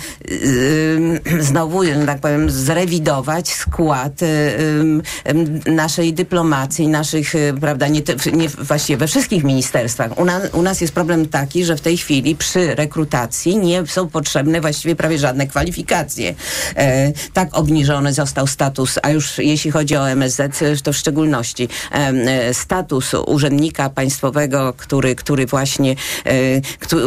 [1.38, 8.02] y, znowu, że tak powiem, zrewidować skład y, naszej dyplomacji, naszych, y, prawda, nie,
[8.34, 10.12] nie właściwie we wszystkich ministerstwach.
[10.20, 10.26] U,
[10.58, 14.96] u nas jest problem taki, że w tej chwili przy rekrutacji nie są potrzebne właściwie
[14.96, 16.36] prawie żadne kwalifikacje.
[16.76, 22.54] E, tak obniżony został status, a już jeśli chodzi o MSZ, to w szczególności e,
[22.54, 26.62] status urzędnika państwowego, który, który właśnie, e,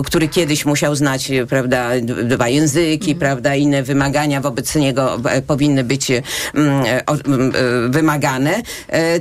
[0.05, 1.47] który, kiedyś musiał znać, e,
[1.89, 3.19] prawda, dwa języki, Mhm.
[3.19, 6.23] prawda, inne wymagania wobec niego e, powinny być e,
[6.55, 7.53] mm, e, o- m,
[7.87, 8.63] e, wymagane,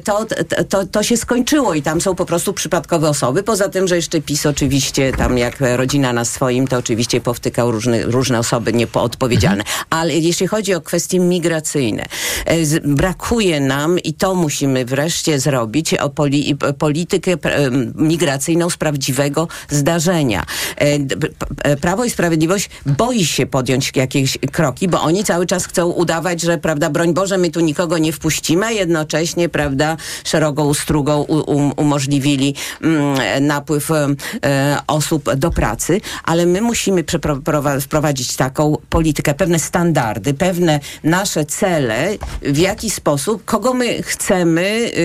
[0.03, 0.26] to,
[0.69, 3.44] to, to, się skończyło i tam są po prostu przypadkowe osoby.
[3.44, 8.03] Poza tym, że jeszcze PiS oczywiście tam jak rodzina na swoim, to oczywiście powtykał różne,
[8.03, 9.64] różne osoby nieodpowiedzialne.
[9.90, 12.06] Ale jeśli chodzi o kwestie migracyjne,
[12.84, 17.31] brakuje nam i to musimy wreszcie zrobić o poli, politykę
[17.95, 20.45] migracyjną z prawdziwego zdarzenia.
[21.81, 22.53] Prawo i Sprawiedliwość
[22.86, 27.38] boi się podjąć jakieś kroki, bo oni cały czas chcą udawać, że prawda, broń Boże,
[27.38, 34.78] my tu nikogo nie wpuścimy, a jednocześnie, prawda, szeroką strugą um, umożliwili mm, napływ e,
[34.88, 37.04] osób do pracy, ale my musimy
[37.82, 42.10] wprowadzić taką politykę, pewne standardy, pewne nasze cele,
[42.42, 44.96] w jaki sposób, kogo my chcemy, y,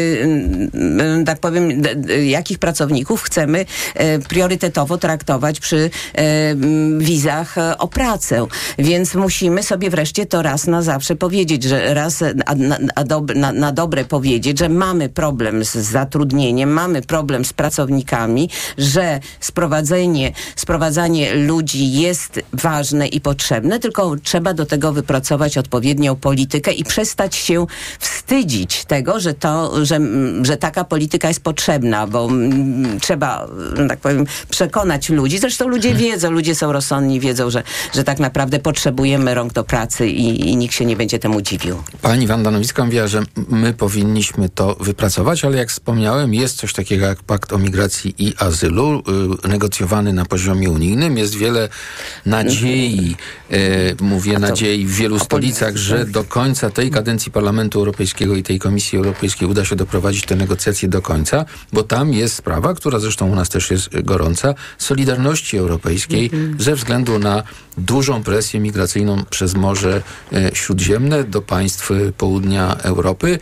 [1.21, 1.83] y, tak powiem,
[2.25, 6.55] jakich pracowników chcemy e, priorytetowo traktować przy e,
[6.99, 8.47] wizach e, o pracę.
[8.79, 13.35] Więc musimy sobie wreszcie to raz na zawsze powiedzieć, że raz a, na, a dob,
[13.35, 20.33] na, na dobre powiedzieć, że mamy problem z zatrudnieniem, mamy problem z pracownikami, że sprowadzenie,
[20.57, 27.37] sprowadzanie ludzi jest ważne i potrzebne, tylko trzeba do tego wypracować odpowiednią politykę i przestać
[27.37, 27.67] się
[27.99, 30.01] wstydzić tego, że to, że,
[30.43, 33.49] że taka polityka jest potrzebna, bo mm, trzeba,
[33.89, 35.39] tak powiem, przekonać ludzi.
[35.39, 37.63] Zresztą ludzie wiedzą, ludzie są rozsądni, wiedzą, że,
[37.95, 41.83] że tak naprawdę potrzebujemy rąk do pracy i, i nikt się nie będzie temu dziwił.
[42.03, 47.07] Pani Wanda Nowicka mówiła, że my powinniśmy to wypracować, ale jak wspomniałem, jest coś takiego
[47.07, 49.03] jak pakt o migracji i azylu,
[49.45, 51.19] y, negocjowany na poziomie unijnym.
[51.19, 51.69] Jest wiele
[52.27, 53.17] nadziei,
[53.53, 58.59] y, mówię nadziei w wielu stolicach, że do końca tej kadencji Parlamentu Europejskiego i tej
[58.59, 63.31] Komisji Europejskiej uda się doprowadzić te negocjacje do końca, bo tam jest sprawa, która zresztą
[63.31, 67.43] u nas też jest gorąca, Solidarności Europejskiej ze względu na
[67.79, 73.39] dużą presję migracyjną przez Morze e, Śródziemne do państw e, południa Europy.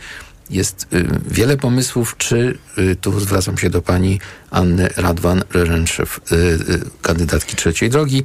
[0.49, 2.57] Jest y, wiele pomysłów, czy
[3.01, 4.19] tu zwracam się do pani
[4.51, 8.23] Anny Radwan-Rerenszew, y, y, kandydatki trzeciej drogi.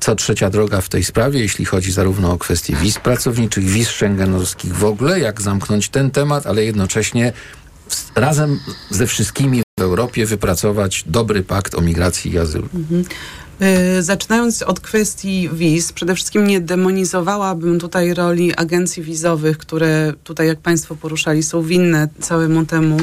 [0.00, 4.76] Co trzecia droga w tej sprawie, jeśli chodzi zarówno o kwestie wiz pracowniczych, wiz szengenowskich
[4.76, 7.32] w ogóle, jak zamknąć ten temat, ale jednocześnie
[8.14, 8.60] razem
[8.90, 12.68] ze wszystkimi w Europie wypracować dobry pakt o migracji i azylu.
[12.74, 13.04] Mhm.
[13.64, 20.46] Y, Zaczynając od kwestii wiz, przede wszystkim nie demonizowałabym tutaj roli agencji wizowych, które tutaj,
[20.46, 22.96] jak Państwo poruszali, są winne całemu temu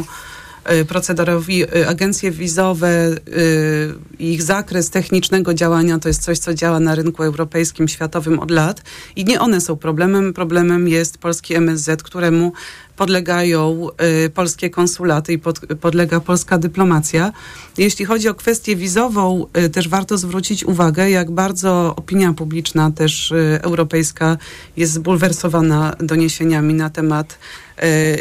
[0.71, 1.63] y, procederowi.
[1.63, 7.23] Y, Agencje wizowe y, ich zakres technicznego działania to jest coś, co działa na rynku
[7.23, 8.81] europejskim, światowym od lat
[9.15, 10.33] i nie one są problemem.
[10.33, 12.53] Problemem jest polski MSZ, któremu
[12.95, 13.88] podlegają
[14.33, 17.31] polskie konsulaty i pod, podlega polska dyplomacja.
[17.77, 24.38] Jeśli chodzi o kwestię wizową, też warto zwrócić uwagę, jak bardzo opinia publiczna też europejska
[24.77, 27.38] jest zbulwersowana doniesieniami na temat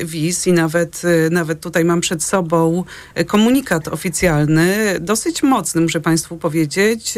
[0.04, 2.84] wiz i nawet, y, nawet tutaj mam przed sobą
[3.18, 7.14] y, komunikat oficjalny, dosyć mocny, muszę Państwu powiedzieć,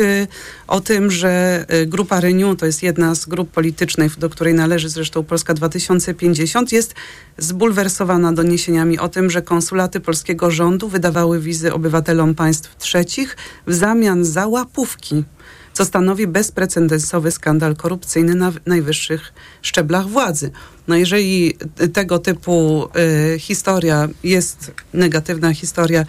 [0.68, 5.22] o tym, że grupa Renew, to jest jedna z grup politycznych, do której należy zresztą
[5.22, 6.94] Polska 2050, jest
[7.38, 13.36] zbulwersowana doniesieniami o tym, że konsulaty polskiego rządu wydawały wizy obywatelom państw trzecich
[13.66, 15.24] w zamian za łapówki
[15.72, 19.32] co stanowi bezprecedensowy skandal korupcyjny na najwyższych
[19.62, 20.50] szczeblach władzy.
[20.88, 22.88] No jeżeli y, tego typu
[23.34, 26.06] y, historia jest negatywna historia,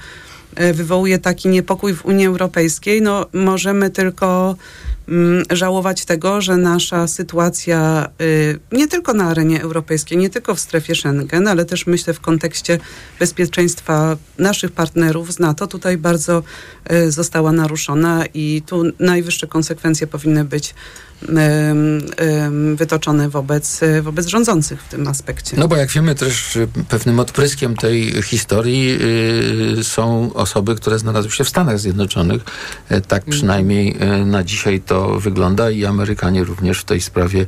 [0.61, 4.55] y, wywołuje taki niepokój w Unii Europejskiej, no możemy tylko
[5.51, 10.95] żałować tego, że nasza sytuacja y, nie tylko na arenie europejskiej, nie tylko w strefie
[10.95, 12.79] Schengen, ale też myślę w kontekście
[13.19, 16.43] bezpieczeństwa naszych partnerów z NATO tutaj bardzo
[16.91, 20.73] y, została naruszona i tu najwyższe konsekwencje powinny być
[21.29, 25.57] ym, wytoczone wobec, y, wobec rządzących w tym aspekcie.
[25.57, 28.97] No bo jak wiemy też y, pewnym odpryskiem tej historii
[29.79, 32.41] y, są osoby, które znalazły się w Stanach Zjednoczonych.
[32.89, 37.45] E, tak przynajmniej e, na dzisiaj to wygląda i Amerykanie również w tej sprawie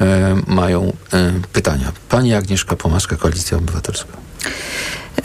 [0.00, 1.92] e, mają e, pytania.
[2.08, 4.28] Pani Agnieszka Pomaszka, Koalicja Obywatelska.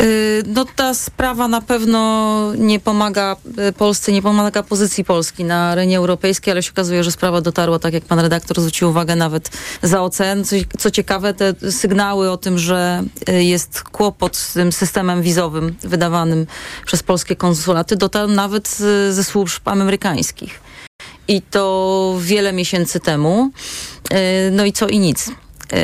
[0.02, 3.36] Y, no ta sprawa na pewno nie pomaga
[3.70, 7.80] y, Polsce, nie pomaga pozycji Polski na arenie europejskiej, ale się okazuje, że sprawa dotarła,
[7.80, 9.50] tak jak pan redaktor zwrócił uwagę, nawet
[9.84, 10.44] za ocean.
[10.44, 15.76] Co, co ciekawe, te sygnały o tym, że y, jest kłopot z tym systemem wizowym
[15.82, 16.46] wydawanym
[16.86, 18.78] przez polskie konsulaty, dotarł nawet
[19.10, 20.63] ze służb amerykańskich.
[21.28, 23.50] I to wiele miesięcy temu.
[24.14, 25.32] Y, No i co i nic.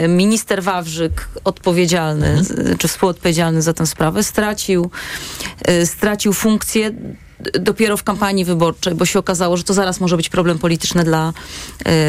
[0.04, 4.92] Y, Minister Wawrzyk, odpowiedzialny, z- czy współodpowiedzialny za tę sprawę, stracił,
[5.70, 6.92] y, stracił funkcję
[7.60, 11.34] dopiero w kampanii wyborczej, bo się okazało, że to zaraz może być problem polityczny dla,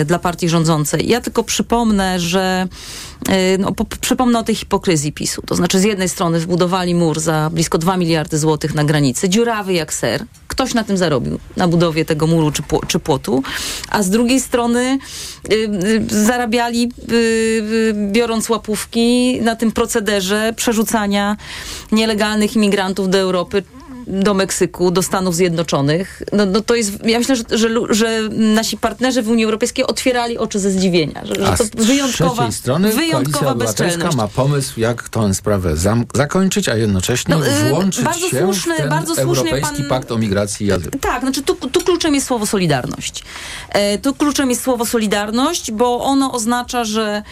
[0.06, 1.08] dla partii rządzącej.
[1.08, 2.68] Ja tylko przypomnę, że
[3.58, 5.42] no, po, przypomnę o tej hipokryzji PiSu.
[5.46, 9.72] To znaczy z jednej strony wbudowali mur za blisko 2 miliardy złotych na granicy, dziurawy
[9.72, 10.24] jak ser.
[10.50, 13.42] Ktoś na tym zarobił, na budowie tego muru czy, czy płotu,
[13.88, 14.98] a z drugiej strony
[15.52, 21.36] y, y, zarabiali, y, biorąc łapówki na tym procederze przerzucania
[21.92, 23.62] nielegalnych imigrantów do Europy
[24.10, 26.22] do Meksyku, do Stanów Zjednoczonych.
[26.32, 30.38] No, no to jest, ja myślę, że, że, że nasi partnerzy w Unii Europejskiej otwierali
[30.38, 34.16] oczy ze zdziwienia, że, że to z wyjątkowa, strony wyjątkowa bezczelność.
[34.16, 38.74] ma pomysł, jak tę sprawę zam- zakończyć, a jednocześnie No, y, włączyć bardzo się słuszny-
[38.74, 40.90] w ten bardzo Europejski pan- Pakt o Migracji i Azylu.
[41.00, 43.24] Tak, znaczy tu, tu kluczem jest słowo solidarność.
[43.68, 47.22] E, tu kluczem jest słowo solidarność, bo ono oznacza, że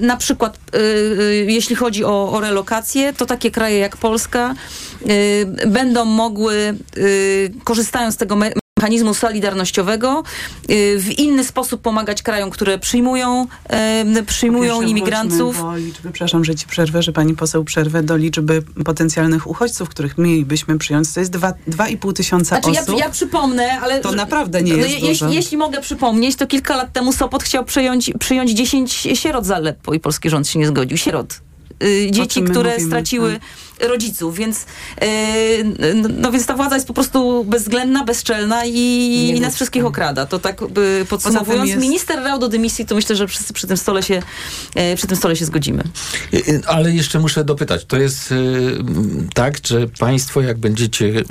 [0.00, 4.54] na przykład e, e, jeśli chodzi o, o relokację, to takie kraje jak Polska
[5.66, 6.74] będą mogły,
[7.64, 8.36] korzystając z tego
[8.82, 10.22] mechanizmu solidarnościowego,
[10.68, 13.46] e, w inny sposób pomagać krajom, które przyjmują,
[14.26, 15.58] przyjmują Pierwsze imigrantów.
[15.58, 20.18] Do liczby, przepraszam, że ci przerwę, że pani poseł przerwę do liczby potencjalnych uchodźców, których
[20.18, 21.12] mielibyśmy przyjąć.
[21.12, 22.98] To jest dwa- 2,5 tysiąca Znaczy, ja, osób.
[22.98, 24.00] ja przypomnę, ale...
[24.00, 27.64] To naprawdę nie no, jest jeśli, jeśli mogę przypomnieć, to kilka lat temu Sopot chciał
[27.64, 30.96] przyjąć, przyjąć 10 sierot z Aleppo i polski rząd się nie zgodził.
[30.96, 31.40] Sierot.
[31.82, 32.88] Y, dzieci, które mówimy?
[32.88, 33.40] straciły
[33.88, 34.66] rodziców, więc,
[35.02, 35.64] y,
[36.18, 40.26] no, więc ta władza jest po prostu bezwzględna, bezczelna i, i nas wszystkich okrada.
[40.26, 43.76] To tak by podsumowując, jest- minister rał do dymisji, to myślę, że wszyscy przy tym
[43.76, 44.22] stole się,
[44.74, 45.82] e, przy tym stole się zgodzimy.
[46.34, 47.84] Y, y, Ale jeszcze muszę dopytać.
[47.84, 48.36] To jest y,
[49.34, 51.24] tak, że państwo, jak będziecie y,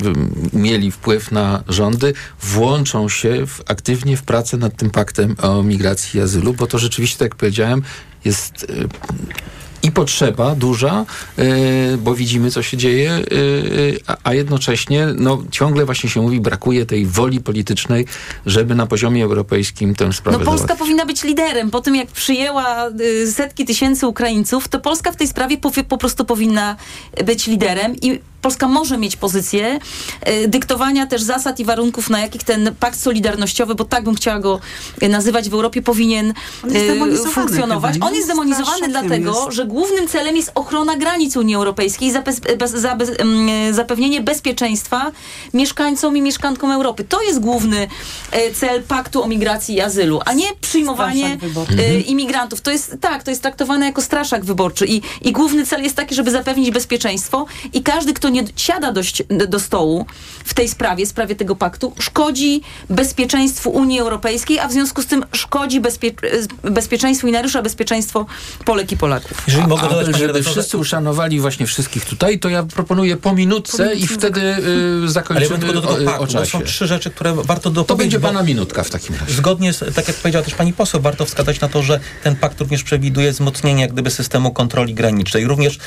[0.52, 6.20] mieli wpływ na rządy, włączą się w, aktywnie w pracę nad tym paktem o migracji
[6.20, 7.82] i azylu, bo to rzeczywiście, tak jak powiedziałem,
[8.24, 8.88] jest y,
[9.82, 11.04] i potrzeba duża,
[11.38, 16.40] y, bo widzimy, co się dzieje, y, y, a, jednocześnie no, ciągle właśnie się mówi,
[16.40, 18.06] brakuje tej woli politycznej,
[18.46, 20.78] żeby na poziomie europejskim tę sprawę No Polska załatwić.
[20.78, 21.70] powinna być liderem.
[21.70, 22.90] Po tym, jak przyjęła
[23.32, 26.76] setki tysięcy Ukraińców, to Polska w tej sprawie powie, po prostu powinna
[27.24, 29.78] być liderem i Polska może mieć pozycję
[30.28, 34.38] y, dyktowania też zasad i warunków, na jakich ten pakt solidarnościowy, bo tak bym chciała
[34.38, 34.60] go
[35.10, 37.96] nazywać w Europie, powinien On demonizowany funkcjonować.
[38.00, 39.56] On jest demonizowany Strasznie dlatego, jest.
[39.56, 42.12] że głównym celem jest ochrona granic Unii Europejskiej
[43.18, 45.12] mm, zapewnienie bezpieczeństwa
[45.54, 47.04] mieszkańcom i mieszkankom Europy.
[47.04, 47.88] To jest główny
[48.30, 52.04] e, cel paktu o migracji i azylu, a nie przyjmowanie e, Mhm.
[52.06, 52.60] imigrantów.
[52.60, 56.14] To jest tak, to jest traktowane jako straszak wyborczy i, i główny cel jest taki,
[56.14, 60.06] żeby zapewnić bezpieczeństwo i każdy, kto nie siada do, ści- do stołu
[60.44, 62.60] w tej sprawie, sprawie tego paktu, szkodzi
[62.90, 68.26] bezpieczeństwu Unii Europejskiej, a w związku z tym szkodzi bezpie- bezpieczeństwu i narusza bezpieczeństwo
[68.64, 69.42] Polek i Polaków.
[69.46, 73.94] Jeżeli mogę dodać, żeby redaktorze- wszyscy uszanowali właśnie wszystkich tutaj, to ja proponuję po minutce
[73.94, 76.50] i wtedy y, Ale ja zakończymy bym tylko do o, tego o paktu, czasie.
[76.50, 77.86] są trzy rzeczy, które warto dopowiedzieć.
[77.88, 79.34] To będzie pana minutka w takim razie.
[79.34, 82.60] Zgodnie z, tak jak powiedziała też pani poseł, warto wskazać na to, że ten pakt
[82.60, 85.78] również przewiduje wzmocnienie jak gdyby systemu kontroli granicznej, również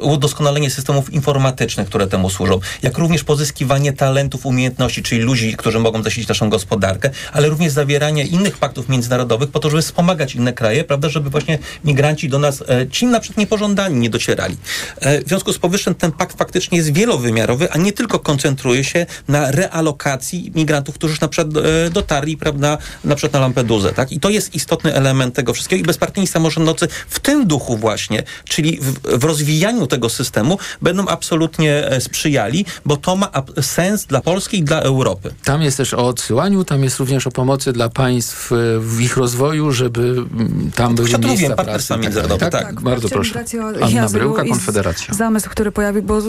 [0.00, 6.02] udoskonalenie systemów informatycznych, które temu służą, jak również pozyskiwanie talentów, umiejętności, czyli ludzi, którzy mogą
[6.02, 10.84] zasilić naszą gospodarkę, ale również zawieranie innych paktów międzynarodowych po to, żeby wspomagać inne kraje,
[10.84, 14.56] prawda, żeby właśnie migranci do nas, e, ci na przykład niepożądani, nie docierali.
[15.00, 19.06] E, w związku z powyższym ten pakt faktycznie jest wielowymiarowy, a nie tylko koncentruje się
[19.28, 24.12] na realokacji migrantów, którzy już na przykład e, dotarli, prawda, na przykład na Lampedusę, tak?
[24.12, 28.78] I to jest istotny element tego wszystkiego i bezpartyjni samorządowcy w tym duchu właśnie, czyli
[28.80, 33.30] w, w rozwijaniu tego systemu będą absolutnie e, sprzyjali, bo to ma
[33.60, 35.34] sens dla Polski i dla Europy.
[35.44, 39.16] Tam jest też o odsyłaniu, tam jest również o pomocy dla państw e, w ich
[39.16, 41.56] rozwoju, żeby mm, tam były miejsca mówiłem, pracy.
[41.56, 42.80] partnerstwa tak międzynarodowe, Tak, tak.
[42.80, 43.84] bardzo Pakcie proszę.
[43.84, 45.14] Anna Bryłka, Konfederacja.
[45.14, 46.20] Zamysł, który pojawił, bo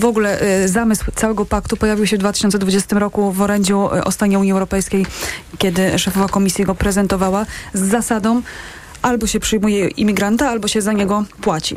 [0.00, 4.38] w ogóle y, zamysł całego paktu pojawił się w 2020 roku w orędziu o stanie
[4.38, 5.06] Unii Europejskiej,
[5.58, 8.42] kiedy szefowa komisji go prezentowała z zasadą
[9.02, 11.76] albo się przyjmuje imigranta, albo się za niego płaci.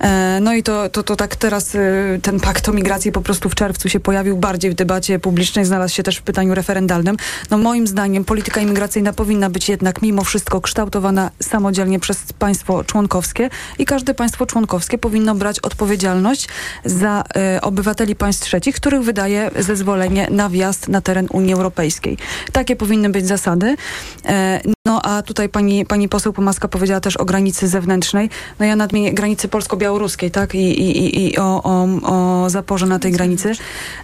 [0.00, 3.48] E, no i to, to, to tak teraz y, ten pakt o migracji po prostu
[3.48, 7.16] w czerwcu się pojawił bardziej w debacie publicznej, znalazł się też w pytaniu referendalnym.
[7.50, 13.50] No moim zdaniem polityka imigracyjna powinna być jednak mimo wszystko kształtowana samodzielnie przez państwo członkowskie
[13.78, 16.48] i każde państwo członkowskie powinno brać odpowiedzialność
[16.84, 17.24] za
[17.56, 22.16] y, obywateli państw trzecich, których wydaje zezwolenie na wjazd na teren Unii Europejskiej.
[22.52, 23.76] Takie powinny być zasady.
[24.24, 24.60] E,
[24.98, 28.30] no a tutaj pani, pani poseł Pomaska powiedziała też o granicy zewnętrznej.
[28.60, 30.54] No ja nadmienię granicy polsko-białoruskiej, tak?
[30.54, 33.52] I, i, i, o, o, o zaporze na tej granicy.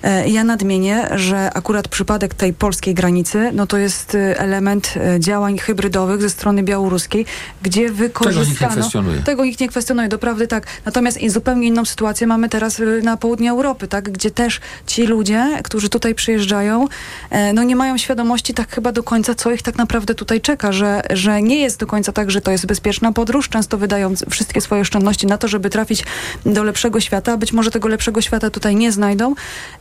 [0.03, 5.21] E, ja nadmienię, że akurat przypadek tej polskiej granicy, no to jest y, element y,
[5.21, 7.27] działań hybrydowych ze strony białoruskiej,
[7.63, 8.51] gdzie wykorzystano...
[8.51, 9.23] nikt nie kwestionuje.
[9.23, 10.67] Tego nikt nie kwestionuje, doprawdy tak.
[10.85, 14.11] Natomiast zupełnie inną sytuację mamy teraz y, na południu Europy, tak?
[14.11, 16.87] Gdzie też ci ludzie, którzy tutaj przyjeżdżają,
[17.31, 20.73] e, no nie mają świadomości tak chyba do końca, co ich tak naprawdę tutaj czeka,
[20.73, 23.49] że, że nie jest do końca tak, że to jest bezpieczna podróż.
[23.49, 26.05] Często wydają wszystkie swoje oszczędności na to, żeby trafić
[26.47, 29.35] do lepszego świata, być może tego lepszego świata tutaj nie znajdą.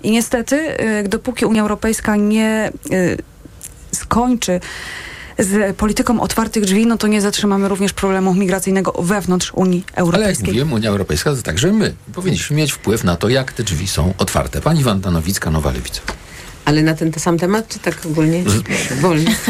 [0.03, 0.55] I niestety,
[1.05, 3.17] y, dopóki Unia Europejska nie y,
[3.91, 4.59] skończy
[5.39, 9.99] z polityką otwartych drzwi, no to nie zatrzymamy również problemu migracyjnego wewnątrz Unii Ale jak
[9.99, 10.47] Europejskiej.
[10.47, 11.93] mówiłem, Unia Europejska to także my.
[12.13, 14.61] Powinniśmy mieć wpływ na to, jak te drzwi są otwarte.
[14.61, 16.01] Pani Wanda Nowicka, Nowa Lewica.
[16.65, 18.43] Ale na ten sam temat, czy tak ogólnie?
[19.01, 19.35] Wolnie.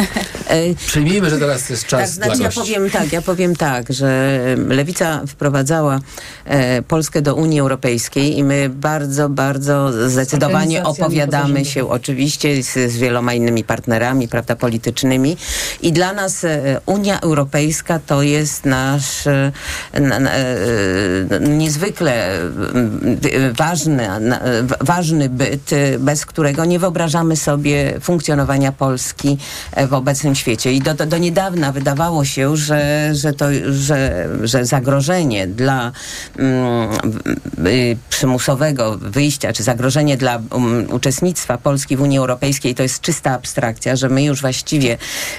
[0.47, 3.93] E, Przyjmijmy, że teraz jest czas tak, znaczy dla ja powiem tak, ja powiem tak,
[3.93, 5.99] że Lewica wprowadzała
[6.45, 12.97] e, Polskę do Unii Europejskiej i my bardzo, bardzo zdecydowanie opowiadamy się oczywiście z, z
[12.97, 15.37] wieloma innymi partnerami, prawda, politycznymi
[15.81, 19.51] i dla nas e, Unia Europejska to jest nasz e,
[19.99, 20.43] na, na, e,
[21.39, 22.39] niezwykle
[23.01, 24.39] wy- ważny, na,
[24.81, 27.02] ważny byt, e, bez którego nie wyobrażamy
[27.35, 29.37] sobie funkcjonowania Polski
[29.71, 30.73] e, w obecnym świecie.
[30.73, 35.91] I do, do, do niedawna wydawało się, że, że, to, że, że zagrożenie dla
[36.37, 36.89] mm,
[37.67, 43.31] y, przymusowego wyjścia, czy zagrożenie dla um, uczestnictwa Polski w Unii Europejskiej to jest czysta
[43.31, 44.97] abstrakcja, że my już właściwie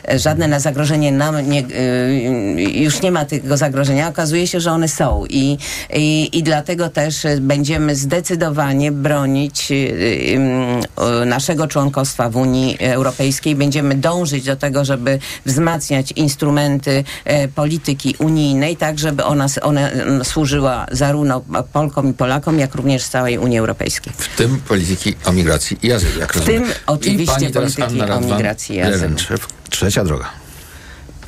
[0.08, 4.08] e, żadne na zagrożenie nam nie, y, już nie ma tego zagrożenia.
[4.08, 5.58] Okazuje się, że one są i,
[5.94, 10.38] i, i dlatego też e, będziemy zdecydowanie bronić y, y,
[11.22, 13.54] y, naszego członkostwa w Unii Europejskiej.
[13.54, 20.24] Będziemy dążyć do tego, żeby wzmacniać instrumenty e, polityki unijnej, tak żeby ona, ona mm,
[20.24, 24.12] służyła zarówno Polkom i Polakom, jak również całej Unii Europejskiej.
[24.16, 26.62] W tym polityki o migracji i azylu, jak W rozumiem.
[26.62, 29.16] tym oczywiście polityki o migracji i azylu.
[29.70, 30.43] Trzecia droga.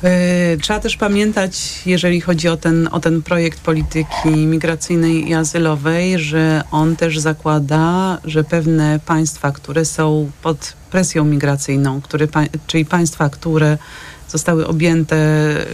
[0.03, 6.19] E, Trzeba też pamiętać, jeżeli chodzi o ten, o ten projekt polityki migracyjnej i azylowej,
[6.19, 12.27] że on też zakłada, że pewne państwa, które są pod presją migracyjną, które,
[12.67, 13.77] czyli państwa, które
[14.27, 15.17] zostały objęte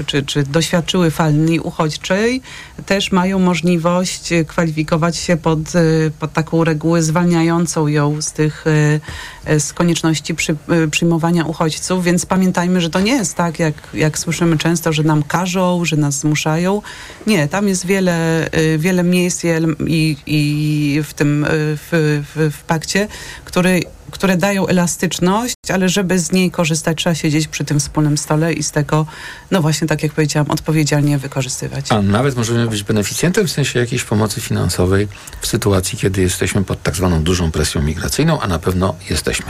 [0.05, 2.41] czy, czy doświadczyły fali uchodźczej,
[2.85, 5.81] też mają możliwość kwalifikować się pod, e,
[6.19, 8.99] pod taką regułę zwalniającą ją z tych e,
[9.45, 10.55] e, z konieczności przy,
[10.91, 15.23] przyjmowania uchodźców, więc pamiętajmy, że to nie jest tak, jak, jak słyszymy często, że nam
[15.23, 16.81] każą, że nas zmuszają.
[17.27, 19.43] Nie, tam jest wiele, wiele miejsc
[19.87, 23.07] i, i, w tym w, w, w pakcie,
[23.45, 23.81] który
[24.13, 28.63] które dają elastyczność, ale żeby z niej korzystać, trzeba siedzieć przy tym wspólnym stole i
[28.63, 29.05] z tego,
[29.51, 31.91] no właśnie tak jak powiedziałam, odpowiedzialnie wykorzystywać.
[31.91, 35.07] A nawet możemy być beneficjentem w sensie jakiejś pomocy finansowej
[35.41, 39.45] w sytuacji, kiedy jesteśmy pod tak zwaną dużą presją migracyjną, a na pewno jesteśmy.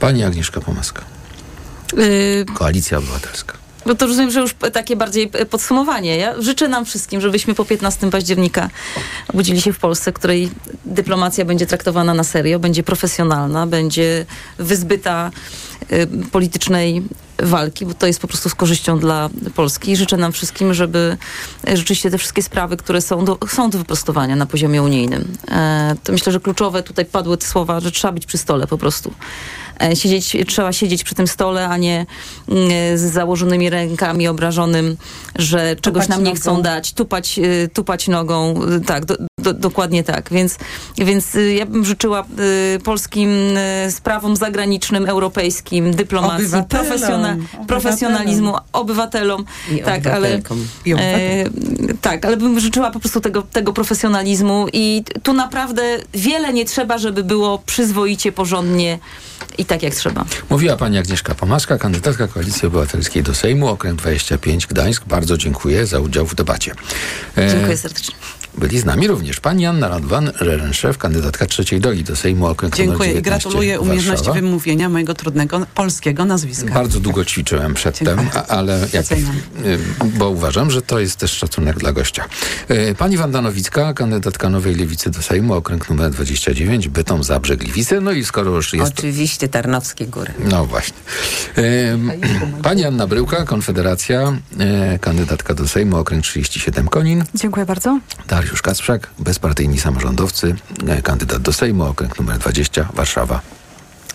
[0.00, 1.02] Pani Agnieszka Pomaska,
[1.98, 3.63] Y, Koalicja Obywatelska.
[3.86, 6.16] Bo to rozumiem, że już takie bardziej podsumowanie.
[6.16, 8.70] Ja życzę nam wszystkim, żebyśmy po 15 października
[9.28, 10.50] obudzili się w Polsce, której
[10.84, 14.26] dyplomacja będzie traktowana na serio, będzie profesjonalna, będzie
[14.58, 15.30] wyzbyta
[15.92, 17.02] y, politycznej
[17.38, 19.96] walki, bo to jest po prostu z korzyścią dla Polski.
[19.96, 21.16] Życzę nam wszystkim, żeby
[21.68, 25.36] e, rzeczywiście te wszystkie sprawy, które są do, są do wyprostowania na poziomie unijnym.
[25.50, 28.78] E, to myślę, że kluczowe tutaj padły te słowa, że trzeba być przy stole po
[28.78, 29.14] prostu.
[29.82, 32.06] E, Siedzieć, trzeba siedzieć przy tym stole, a nie
[32.48, 34.96] mm, z założonymi rękami, obrażonym,
[35.36, 36.36] że czegoś nam nie nogą.
[36.40, 38.54] chcą dać, tupać, y, tupać nogą.
[38.72, 40.28] Y, Tak, do, do, dokładnie tak.
[40.32, 40.58] Więc,
[40.98, 42.24] więc y, ja bym życzyła
[42.74, 43.56] y, polskim
[43.86, 47.66] y, sprawom zagranicznym, europejskim, dyplomacji, Obywatelom, profesjona, obywatelom.
[47.66, 49.44] profesjonalizmu, obywatelom.
[49.72, 50.40] I tak, ale.
[50.84, 51.98] I e, obywatelom.
[52.00, 55.82] tak, ale bym życzyła po prostu tego, tego profesjonalizmu i tu naprawdę
[56.14, 58.98] wiele nie trzeba, żeby było przyzwoicie, porządnie
[59.58, 60.24] i tak jak trzeba.
[60.50, 65.04] Mówiła pani Agnieszka Pomaska, kandydatka Koalicji Obywatelskiej do Sejmu, okręg 25 Gdańsk.
[65.06, 66.72] Bardzo dziękuję za udział w debacie.
[67.38, 68.14] E, Dziękuję serdecznie.
[68.58, 72.88] Byli z nami również pani Anna Radwan, Rerenszew, kandydatka trzeciej drogi do Sejmu Okręg numer
[72.88, 76.74] Dziękuję i 19 gratuluję umiejętności wymówienia mojego trudnego polskiego nazwiska.
[76.74, 79.18] Bardzo długo ćwiczyłem przedtem, a, ale jak, y,
[80.04, 82.24] bo uważam, że to jest też szacunek dla gościa.
[82.70, 88.00] Y, Pani Wanda Nowicka, kandydatka Nowej Lewicy do Sejmu, okręg numer 29, Bytom, Zabrze, Gliwice.
[88.00, 88.98] No i skoro już jest...
[88.98, 90.32] Oczywiście Tarnowskie Góry.
[90.50, 90.96] No właśnie.
[91.92, 92.12] Ym,
[92.62, 94.36] Pani Anna Bryłka, Konfederacja,
[94.94, 97.24] y, kandydatka do Sejmu, okręg 37 Konin.
[97.34, 98.00] Dziękuję bardzo.
[98.44, 100.54] Dariusz Kasprzak, bezpartyjni samorządowcy,
[100.98, 103.40] y, kandydat do Sejmu, okręg numer 20, Warszawa.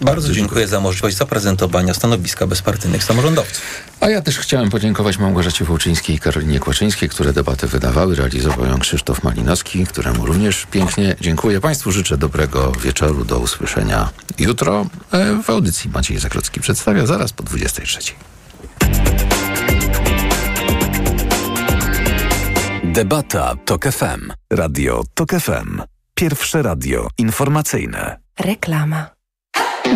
[0.01, 3.61] Bardzo dziękuję za możliwość zaprezentowania stanowiska bezpartyjnych samorządowców.
[3.99, 8.15] A ja też chciałem podziękować Małgorzacie Wołczyńskiej i Karolinie Kłaczyńskiej, które debatę wydawały.
[8.15, 11.61] Realizował ją Krzysztof Malinowski, któremu również pięknie dziękuję.
[11.61, 13.25] Państwu życzę dobrego wieczoru.
[13.25, 17.99] Do usłyszenia jutro e, w audycji Maciej Zakrocki przedstawia zaraz po 23.
[22.99, 24.31] Debata TOK FM.
[24.53, 25.81] Radio TOK FM.
[26.15, 28.19] Pierwsze radio informacyjne.
[28.39, 29.09] Reklama.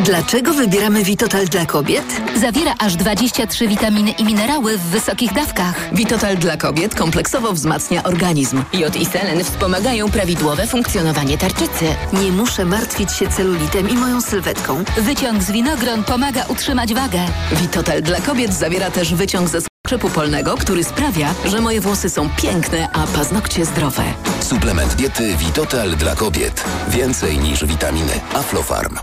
[0.03, 2.21] Dlaczego wybieramy Witotal dla kobiet?
[2.35, 5.89] Zawiera aż 23 witaminy i minerały w wysokich dawkach.
[5.93, 8.63] Witotal dla kobiet kompleksowo wzmacnia organizm.
[8.73, 11.85] Jod i selen wspomagają prawidłowe funkcjonowanie tarczycy.
[12.13, 14.84] Nie muszę martwić się celulitem i moją sylwetką.
[14.97, 17.21] Wyciąg z winogron pomaga utrzymać wagę.
[17.61, 22.30] Witotal dla kobiet zawiera też wyciąg ze skrzypu polnego, który sprawia, że moje włosy są
[22.30, 24.03] piękne, a paznokcie zdrowe.
[24.41, 26.64] Suplement diety Vitotal dla kobiet.
[26.88, 28.11] Więcej niż witaminy.
[28.34, 28.97] Aflofarm.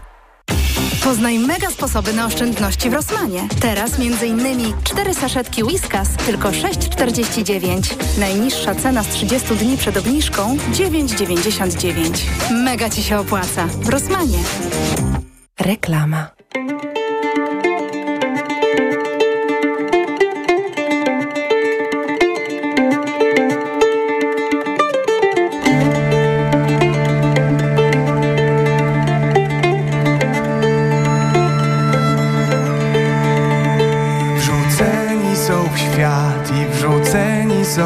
[1.05, 3.49] Poznaj mega sposoby na oszczędności w Rosmanie.
[3.61, 4.73] Teraz m.in.
[4.85, 7.95] 4 saszetki Whiskas tylko 6,49.
[8.19, 12.19] Najniższa cena z 30 dni przed obniżką 9,99.
[12.51, 13.67] Mega Ci się opłaca.
[13.67, 14.39] W Rosmanie.
[15.61, 16.31] Reklama.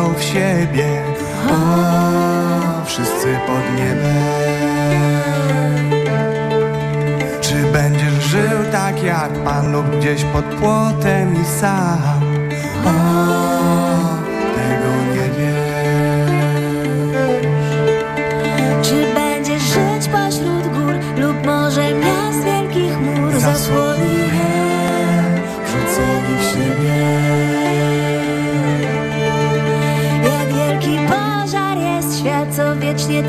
[0.03, 1.03] W siebie.
[1.51, 5.25] O, wszyscy pod niebem.
[7.41, 12.21] Czy będziesz żył tak jak Pan lub gdzieś pod płotem i sam?
[12.87, 13.84] O,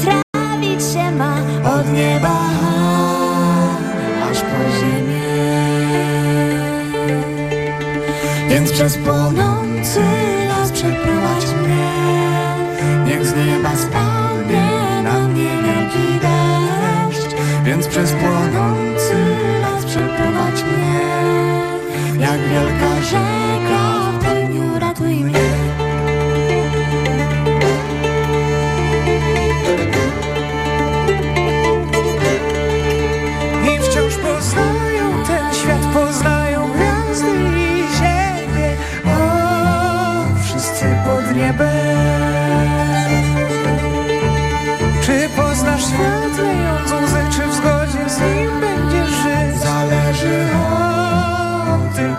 [0.01, 1.35] trawić się ma
[1.79, 2.39] Od nieba
[4.31, 5.25] aż po ziemię.
[8.49, 10.01] Więc przez płonący
[10.47, 11.91] las przeprowadź mnie.
[13.05, 17.35] Niech z nieba spadnie na mnie wielki deszcz.
[17.63, 19.15] Więc przez płonący
[19.61, 20.99] las przeprowadź mnie.
[22.19, 23.44] Jak wielka rzeka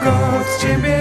[0.07, 0.97] o, tylko od ciebie.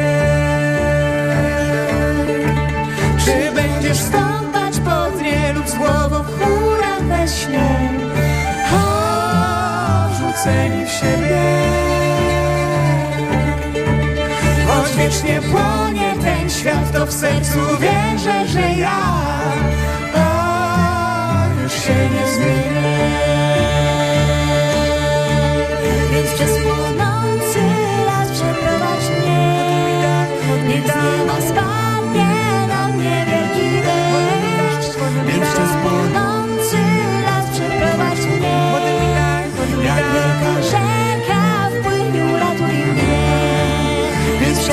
[3.25, 7.89] Czy będziesz stąpać pod nie lub z głową w chmurach we śnie?
[8.73, 11.41] O, rzuceni w siebie.
[14.67, 19.25] Choć wiecznie płonie ten świat, to w sercu wierzę, że ja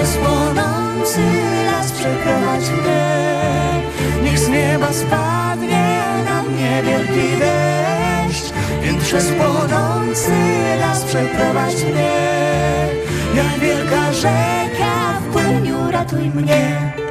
[0.03, 1.21] przez płonący
[1.67, 3.03] las przeprowadź mnie.
[4.23, 8.53] Niech z nieba spadnie na mnie wielki deszcz.
[9.39, 10.33] Płonący
[11.05, 12.13] przeprowadź mnie.
[13.35, 14.72] Jak wielka rzeka
[15.73, 17.02] Aniu, ratuj mnie.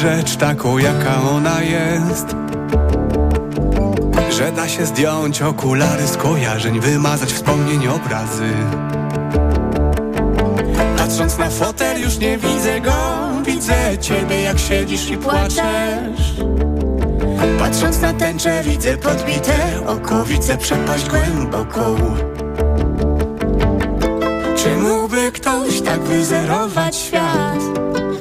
[0.00, 2.26] Rzecz taką, jaka ona jest.
[4.30, 8.52] Że da się zdjąć okulary skojarzeń, wymazać wspomnień obrazy.
[10.96, 12.92] Patrząc na fotel już nie widzę go,
[13.46, 16.34] widzę ciebie jak siedzisz i płaczesz.
[17.58, 21.96] Patrząc na tęczę widzę podbite oko, widzę przepaść głęboką.
[24.56, 27.60] Czy mógłby ktoś tak wyzerować świat?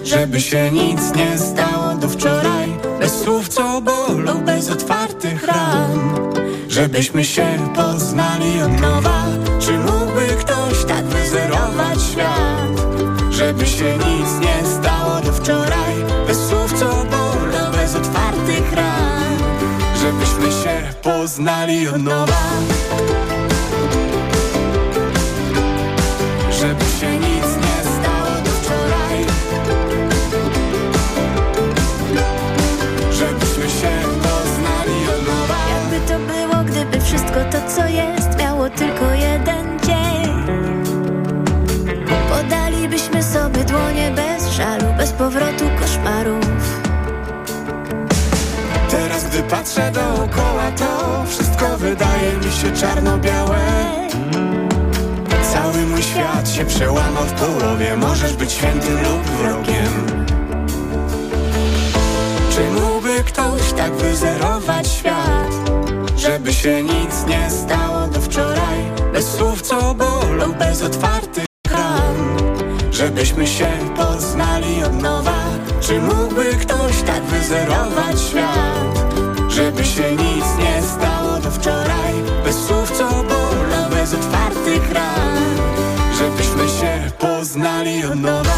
[0.03, 1.68] Żeby się nic nie stało
[3.29, 5.99] słów co bolą, bez otwartych ran.
[6.69, 7.45] Żebyśmy się
[7.75, 9.23] poznali od nowa
[9.59, 12.71] Czy mógłby ktoś tak wyzerować świat?
[13.31, 15.95] Żeby się nic nie stało do wczoraj
[16.27, 19.37] Bez słów co bolą, bez otwartych ran.
[20.01, 22.41] Żebyśmy się poznali od nowa
[37.29, 40.33] wszystko to, co jest, miało tylko jeden dzień.
[42.29, 46.79] Podalibyśmy sobie dłonie bez żalu, bez powrotu koszmarów.
[48.89, 53.59] Teraz gdy patrzę dookoła to Wszystko wydaje mi się czarno-białe
[55.53, 60.05] Cały mój świat się przełamał w połowie Możesz być świętym lub wrogiem
[62.51, 65.68] Czy mógłby ktoś tak wyzerować świat?
[66.19, 68.79] Żeby się nic nie stało do wczoraj.
[69.13, 72.37] Bez słów co bolą, bez otwartych ran
[72.91, 75.43] Żebyśmy się poznali od nowa.
[75.81, 79.13] Czy mógłby ktoś tak wyzerować świat?
[79.49, 82.13] Żeby się nic nie stało do wczoraj.
[82.43, 85.37] Bez słów co bolą, bez otwartych ran
[86.17, 88.48] Żebyśmy się poznali od nowa